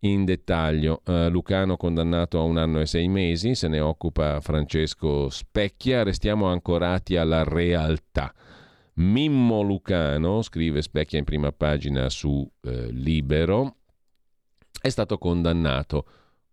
[0.03, 1.01] in dettaglio.
[1.05, 6.47] Uh, Lucano condannato a un anno e sei mesi, se ne occupa Francesco Specchia, restiamo
[6.47, 8.33] ancorati alla realtà.
[8.95, 13.77] Mimmo Lucano, scrive Specchia in prima pagina su eh, Libero,
[14.79, 16.05] è stato condannato.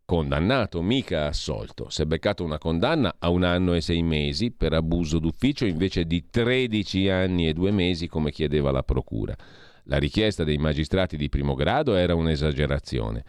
[0.05, 1.89] Condannato, mica assolto.
[1.89, 6.05] Si è beccato una condanna a un anno e sei mesi per abuso d'ufficio invece
[6.05, 9.36] di 13 anni e due mesi come chiedeva la Procura.
[9.85, 13.24] La richiesta dei magistrati di primo grado era un'esagerazione.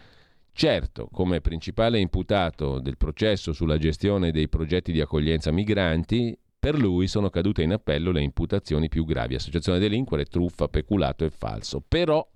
[0.53, 7.07] Certo, come principale imputato del processo sulla gestione dei progetti di accoglienza migranti, per lui
[7.07, 11.82] sono cadute in appello le imputazioni più gravi, associazione delinquere, truffa, peculato e falso.
[11.88, 12.30] Però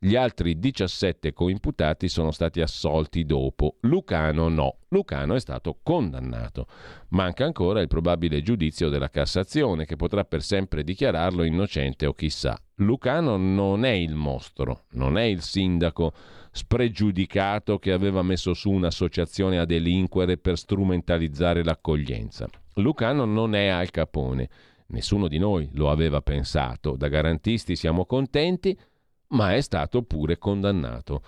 [0.00, 3.78] gli altri 17 coimputati sono stati assolti dopo.
[3.80, 4.76] Lucano no.
[4.90, 6.68] Lucano è stato condannato.
[7.08, 12.56] Manca ancora il probabile giudizio della Cassazione che potrà per sempre dichiararlo innocente o chissà.
[12.76, 16.12] Lucano non è il mostro, non è il sindaco
[16.52, 22.48] spregiudicato che aveva messo su un'associazione a delinquere per strumentalizzare l'accoglienza.
[22.74, 24.48] Lucano non è Al Capone,
[24.90, 26.96] Nessuno di noi lo aveva pensato.
[26.96, 28.78] Da garantisti siamo contenti,
[29.28, 31.22] ma è stato pure condannato.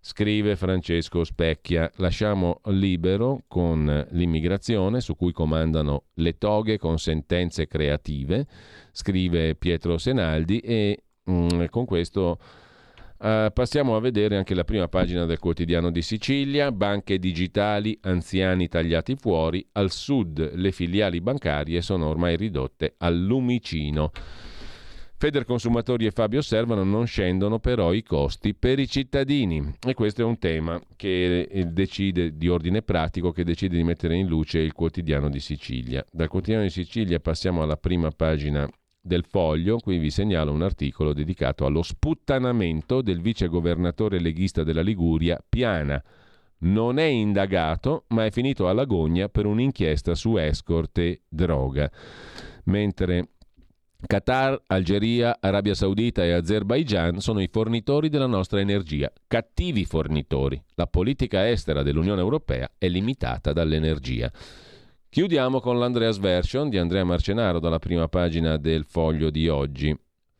[0.00, 8.46] Scrive Francesco Specchia, lasciamo libero con l'immigrazione su cui comandano le toghe con sentenze creative,
[8.92, 12.38] scrive Pietro Senaldi e mm, con questo
[13.18, 18.68] Uh, passiamo a vedere anche la prima pagina del quotidiano di Sicilia, banche digitali, anziani
[18.68, 24.12] tagliati fuori, al sud le filiali bancarie sono ormai ridotte al lumicino.
[25.20, 30.22] Feder Consumatori e Fabio osservano non scendono però i costi per i cittadini e questo
[30.22, 34.72] è un tema che decide di ordine pratico che decide di mettere in luce il
[34.72, 36.04] quotidiano di Sicilia.
[36.12, 38.64] Dal quotidiano di Sicilia passiamo alla prima pagina
[39.00, 44.82] del Foglio, qui vi segnalo un articolo dedicato allo sputtanamento del vice governatore leghista della
[44.82, 46.00] Liguria, Piana.
[46.60, 51.90] Non è indagato, ma è finito alla gogna per un'inchiesta su escort e droga.
[52.66, 53.30] Mentre
[54.06, 60.62] Qatar, Algeria, Arabia Saudita e Azerbaijan sono i fornitori della nostra energia, cattivi fornitori.
[60.76, 64.30] La politica estera dell'Unione Europea è limitata dall'energia.
[65.08, 69.92] Chiudiamo con l'Andreas Version di Andrea Marcenaro dalla prima pagina del foglio di oggi.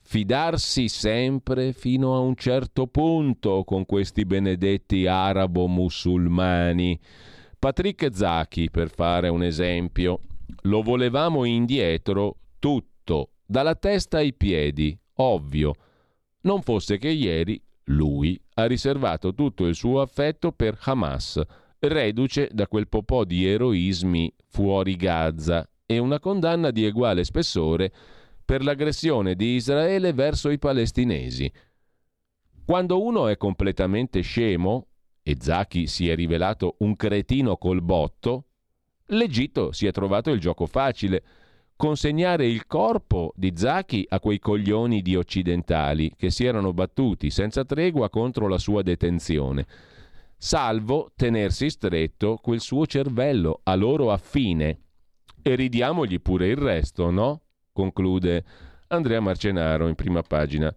[0.03, 6.99] Fidarsi sempre fino a un certo punto con questi benedetti arabo-musulmani.
[7.59, 10.21] Patrick Zacchi, per fare un esempio,
[10.63, 12.98] lo volevamo indietro tutto,
[13.51, 15.75] dalla testa ai piedi, ovvio.
[16.43, 21.41] Non fosse che ieri lui ha riservato tutto il suo affetto per Hamas
[21.79, 27.91] reduce da quel popò di eroismi fuori Gaza e una condanna di uguale spessore
[28.45, 31.51] per l'aggressione di Israele verso i palestinesi.
[32.67, 34.89] Quando uno è completamente scemo,
[35.23, 38.45] e Zaki si è rivelato un cretino col botto,
[39.07, 41.23] l'Egitto si è trovato il gioco facile,
[41.79, 47.65] consegnare il corpo di Zaki a quei coglioni di occidentali che si erano battuti senza
[47.65, 49.67] tregua contro la sua detenzione
[50.39, 54.83] salvo tenersi stretto quel suo cervello a loro affine.
[55.43, 57.43] E ridiamogli pure il resto, no?
[57.73, 58.45] conclude
[58.89, 60.75] Andrea Marcenaro in prima pagina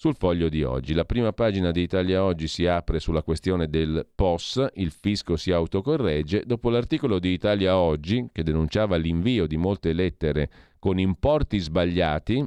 [0.00, 0.94] sul foglio di oggi.
[0.94, 5.50] La prima pagina di Italia Oggi si apre sulla questione del POS, il fisco si
[5.50, 12.44] autocorregge, dopo l'articolo di Italia Oggi che denunciava l'invio di molte lettere con importi sbagliati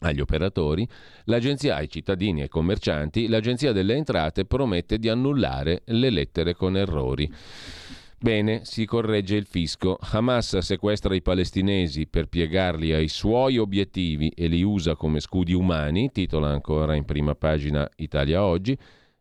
[0.00, 0.84] agli operatori,
[1.26, 7.32] l'agenzia ai cittadini e commercianti, l'agenzia delle entrate promette di annullare le lettere con errori.
[8.24, 9.98] Bene, si corregge il fisco.
[10.00, 16.10] Hamas sequestra i palestinesi per piegarli ai suoi obiettivi e li usa come scudi umani,
[16.10, 18.74] titola ancora in prima pagina Italia Oggi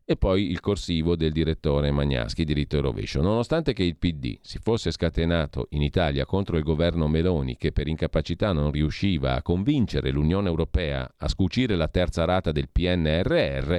[0.06, 3.22] e poi il corsivo del direttore Magnaschi, diritto e rovescio.
[3.22, 7.90] Nonostante che il PD si fosse scatenato in Italia contro il governo Meloni, che per
[7.90, 13.76] incapacità non riusciva a convincere l'Unione Europea a scucire la terza rata del PNRR,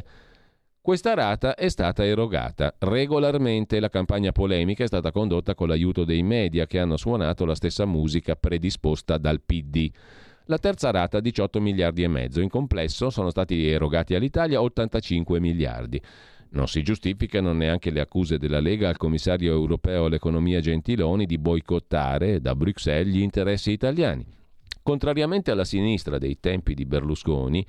[0.84, 2.74] questa rata è stata erogata.
[2.80, 7.54] Regolarmente la campagna polemica è stata condotta con l'aiuto dei media che hanno suonato la
[7.54, 9.90] stessa musica predisposta dal PD.
[10.44, 12.42] La terza rata 18 miliardi e mezzo.
[12.42, 15.98] In complesso sono stati erogati all'Italia 85 miliardi.
[16.50, 22.42] Non si giustificano neanche le accuse della Lega al commissario europeo all'economia Gentiloni di boicottare
[22.42, 24.22] da Bruxelles gli interessi italiani.
[24.82, 27.66] Contrariamente alla sinistra dei tempi di Berlusconi,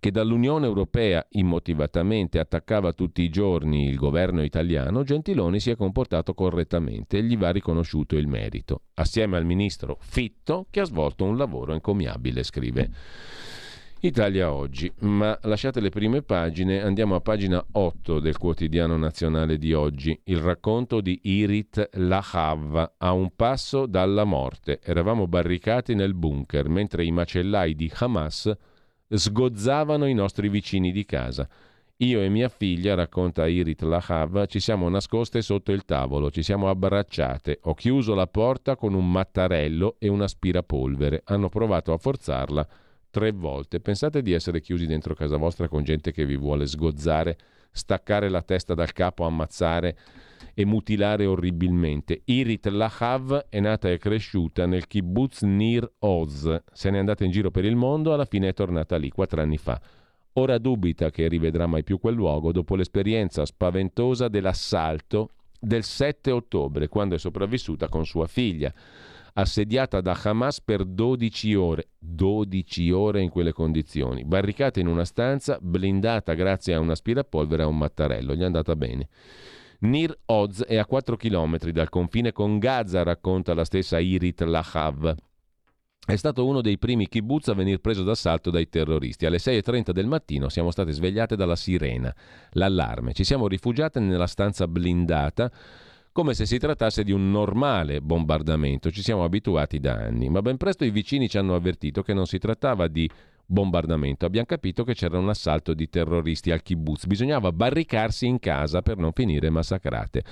[0.00, 6.34] che dall'Unione Europea immotivatamente attaccava tutti i giorni il governo italiano, Gentiloni si è comportato
[6.34, 11.36] correttamente e gli va riconosciuto il merito, assieme al ministro Fitto che ha svolto un
[11.36, 12.90] lavoro encomiabile, scrive.
[14.00, 19.72] Italia oggi, ma lasciate le prime pagine, andiamo a pagina 8 del quotidiano nazionale di
[19.72, 24.78] oggi, il racconto di Irit Lahav a un passo dalla morte.
[24.84, 28.56] Eravamo barricati nel bunker mentre i macellai di Hamas
[29.08, 31.48] sgozzavano i nostri vicini di casa.
[32.00, 36.68] Io e mia figlia, racconta Irit Lahav, ci siamo nascoste sotto il tavolo, ci siamo
[36.68, 37.58] abbracciate.
[37.62, 41.22] Ho chiuso la porta con un mattarello e un aspirapolvere.
[41.24, 42.68] Hanno provato a forzarla
[43.10, 43.80] tre volte.
[43.80, 47.36] Pensate di essere chiusi dentro casa vostra con gente che vi vuole sgozzare,
[47.72, 49.96] staccare la testa dal capo, ammazzare
[50.54, 52.22] e mutilare orribilmente.
[52.24, 57.50] Irit Lahav è nata e cresciuta nel kibbutz Nir Oz, se n'è andata in giro
[57.50, 59.80] per il mondo, alla fine è tornata lì quattro anni fa.
[60.34, 66.88] Ora dubita che rivedrà mai più quel luogo dopo l'esperienza spaventosa dell'assalto del 7 ottobre,
[66.88, 68.72] quando è sopravvissuta con sua figlia,
[69.34, 75.58] assediata da Hamas per 12 ore, 12 ore in quelle condizioni, barricata in una stanza,
[75.60, 79.08] blindata grazie a un aspirapolvere e a un mattarello, gli è andata bene.
[79.80, 85.14] Nir Oz è a 4 km dal confine con Gaza, racconta la stessa Irit Lahav.
[86.04, 89.24] è stato uno dei primi kibbutz a venire preso d'assalto dai terroristi.
[89.26, 92.12] Alle 6.30 del mattino siamo state svegliate dalla sirena,
[92.52, 93.12] l'allarme.
[93.12, 95.50] Ci siamo rifugiate nella stanza blindata
[96.10, 98.90] come se si trattasse di un normale bombardamento.
[98.90, 102.26] Ci siamo abituati da anni, ma ben presto i vicini ci hanno avvertito che non
[102.26, 103.08] si trattava di
[103.50, 104.26] bombardamento.
[104.26, 107.06] Abbiamo capito che c'era un assalto di terroristi al kibbutz.
[107.06, 110.22] Bisognava barricarsi in casa per non finire massacrate.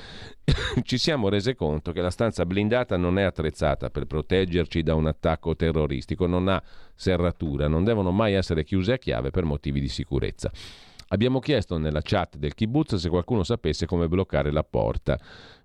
[0.82, 5.06] Ci siamo resi conto che la stanza blindata non è attrezzata per proteggerci da un
[5.06, 6.62] attacco terroristico, non ha
[6.94, 10.50] serratura, non devono mai essere chiuse a chiave per motivi di sicurezza.
[11.08, 15.18] Abbiamo chiesto nella chat del kibbutz se qualcuno sapesse come bloccare la porta.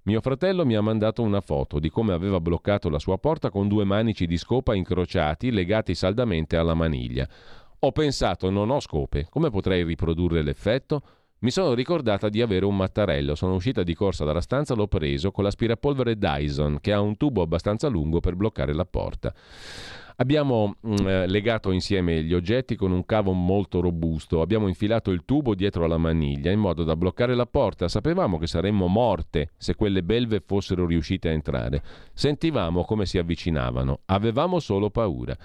[0.04, 3.68] Mio fratello mi ha mandato una foto di come aveva bloccato la sua porta con
[3.68, 7.28] due manici di scopa incrociati legati saldamente alla maniglia.
[7.82, 11.04] Ho pensato, non ho scope, come potrei riprodurre l'effetto?
[11.42, 15.32] Mi sono ricordata di avere un mattarello, sono uscita di corsa dalla stanza, l'ho preso
[15.32, 19.32] con l'aspirapolvere Dyson che ha un tubo abbastanza lungo per bloccare la porta.
[20.18, 25.12] Abbiamo mh, mm, eh, legato insieme gli oggetti con un cavo molto robusto, abbiamo infilato
[25.12, 27.88] il tubo dietro alla maniglia in modo da bloccare la porta.
[27.88, 31.82] Sapevamo che saremmo morte se quelle belve fossero riuscite a entrare.
[32.14, 35.36] Sentivamo come si avvicinavano, avevamo solo paura.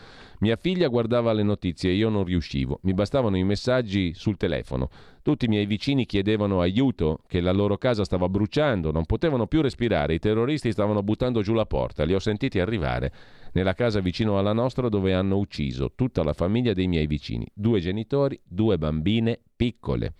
[0.40, 4.88] Mia figlia guardava le notizie e io non riuscivo, mi bastavano i messaggi sul telefono.
[5.27, 9.61] Tutti i miei vicini chiedevano aiuto, che la loro casa stava bruciando, non potevano più
[9.61, 13.12] respirare, i terroristi stavano buttando giù la porta, li ho sentiti arrivare
[13.55, 17.81] nella casa vicino alla nostra dove hanno ucciso tutta la famiglia dei miei vicini, due
[17.81, 20.15] genitori, due bambine piccole.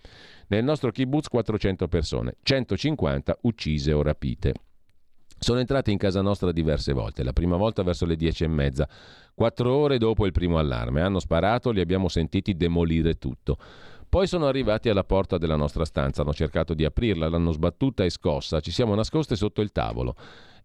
[0.49, 4.55] Nel nostro kibbutz 400 persone, 150 uccise o rapite.
[5.39, 8.89] Sono entrati in casa nostra diverse volte, la prima volta verso le dieci e mezza,
[9.33, 11.01] quattro ore dopo il primo allarme.
[11.01, 13.57] Hanno sparato, li abbiamo sentiti demolire tutto.
[14.09, 18.09] Poi sono arrivati alla porta della nostra stanza, hanno cercato di aprirla, l'hanno sbattuta e
[18.09, 20.15] scossa, ci siamo nascoste sotto il tavolo.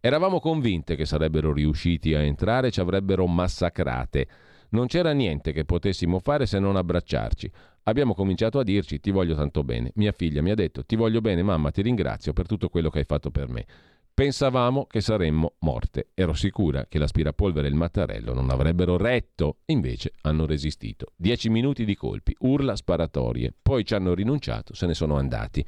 [0.01, 4.28] Eravamo convinte che sarebbero riusciti a entrare e ci avrebbero massacrate.
[4.70, 7.51] Non c'era niente che potessimo fare se non abbracciarci.
[7.85, 9.90] Abbiamo cominciato a dirci ti voglio tanto bene.
[9.97, 13.01] Mia figlia mi ha detto ti voglio bene mamma, ti ringrazio per tutto quello che
[13.01, 13.66] hai fatto per me.
[14.14, 16.10] Pensavamo che saremmo morte.
[16.12, 21.12] Ero sicura che l'aspirapolvere e il mattarello non avrebbero retto, invece hanno resistito.
[21.16, 23.55] Dieci minuti di colpi, urla sparatorie.
[23.62, 25.64] Poi ci hanno rinunciato, se ne sono andati.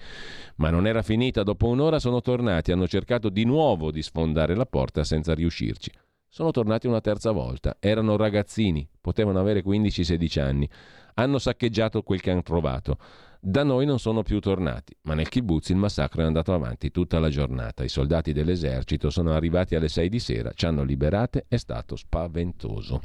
[0.57, 4.67] Ma non era finita, dopo un'ora sono tornati, hanno cercato di nuovo di sfondare la
[4.67, 5.91] porta senza riuscirci.
[6.29, 7.77] Sono tornati una terza volta.
[7.81, 10.69] Erano ragazzini, potevano avere 15-16 anni.
[11.15, 12.99] Hanno saccheggiato quel che hanno trovato.
[13.47, 17.19] Da noi non sono più tornati, ma nel kibbutz il massacro è andato avanti tutta
[17.19, 17.85] la giornata.
[17.85, 23.03] I soldati dell'esercito sono arrivati alle 6 di sera, ci hanno liberate, è stato spaventoso.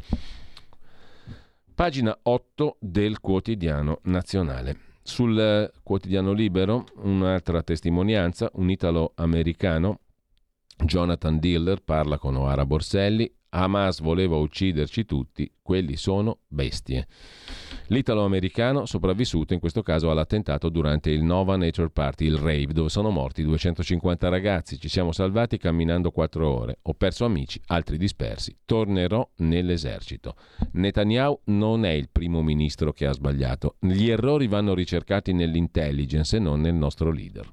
[1.75, 4.77] Pagina 8 del quotidiano nazionale.
[5.01, 9.99] Sul eh, quotidiano libero un'altra testimonianza, un italo-americano,
[10.85, 17.07] Jonathan Diller, parla con Oara Borselli, Hamas voleva ucciderci tutti, quelli sono bestie.
[17.91, 23.09] L'italo-americano sopravvissuto in questo caso all'attentato durante il Nova Nature Party, il rave, dove sono
[23.09, 24.79] morti 250 ragazzi.
[24.79, 26.77] Ci siamo salvati camminando 4 ore.
[26.83, 28.55] Ho perso amici, altri dispersi.
[28.63, 30.35] Tornerò nell'esercito.
[30.73, 33.77] Netanyahu non è il primo ministro che ha sbagliato.
[33.79, 37.49] Gli errori vanno ricercati nell'intelligence e non nel nostro leader.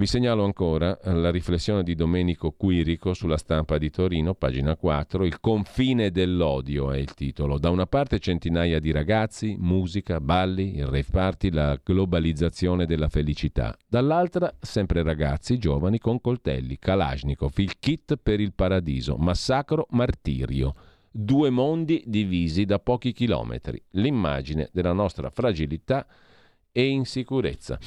[0.00, 5.40] Vi segnalo ancora la riflessione di Domenico Quirico sulla stampa di Torino, pagina 4, Il
[5.40, 7.58] confine dell'odio è il titolo.
[7.58, 13.76] Da una parte centinaia di ragazzi, musica, balli, il rave party, la globalizzazione della felicità.
[13.86, 20.74] Dall'altra sempre ragazzi, giovani con coltelli, Kalashnikov, il kit per il paradiso, massacro, martirio.
[21.10, 23.78] Due mondi divisi da pochi chilometri.
[23.90, 26.06] L'immagine della nostra fragilità
[26.72, 27.78] e insicurezza.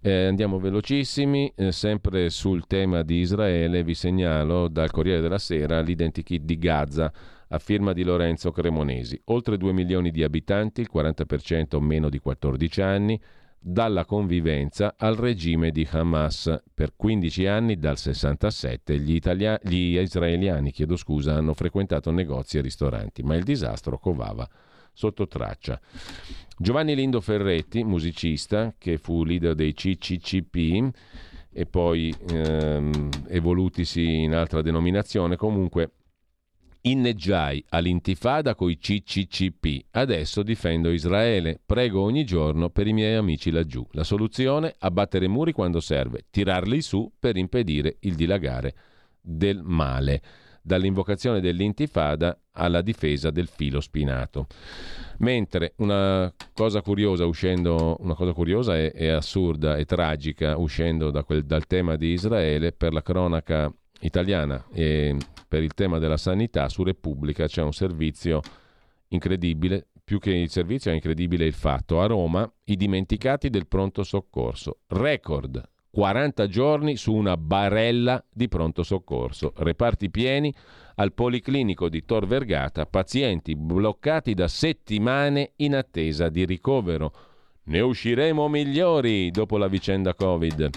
[0.00, 5.80] Eh, andiamo velocissimi, eh, sempre sul tema di Israele vi segnalo dal Corriere della Sera
[5.80, 7.12] l'identikit di Gaza
[7.48, 9.20] a firma di Lorenzo Cremonesi.
[9.26, 13.20] Oltre 2 milioni di abitanti, il 40% meno di 14 anni,
[13.64, 16.62] dalla convivenza al regime di Hamas.
[16.74, 23.22] Per 15 anni, dal 67, gli, italia- gli israeliani scusa, hanno frequentato negozi e ristoranti,
[23.22, 24.48] ma il disastro covava
[24.92, 25.80] sotto traccia.
[26.56, 30.94] Giovanni Lindo Ferretti, musicista che fu leader dei CCCP
[31.52, 35.90] e poi ehm, evolutisi in altra denominazione, comunque
[36.82, 43.86] inneggiai all'intifada coi CCCP, adesso difendo Israele, prego ogni giorno per i miei amici laggiù.
[43.92, 44.74] La soluzione?
[44.78, 48.74] Abbattere muri quando serve, tirarli su per impedire il dilagare
[49.20, 50.22] del male
[50.62, 54.46] dall'invocazione dell'intifada alla difesa del filo spinato.
[55.18, 61.24] Mentre una cosa curiosa uscendo, una cosa curiosa e, e assurda e tragica uscendo da
[61.24, 65.16] quel, dal tema di Israele per la cronaca italiana e
[65.48, 68.40] per il tema della sanità, su Repubblica c'è un servizio
[69.08, 72.00] incredibile, più che il servizio è incredibile il fatto.
[72.00, 74.78] A Roma i dimenticati del pronto soccorso.
[74.88, 79.52] Record 40 giorni su una barella di pronto soccorso.
[79.56, 80.52] Reparti pieni
[80.94, 87.12] al Policlinico di Tor Vergata, pazienti bloccati da settimane in attesa di ricovero.
[87.64, 90.70] Ne usciremo migliori dopo la vicenda Covid.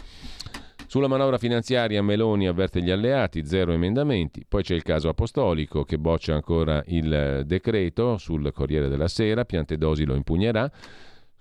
[0.85, 5.97] Sulla manovra finanziaria Meloni avverte gli alleati, zero emendamenti, poi c'è il caso apostolico che
[5.97, 10.69] boccia ancora il decreto sul Corriere della Sera, Piantedosi lo impugnerà.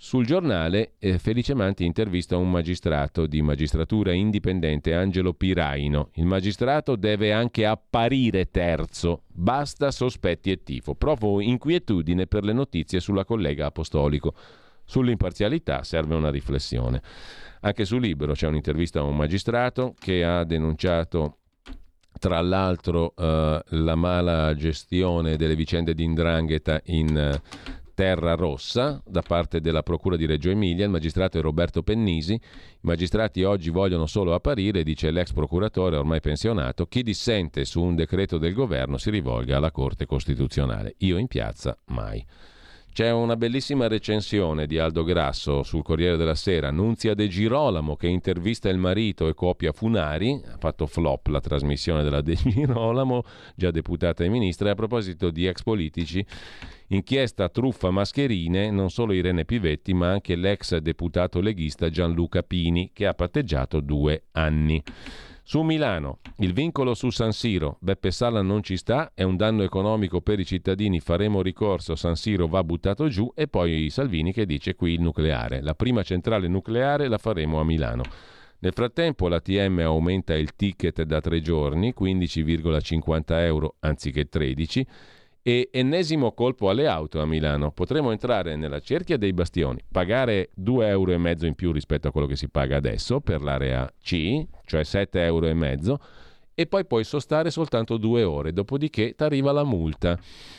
[0.05, 6.10] Sul giornale eh, Felice Manti intervista un magistrato di magistratura indipendente, Angelo Piraino.
[6.16, 10.94] Il magistrato deve anche apparire terzo, basta sospetti e tifo.
[10.94, 14.35] Provo inquietudine per le notizie sulla collega apostolico.
[14.85, 17.01] Sull'imparzialità serve una riflessione.
[17.60, 21.39] Anche su Libero c'è un'intervista a un magistrato che ha denunciato
[22.18, 27.40] tra l'altro eh, la mala gestione delle vicende di Indrangheta in eh,
[27.95, 32.35] Terra Rossa da parte della Procura di Reggio Emilia, il magistrato è Roberto Pennisi.
[32.35, 32.41] I
[32.81, 38.37] magistrati oggi vogliono solo apparire, dice l'ex procuratore ormai pensionato, chi dissente su un decreto
[38.37, 40.95] del governo si rivolga alla Corte Costituzionale.
[40.99, 42.25] Io in piazza mai.
[42.95, 48.07] C'è una bellissima recensione di Aldo Grasso sul Corriere della Sera, Nunzia De Girolamo che
[48.07, 53.25] intervista il marito e copia Funari, ha fatto flop la trasmissione della De Girolamo,
[53.57, 56.25] già deputata e ministra, e a proposito di ex politici,
[56.91, 63.09] inchiesta truffa mascherine, non solo Irene Pivetti ma anche l'ex deputato leghista Gianluca Pini che
[63.09, 64.81] ha patteggiato due anni.
[65.47, 69.62] Su Milano, il vincolo su San Siro, Beppe Sala non ci sta, è un danno
[69.62, 74.47] economico per i cittadini, faremo ricorso, San Siro va buttato giù e poi Salvini che
[74.47, 78.05] dice qui il nucleare, la prima centrale nucleare la faremo a Milano.
[78.61, 84.87] Nel frattempo l'ATM aumenta il ticket da tre giorni, 15,50 euro anziché 13
[85.47, 87.71] e ennesimo colpo alle auto a Milano.
[87.71, 91.12] Potremo entrare nella cerchia dei bastioni, pagare 2,5 euro
[91.47, 96.01] in più rispetto a quello che si paga adesso per l'area C, cioè 7,5 euro
[96.55, 100.19] e poi puoi sostare soltanto due ore, dopodiché ti arriva la multa.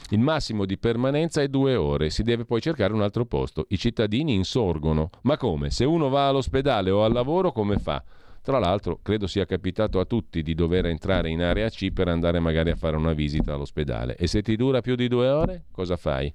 [0.09, 3.65] Il massimo di permanenza è due ore, si deve poi cercare un altro posto.
[3.69, 5.09] I cittadini insorgono.
[5.21, 5.71] Ma come?
[5.71, 8.03] Se uno va all'ospedale o al lavoro, come fa?
[8.45, 12.39] Tra l'altro, credo sia capitato a tutti di dover entrare in area C per andare
[12.39, 14.15] magari a fare una visita all'ospedale.
[14.17, 16.31] E se ti dura più di due ore, cosa fai?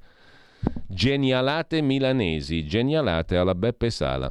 [0.88, 4.28] Genialate milanesi, genialate alla Beppe Sala.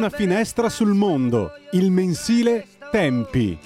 [0.00, 3.58] Una finestra sul mondo, il mensile Tempi.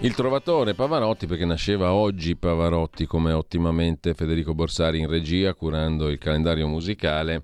[0.00, 6.16] Il trovatore Pavarotti, perché nasceva oggi Pavarotti come ottimamente Federico Borsari in regia, curando il
[6.16, 7.42] calendario musicale,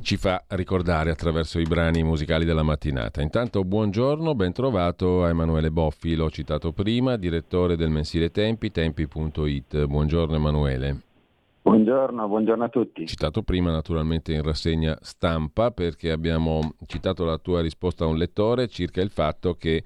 [0.00, 3.20] ci fa ricordare attraverso i brani musicali della mattinata.
[3.20, 9.84] Intanto buongiorno, ben trovato a Emanuele Boffi, l'ho citato prima, direttore del mensile Tempi, tempi.it.
[9.84, 11.02] Buongiorno Emanuele.
[11.68, 13.06] Buongiorno, buongiorno a tutti.
[13.06, 18.68] Citato prima naturalmente in rassegna stampa perché abbiamo citato la tua risposta a un lettore
[18.68, 19.84] circa il fatto che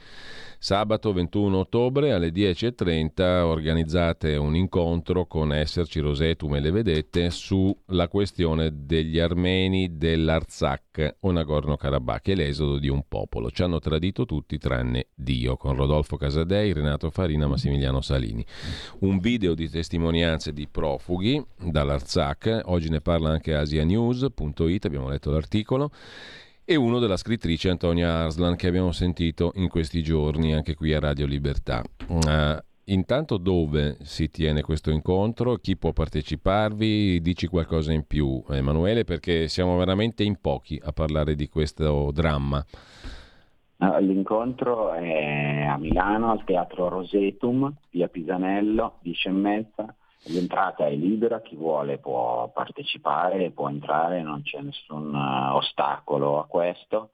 [0.62, 8.06] Sabato 21 ottobre alle 10.30 organizzate un incontro con Esserci Rosetum e le vedette sulla
[8.06, 13.50] questione degli armeni dell'Arzak o Nagorno-Karabakh e l'esodo di un popolo.
[13.50, 18.46] Ci hanno tradito tutti tranne Dio, con Rodolfo Casadei, Renato Farina, Massimiliano Salini.
[19.00, 25.90] Un video di testimonianze di profughi dall'Arzak, oggi ne parla anche asianews.it, abbiamo letto l'articolo
[26.64, 31.00] e uno della scrittrice Antonia Arslan che abbiamo sentito in questi giorni anche qui a
[31.00, 31.82] Radio Libertà.
[32.08, 35.56] Uh, intanto dove si tiene questo incontro?
[35.56, 37.20] Chi può parteciparvi?
[37.20, 42.64] Dici qualcosa in più, Emanuele, perché siamo veramente in pochi a parlare di questo dramma.
[43.98, 49.96] L'incontro è a Milano al Teatro Rosetum, via Pisanello, 10 e mezza
[50.26, 56.46] L'entrata è libera, chi vuole può partecipare, può entrare, non c'è nessun uh, ostacolo a
[56.46, 57.10] questo.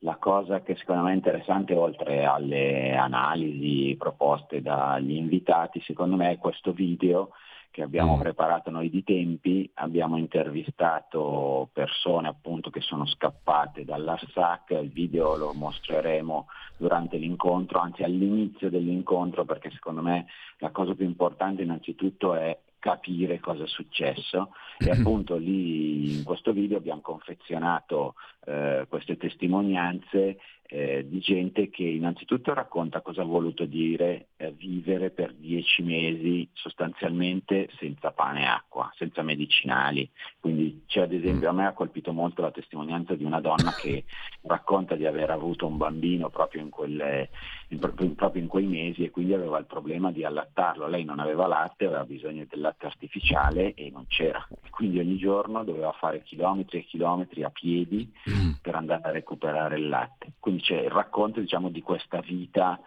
[0.00, 6.32] La cosa che secondo me è interessante, oltre alle analisi proposte dagli invitati, secondo me
[6.32, 7.30] è questo video
[7.78, 8.20] che abbiamo mm.
[8.20, 15.52] preparato noi di tempi, abbiamo intervistato persone appunto che sono scappate dall'ARSAC, il video lo
[15.52, 20.26] mostreremo durante l'incontro, anzi all'inizio dell'incontro perché secondo me
[20.58, 26.52] la cosa più importante innanzitutto è capire cosa è successo e appunto lì in questo
[26.52, 28.14] video abbiamo confezionato
[28.44, 30.38] eh, queste testimonianze
[30.70, 36.46] eh, di gente che innanzitutto racconta cosa ha voluto dire eh, vivere per dieci mesi
[36.52, 40.08] sostanzialmente senza pane e acqua, senza medicinali.
[40.38, 44.04] Quindi c'è ad esempio, a me ha colpito molto la testimonianza di una donna che
[44.42, 47.30] racconta di aver avuto un bambino proprio in, quelle,
[47.68, 50.86] in, proprio in quei mesi e quindi aveva il problema di allattarlo.
[50.86, 54.46] Lei non aveva latte, aveva bisogno del latte artificiale e non c'era.
[54.68, 58.12] Quindi ogni giorno doveva fare chilometri e chilometri a piedi
[58.60, 60.32] per andare a recuperare il latte.
[60.38, 62.78] Quindi c'è il racconto diciamo, di questa vita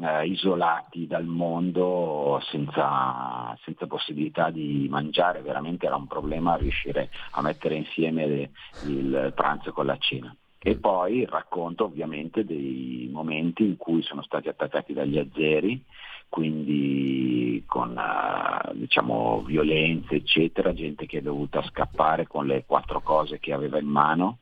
[0.00, 7.42] eh, isolati dal mondo senza, senza, possibilità di mangiare, veramente era un problema riuscire a
[7.42, 8.50] mettere insieme le,
[8.86, 10.34] il pranzo con la cena.
[10.58, 15.80] E poi il racconto ovviamente dei momenti in cui sono stati attaccati dagli azzeri,
[16.28, 23.38] quindi con uh, diciamo, violenze eccetera, gente che è dovuta scappare con le quattro cose
[23.38, 24.38] che aveva in mano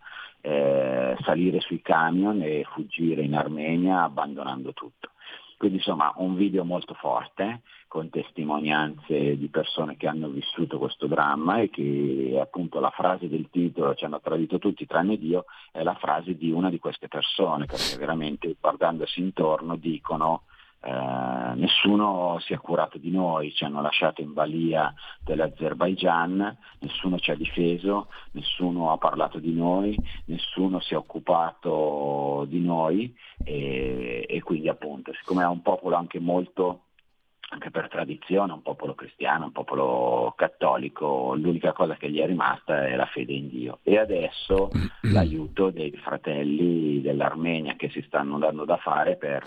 [0.47, 5.13] eh, salire sui camion e fuggire in Armenia abbandonando tutto.
[5.57, 11.61] Quindi insomma un video molto forte con testimonianze di persone che hanno vissuto questo dramma
[11.61, 15.95] e che appunto la frase del titolo ci hanno tradito tutti tranne Dio è la
[15.95, 20.43] frase di una di queste persone perché veramente guardandosi intorno dicono
[20.85, 27.31] eh, nessuno si è curato di noi, ci hanno lasciato in balia dell'Azerbaigian, nessuno ci
[27.31, 29.97] ha difeso, nessuno ha parlato di noi,
[30.27, 36.21] nessuno si è occupato di noi e, e quindi appunto, siccome è un popolo anche
[36.21, 36.81] molto
[37.47, 42.87] anche per tradizione, un popolo cristiano, un popolo cattolico, l'unica cosa che gli è rimasta
[42.87, 43.79] è la fede in Dio.
[43.85, 44.71] E adesso
[45.03, 49.45] l'aiuto dei fratelli dell'Armenia che si stanno dando da fare per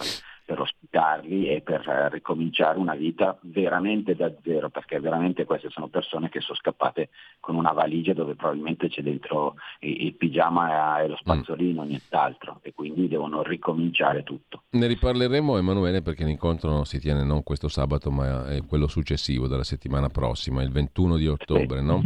[0.48, 5.90] per ospitarli e per eh, ricominciare una vita veramente da zero, perché veramente queste sono
[5.90, 7.10] persone che sono scappate
[7.41, 11.88] con una valigia dove probabilmente c'è dentro il, il pigiama e lo spazzolino, mm.
[11.88, 14.64] nient'altro, e quindi devono ricominciare tutto.
[14.69, 19.65] Ne riparleremo Emanuele perché l'incontro si tiene non questo sabato ma è quello successivo della
[19.65, 21.86] settimana prossima, il 21 di ottobre, sì.
[21.86, 22.02] no?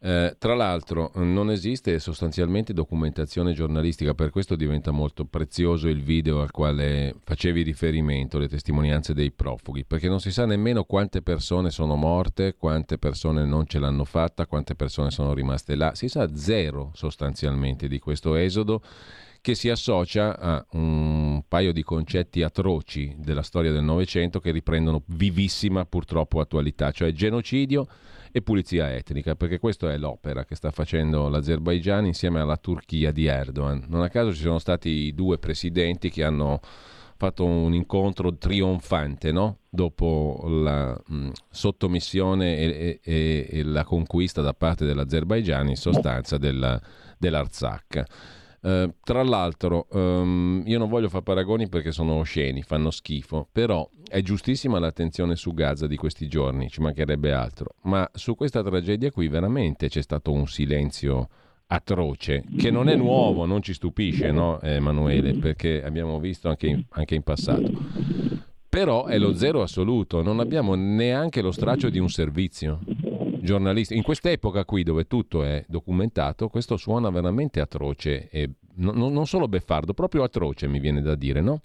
[0.00, 6.40] Eh, tra l'altro non esiste sostanzialmente documentazione giornalistica, per questo diventa molto prezioso il video
[6.40, 11.70] al quale facevi riferimento, le testimonianze dei profughi, perché non si sa nemmeno quante persone
[11.70, 16.32] sono morte, quante persone non ce l'hanno fatta, quante persone sono rimaste là, si sa
[16.36, 18.80] zero sostanzialmente di questo esodo
[19.40, 25.02] che si associa a un paio di concetti atroci della storia del Novecento che riprendono
[25.06, 27.86] vivissima purtroppo attualità, cioè genocidio
[28.32, 33.26] e pulizia etnica, perché questa è l'opera che sta facendo l'Azerbaigian insieme alla Turchia di
[33.26, 33.84] Erdogan.
[33.88, 36.60] Non a caso ci sono stati due presidenti che hanno
[37.16, 39.58] fatto un incontro trionfante no?
[39.68, 46.80] dopo la mh, sottomissione e, e, e, la conquista da parte dell'Azerbaigian in sostanza della,
[47.18, 48.04] dell'Arzak.
[48.60, 53.88] Eh, tra l'altro, um, io non voglio fare paragoni perché sono osceni, fanno schifo, però
[54.08, 59.10] è giustissima l'attenzione su Gaza di questi giorni, ci mancherebbe altro, ma su questa tragedia
[59.10, 61.28] qui veramente c'è stato un silenzio
[61.70, 66.82] atroce, che non è nuovo, non ci stupisce, no, Emanuele, perché abbiamo visto anche in,
[66.90, 67.70] anche in passato.
[68.68, 72.80] Però è lo zero assoluto, non abbiamo neanche lo straccio di un servizio
[73.40, 73.96] giornalisti.
[73.96, 79.48] In quest'epoca qui dove tutto è documentato, questo suona veramente atroce e no, non solo
[79.48, 81.62] beffardo, proprio atroce mi viene da dire, no?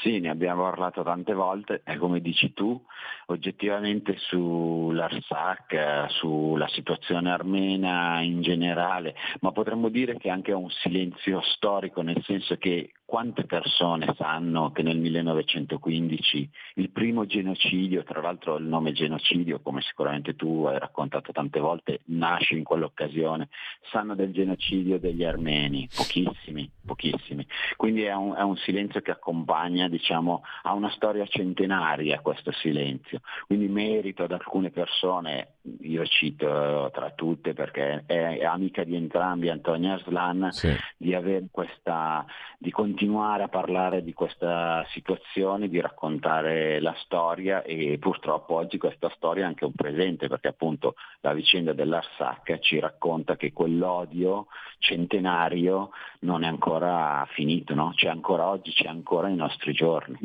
[0.00, 2.80] Sì, ne abbiamo parlato tante volte e come dici tu,
[3.26, 12.02] oggettivamente sull'Arsak, sulla situazione armena in generale, ma potremmo dire che anche un silenzio storico,
[12.02, 18.66] nel senso che quante persone sanno che nel 1915 il primo genocidio, tra l'altro il
[18.66, 23.48] nome genocidio, come sicuramente tu hai raccontato tante volte, nasce in quell'occasione,
[23.90, 25.88] sanno del genocidio degli armeni?
[25.96, 27.46] Pochissimi, pochissimi.
[27.78, 33.20] Quindi è un, è un silenzio che accompagna, diciamo, a una storia centenaria questo silenzio.
[33.46, 39.48] Quindi merito ad alcune persone, io cito tra tutte perché è, è amica di entrambi,
[39.48, 40.76] Antonia Aslan, sì.
[40.98, 42.26] di avere questa,
[42.58, 48.76] di continuare continuare a parlare di questa situazione, di raccontare la storia e purtroppo oggi
[48.76, 54.48] questa storia è anche un presente perché appunto la vicenda dell'Arsac ci racconta che quell'odio
[54.78, 55.90] centenario
[56.22, 57.92] non è ancora finito, no?
[57.94, 60.18] c'è ancora oggi, c'è ancora nei nostri giorni.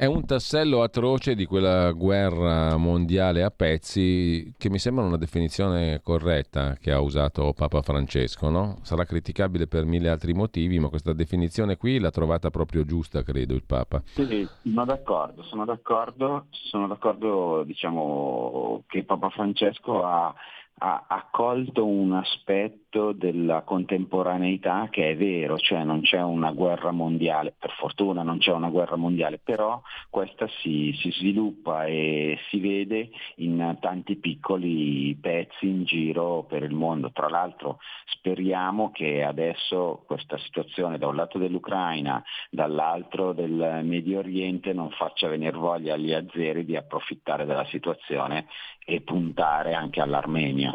[0.00, 6.00] È un tassello atroce di quella guerra mondiale a pezzi che mi sembra una definizione
[6.02, 8.78] corretta che ha usato Papa Francesco, no?
[8.80, 13.52] Sarà criticabile per mille altri motivi, ma questa definizione qui l'ha trovata proprio giusta, credo,
[13.52, 14.00] il Papa.
[14.06, 20.34] Sì, sono d'accordo, sono d'accordo, sono d'accordo diciamo, che Papa Francesco ha
[20.82, 27.54] ha, colto un aspetto della contemporaneità che è vero, cioè non c'è una guerra mondiale,
[27.56, 33.10] per fortuna non c'è una guerra mondiale, però questa si, si sviluppa e si vede
[33.36, 37.12] in tanti piccoli pezzi in giro per il mondo.
[37.12, 44.72] Tra l'altro speriamo che adesso questa situazione da un lato dell'Ucraina, dall'altro del Medio Oriente
[44.72, 48.46] non faccia venire voglia agli azeri di approfittare della situazione
[48.90, 50.72] e puntare anche all'Armenia.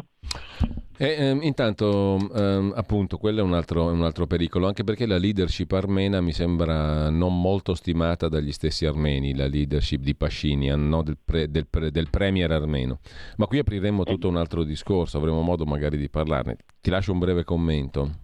[0.97, 5.17] E, ehm, intanto, ehm, appunto, quello è un, altro, un, altro, pericolo, anche perché la
[5.17, 11.03] leadership armena mi sembra non molto stimata dagli stessi armeni, la leadership di Pashinyan, no?
[11.03, 12.99] del, pre, del, pre, del, premier armeno.
[13.35, 16.55] Ma qui apriremo tutto un altro discorso, avremo modo magari di parlarne.
[16.79, 18.23] Ti lascio un breve commento.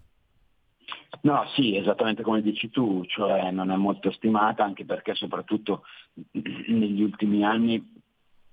[1.24, 5.84] No, sì, esattamente come dici tu, cioè non è molto stimata anche perché soprattutto
[6.32, 8.01] negli ultimi anni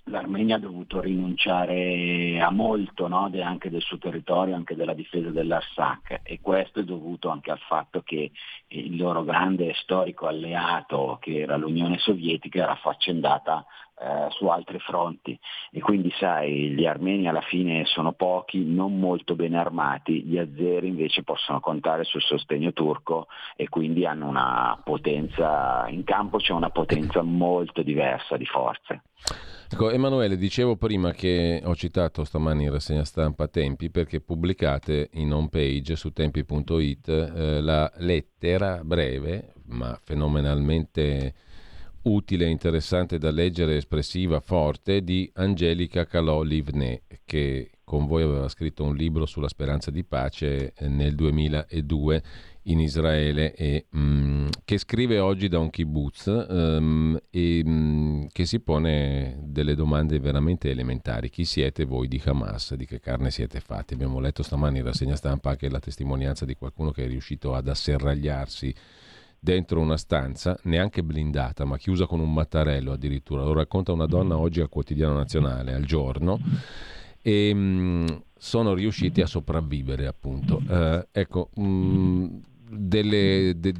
[0.09, 3.29] l'Armenia ha dovuto rinunciare a molto no?
[3.31, 7.61] De, anche del suo territorio, anche della difesa dell'Arsak e questo è dovuto anche al
[7.61, 8.31] fatto che
[8.69, 13.65] il loro grande storico alleato, che era l'Unione Sovietica, era affaccendata
[14.01, 15.39] eh, su altri fronti
[15.71, 20.89] e quindi sai gli armeni alla fine sono pochi, non molto ben armati, gli azeri
[20.89, 23.27] invece possono contare sul sostegno turco
[23.57, 29.03] e quindi hanno una potenza, in campo c'è una potenza molto diversa di forze.
[29.71, 35.33] Ecco, Emanuele, dicevo prima che ho citato stamani in rassegna stampa Tempi perché pubblicate in
[35.33, 41.35] home page su tempi.it eh, la lettera breve ma fenomenalmente
[42.03, 48.95] utile, interessante da leggere, espressiva, forte di Angelica Calò-Livnet che con voi aveva scritto un
[48.95, 52.23] libro sulla speranza di pace eh, nel 2002
[52.65, 58.61] in Israele e mm, che scrive oggi da un kibbutz um, e mm, che si
[58.61, 61.31] pone delle domande veramente elementari.
[61.31, 62.75] Chi siete voi di Hamas?
[62.75, 63.95] Di che carne siete fatti?
[63.95, 67.69] Abbiamo letto stamani in rassegna stampa anche la testimonianza di qualcuno che è riuscito ad
[67.69, 68.75] asserragliarsi
[69.39, 73.45] dentro una stanza, neanche blindata, ma chiusa con un mattarello addirittura.
[73.45, 76.41] Lo racconta una donna oggi al quotidiano nazionale, al giorno.
[77.23, 78.07] E mh, mm,
[78.37, 80.63] sono riusciti a sopravvivere, appunto.
[80.67, 82.27] Uh, ecco, mh,
[82.71, 83.73] delle, de,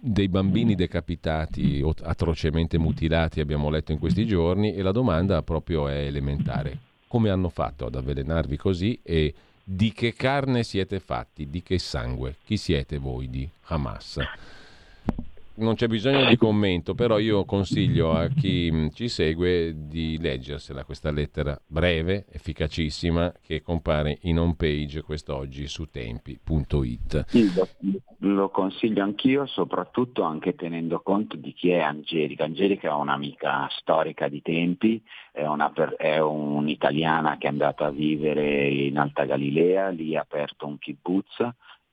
[0.00, 5.88] dei bambini decapitati o atrocemente mutilati abbiamo letto in questi giorni e la domanda proprio
[5.88, 6.78] è elementare.
[7.06, 9.32] Come hanno fatto ad avvelenarvi così e
[9.62, 12.36] di che carne siete fatti, di che sangue?
[12.44, 14.18] Chi siete voi di Hamas?
[15.56, 20.84] Non c'è bisogno di commento, però io consiglio a chi mm, ci segue di leggersela
[20.84, 27.26] questa lettera breve, efficacissima, che compare in home page quest'oggi su tempi.it.
[28.18, 32.44] Lo, consiglio anch'io, soprattutto anche tenendo conto di chi è Angelica.
[32.44, 38.68] Angelica è un'amica storica di tempi, è, una, è un'italiana che è andata a vivere
[38.68, 41.36] in Alta Galilea, lì ha aperto un kibbutz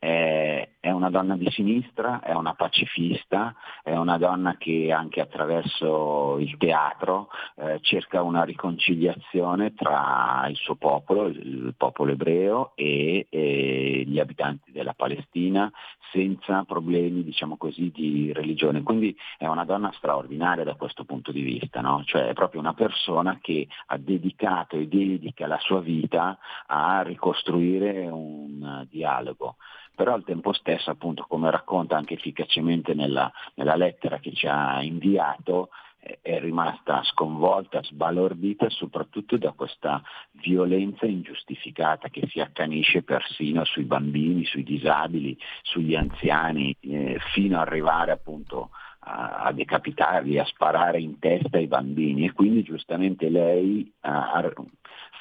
[0.01, 3.53] è, è, una donna di sinistra, è una pacifista,
[3.83, 10.73] è una donna che anche attraverso il teatro eh, cerca una riconciliazione tra il suo
[10.73, 15.71] popolo, il popolo ebreo e, e gli abitanti della Palestina
[16.11, 18.81] senza problemi diciamo così, di religione.
[18.81, 22.01] Quindi è una donna straordinaria da questo punto di vista, no?
[22.05, 28.07] cioè è proprio una persona che ha dedicato e dedica la sua vita a ricostruire
[28.07, 29.57] un dialogo
[30.01, 34.81] però al tempo stesso appunto come racconta anche efficacemente nella, nella lettera che ci ha
[34.81, 35.69] inviato,
[35.99, 40.01] è rimasta sconvolta, sbalordita soprattutto da questa
[40.31, 47.67] violenza ingiustificata che si accanisce persino sui bambini, sui disabili, sugli anziani, eh, fino ad
[47.67, 48.71] arrivare appunto
[49.01, 52.25] a, a, decapitarli, a sparare in testa ai bambini.
[52.25, 54.31] E quindi giustamente lei ha,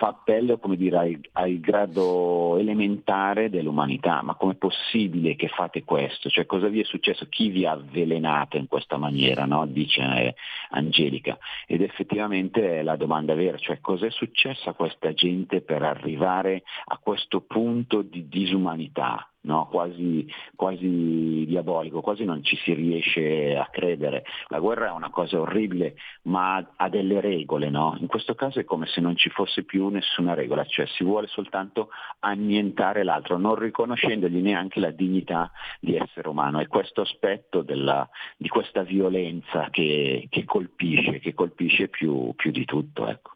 [0.01, 4.23] fa appello dire, al, al, grado elementare dell'umanità.
[4.23, 6.31] Ma com'è possibile che fate questo?
[6.31, 7.27] Cioè, cosa vi è successo?
[7.29, 9.45] Chi vi ha avvelenato in questa maniera?
[9.45, 9.67] No?
[9.67, 10.35] Dice eh,
[10.71, 11.39] Angelica.
[11.67, 16.97] Ed effettivamente è la domanda vera, cioè cos'è successo a questa gente per arrivare a
[16.97, 19.31] questo punto di disumanità?
[19.43, 19.69] No?
[19.71, 24.25] quasi, quasi, diabolico, quasi non ci si riesce a credere.
[24.49, 27.97] La guerra è una cosa orribile, ma ha delle regole, no?
[28.01, 31.27] In questo caso è come se non ci fosse più nessuna regola, cioè si vuole
[31.29, 31.91] soltanto
[32.21, 35.51] annientare l'altro, non riconoscendogli neanche la dignità
[35.81, 36.61] di essere umano.
[36.61, 42.65] È questo aspetto della, di questa violenza che, che colpisce, che colpisce più, più di
[42.65, 43.07] tutto.
[43.07, 43.31] Ecco.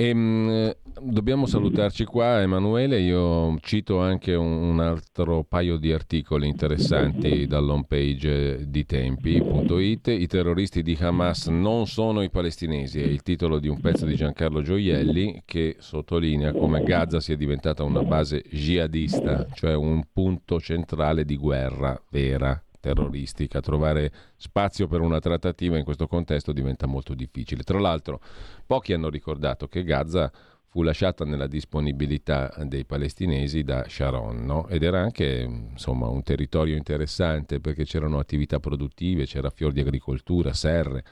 [0.00, 3.00] E, mh, dobbiamo salutarci qua, Emanuele.
[3.00, 10.06] Io cito anche un, un, altro paio di articoli interessanti dall'home page di tempi.it.
[10.06, 14.14] I terroristi di Hamas non sono i palestinesi, è il titolo di un pezzo di
[14.14, 21.24] Giancarlo Gioielli che sottolinea come Gaza sia diventata una base jihadista, cioè un punto centrale
[21.24, 23.60] di guerra vera terroristica.
[23.60, 27.62] Trovare spazio per una trattativa in questo contesto diventa molto difficile.
[27.62, 28.20] Tra l'altro,
[28.66, 30.30] pochi hanno ricordato che Gaza
[30.70, 34.68] fu lasciata nella disponibilità dei palestinesi da Sharon no?
[34.68, 40.52] ed era anche insomma, un territorio interessante perché c'erano attività produttive, c'era fior di agricoltura,
[40.52, 41.04] serre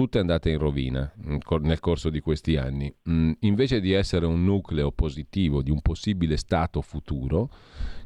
[0.00, 1.12] tutte andate in rovina
[1.60, 2.90] nel corso di questi anni.
[3.10, 7.50] Mm, invece di essere un nucleo positivo di un possibile Stato futuro,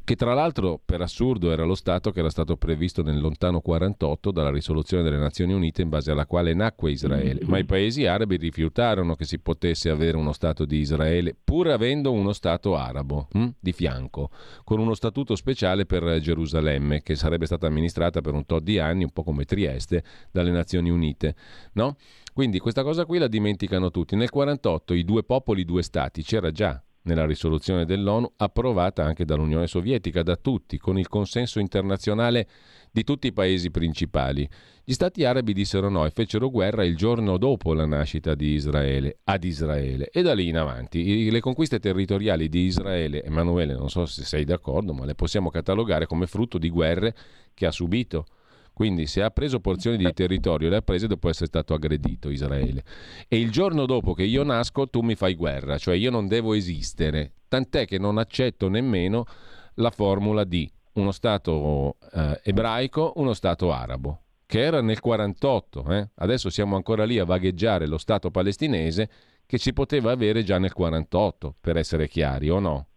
[0.05, 4.31] che tra l'altro per assurdo era lo Stato che era stato previsto nel lontano 48
[4.31, 8.37] dalla risoluzione delle Nazioni Unite in base alla quale nacque Israele, ma i paesi arabi
[8.37, 13.49] rifiutarono che si potesse avere uno Stato di Israele pur avendo uno Stato arabo hm,
[13.59, 14.31] di fianco,
[14.63, 19.05] con uno statuto speciale per Gerusalemme che sarebbe stata amministrata per un tot di anni,
[19.05, 21.35] un po' come Trieste, dalle Nazioni Unite.
[21.73, 21.97] No?
[22.35, 24.17] Quindi questa cosa qui la dimenticano tutti.
[24.17, 29.67] Nel 48 i due popoli, due stati, c'era già nella risoluzione dell'ONU approvata anche dall'Unione
[29.67, 32.49] Sovietica, da tutti, con il consenso internazionale
[32.91, 34.49] di tutti i paesi principali.
[34.85, 39.19] Gli stati arabi dissero no e fecero guerra il giorno dopo la nascita di Israele,
[39.25, 40.11] ad Israele.
[40.11, 44.45] E da lì in avanti le conquiste territoriali di Israele, Emanuele, non so se sei
[44.45, 47.15] d'accordo, ma le possiamo catalogare come frutto di guerre
[47.53, 48.27] che ha subito
[48.75, 52.83] quindi se ha preso porzioni di territorio, le ha prese dopo essere stato aggredito Israele.
[53.29, 56.55] E il giorno dopo che io nasco tu mi fai guerra, cioè io non devo
[56.55, 57.35] esistere.
[57.47, 59.27] Tant'è che non accetto nemmeno
[59.75, 65.85] la formula di uno Stato eh, ebraico, uno Stato arabo, che era nel 48.
[65.91, 66.09] Eh?
[66.17, 69.09] Adesso siamo ancora lì a vagheggiare lo Stato palestinese
[69.47, 72.89] che si poteva avere già nel 48, per essere chiari, o no?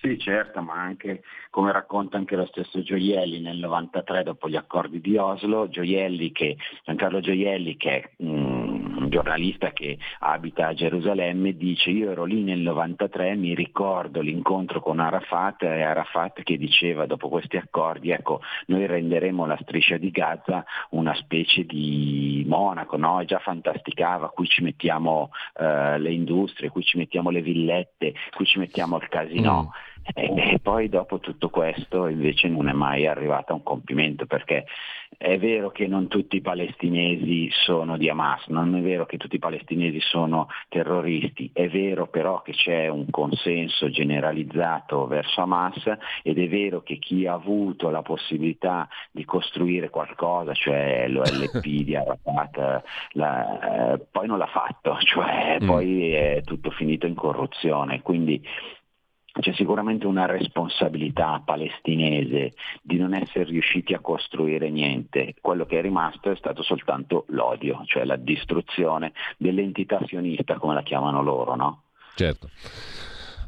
[0.00, 5.00] Sì, certo, ma anche come racconta anche lo stesso Gioielli nel 93 dopo gli accordi
[5.00, 11.56] di Oslo, Gioielli che, Giancarlo Gioielli che è mm, un giornalista che abita a Gerusalemme
[11.56, 17.06] dice io ero lì nel 93, mi ricordo l'incontro con Arafat e Arafat che diceva
[17.06, 23.24] dopo questi accordi ecco noi renderemo la striscia di Gaza una specie di Monaco, no?
[23.24, 28.60] già fantasticava, qui ci mettiamo eh, le industrie, qui ci mettiamo le villette, qui ci
[28.60, 29.62] mettiamo il casino.
[29.62, 29.87] Mm.
[30.14, 34.64] E, poi dopo tutto questo invece non è mai arrivato a un compimento perché
[35.16, 39.36] è vero che non tutti i palestinesi sono di Hamas, non è vero che tutti
[39.36, 45.82] i palestinesi sono terroristi, è vero però che c'è un consenso generalizzato verso Hamas
[46.22, 51.96] ed è vero che chi ha avuto la possibilità di costruire qualcosa, cioè l'OLP di
[51.96, 52.82] Arafat,
[53.12, 55.66] la, eh, poi non l'ha fatto, cioè mm.
[55.66, 58.02] poi è tutto finito in corruzione.
[58.02, 58.42] Quindi
[59.40, 62.52] c'è sicuramente una responsabilità palestinese
[62.82, 65.34] di non essere riusciti a costruire niente.
[65.40, 70.82] Quello che è rimasto è stato soltanto l'odio, cioè la distruzione dell'entità sionista, come la
[70.82, 71.82] chiamano loro, no?
[72.14, 72.48] Certo.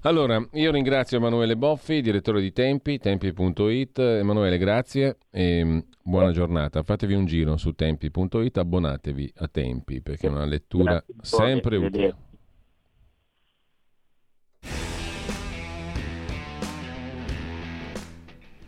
[0.03, 3.99] Allora, io ringrazio Emanuele Boffi, direttore di Tempi, tempi.it.
[3.99, 6.83] Emanuele, grazie e buona giornata.
[6.83, 12.15] Fatevi un giro su tempi.it, abbonatevi a Tempi perché è una lettura sempre utile.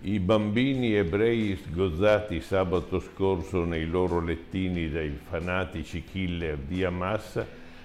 [0.05, 7.45] I bambini ebrei sgozzati sabato scorso nei loro lettini dai fanatici killer di Hamas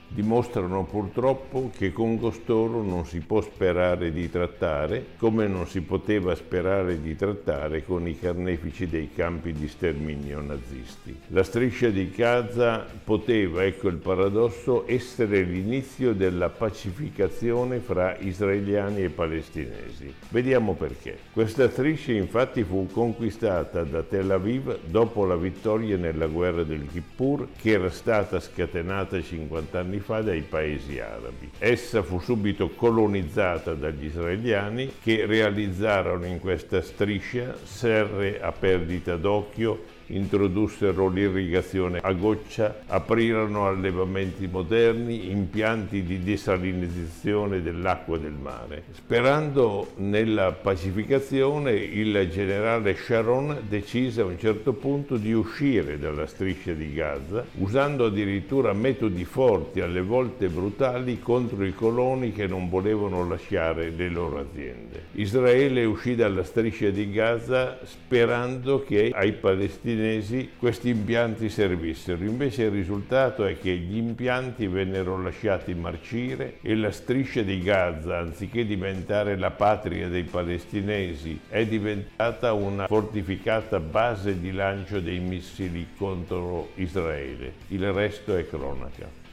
[0.09, 6.33] dimostrano purtroppo che con costoro non si può sperare di trattare come non si poteva
[6.35, 11.17] sperare di trattare con i carnefici dei campi di sterminio nazisti.
[11.27, 19.09] La striscia di Gaza poteva, ecco il paradosso, essere l'inizio della pacificazione fra israeliani e
[19.09, 20.13] palestinesi.
[20.29, 21.17] Vediamo perché.
[21.31, 27.47] Questa striscia infatti fu conquistata da Tel Aviv dopo la vittoria nella guerra del Kippur
[27.57, 31.49] che era stata scatenata 50 anni fa dai paesi arabi.
[31.57, 39.95] Essa fu subito colonizzata dagli israeliani che realizzarono in questa striscia serre a perdita d'occhio
[40.07, 48.83] introdussero l'irrigazione a goccia, aprirono allevamenti moderni, impianti di desalinizzazione dell'acqua del mare.
[48.91, 56.73] Sperando nella pacificazione, il generale Sharon decise a un certo punto di uscire dalla striscia
[56.73, 63.27] di Gaza, usando addirittura metodi forti, alle volte brutali, contro i coloni che non volevano
[63.27, 65.05] lasciare le loro aziende.
[65.13, 72.23] Israele uscì dalla striscia di Gaza sperando che ai palestinesi palestinesi questi impianti servissero.
[72.23, 78.19] Invece il risultato è che gli impianti vennero lasciati marcire e la striscia di Gaza,
[78.19, 85.87] anziché diventare la patria dei palestinesi, è diventata una fortificata base di lancio dei missili
[85.97, 87.53] contro Israele.
[87.69, 89.25] Il resto è cronaca.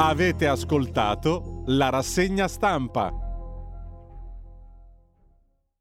[0.00, 3.27] Avete ascoltato la rassegna stampa.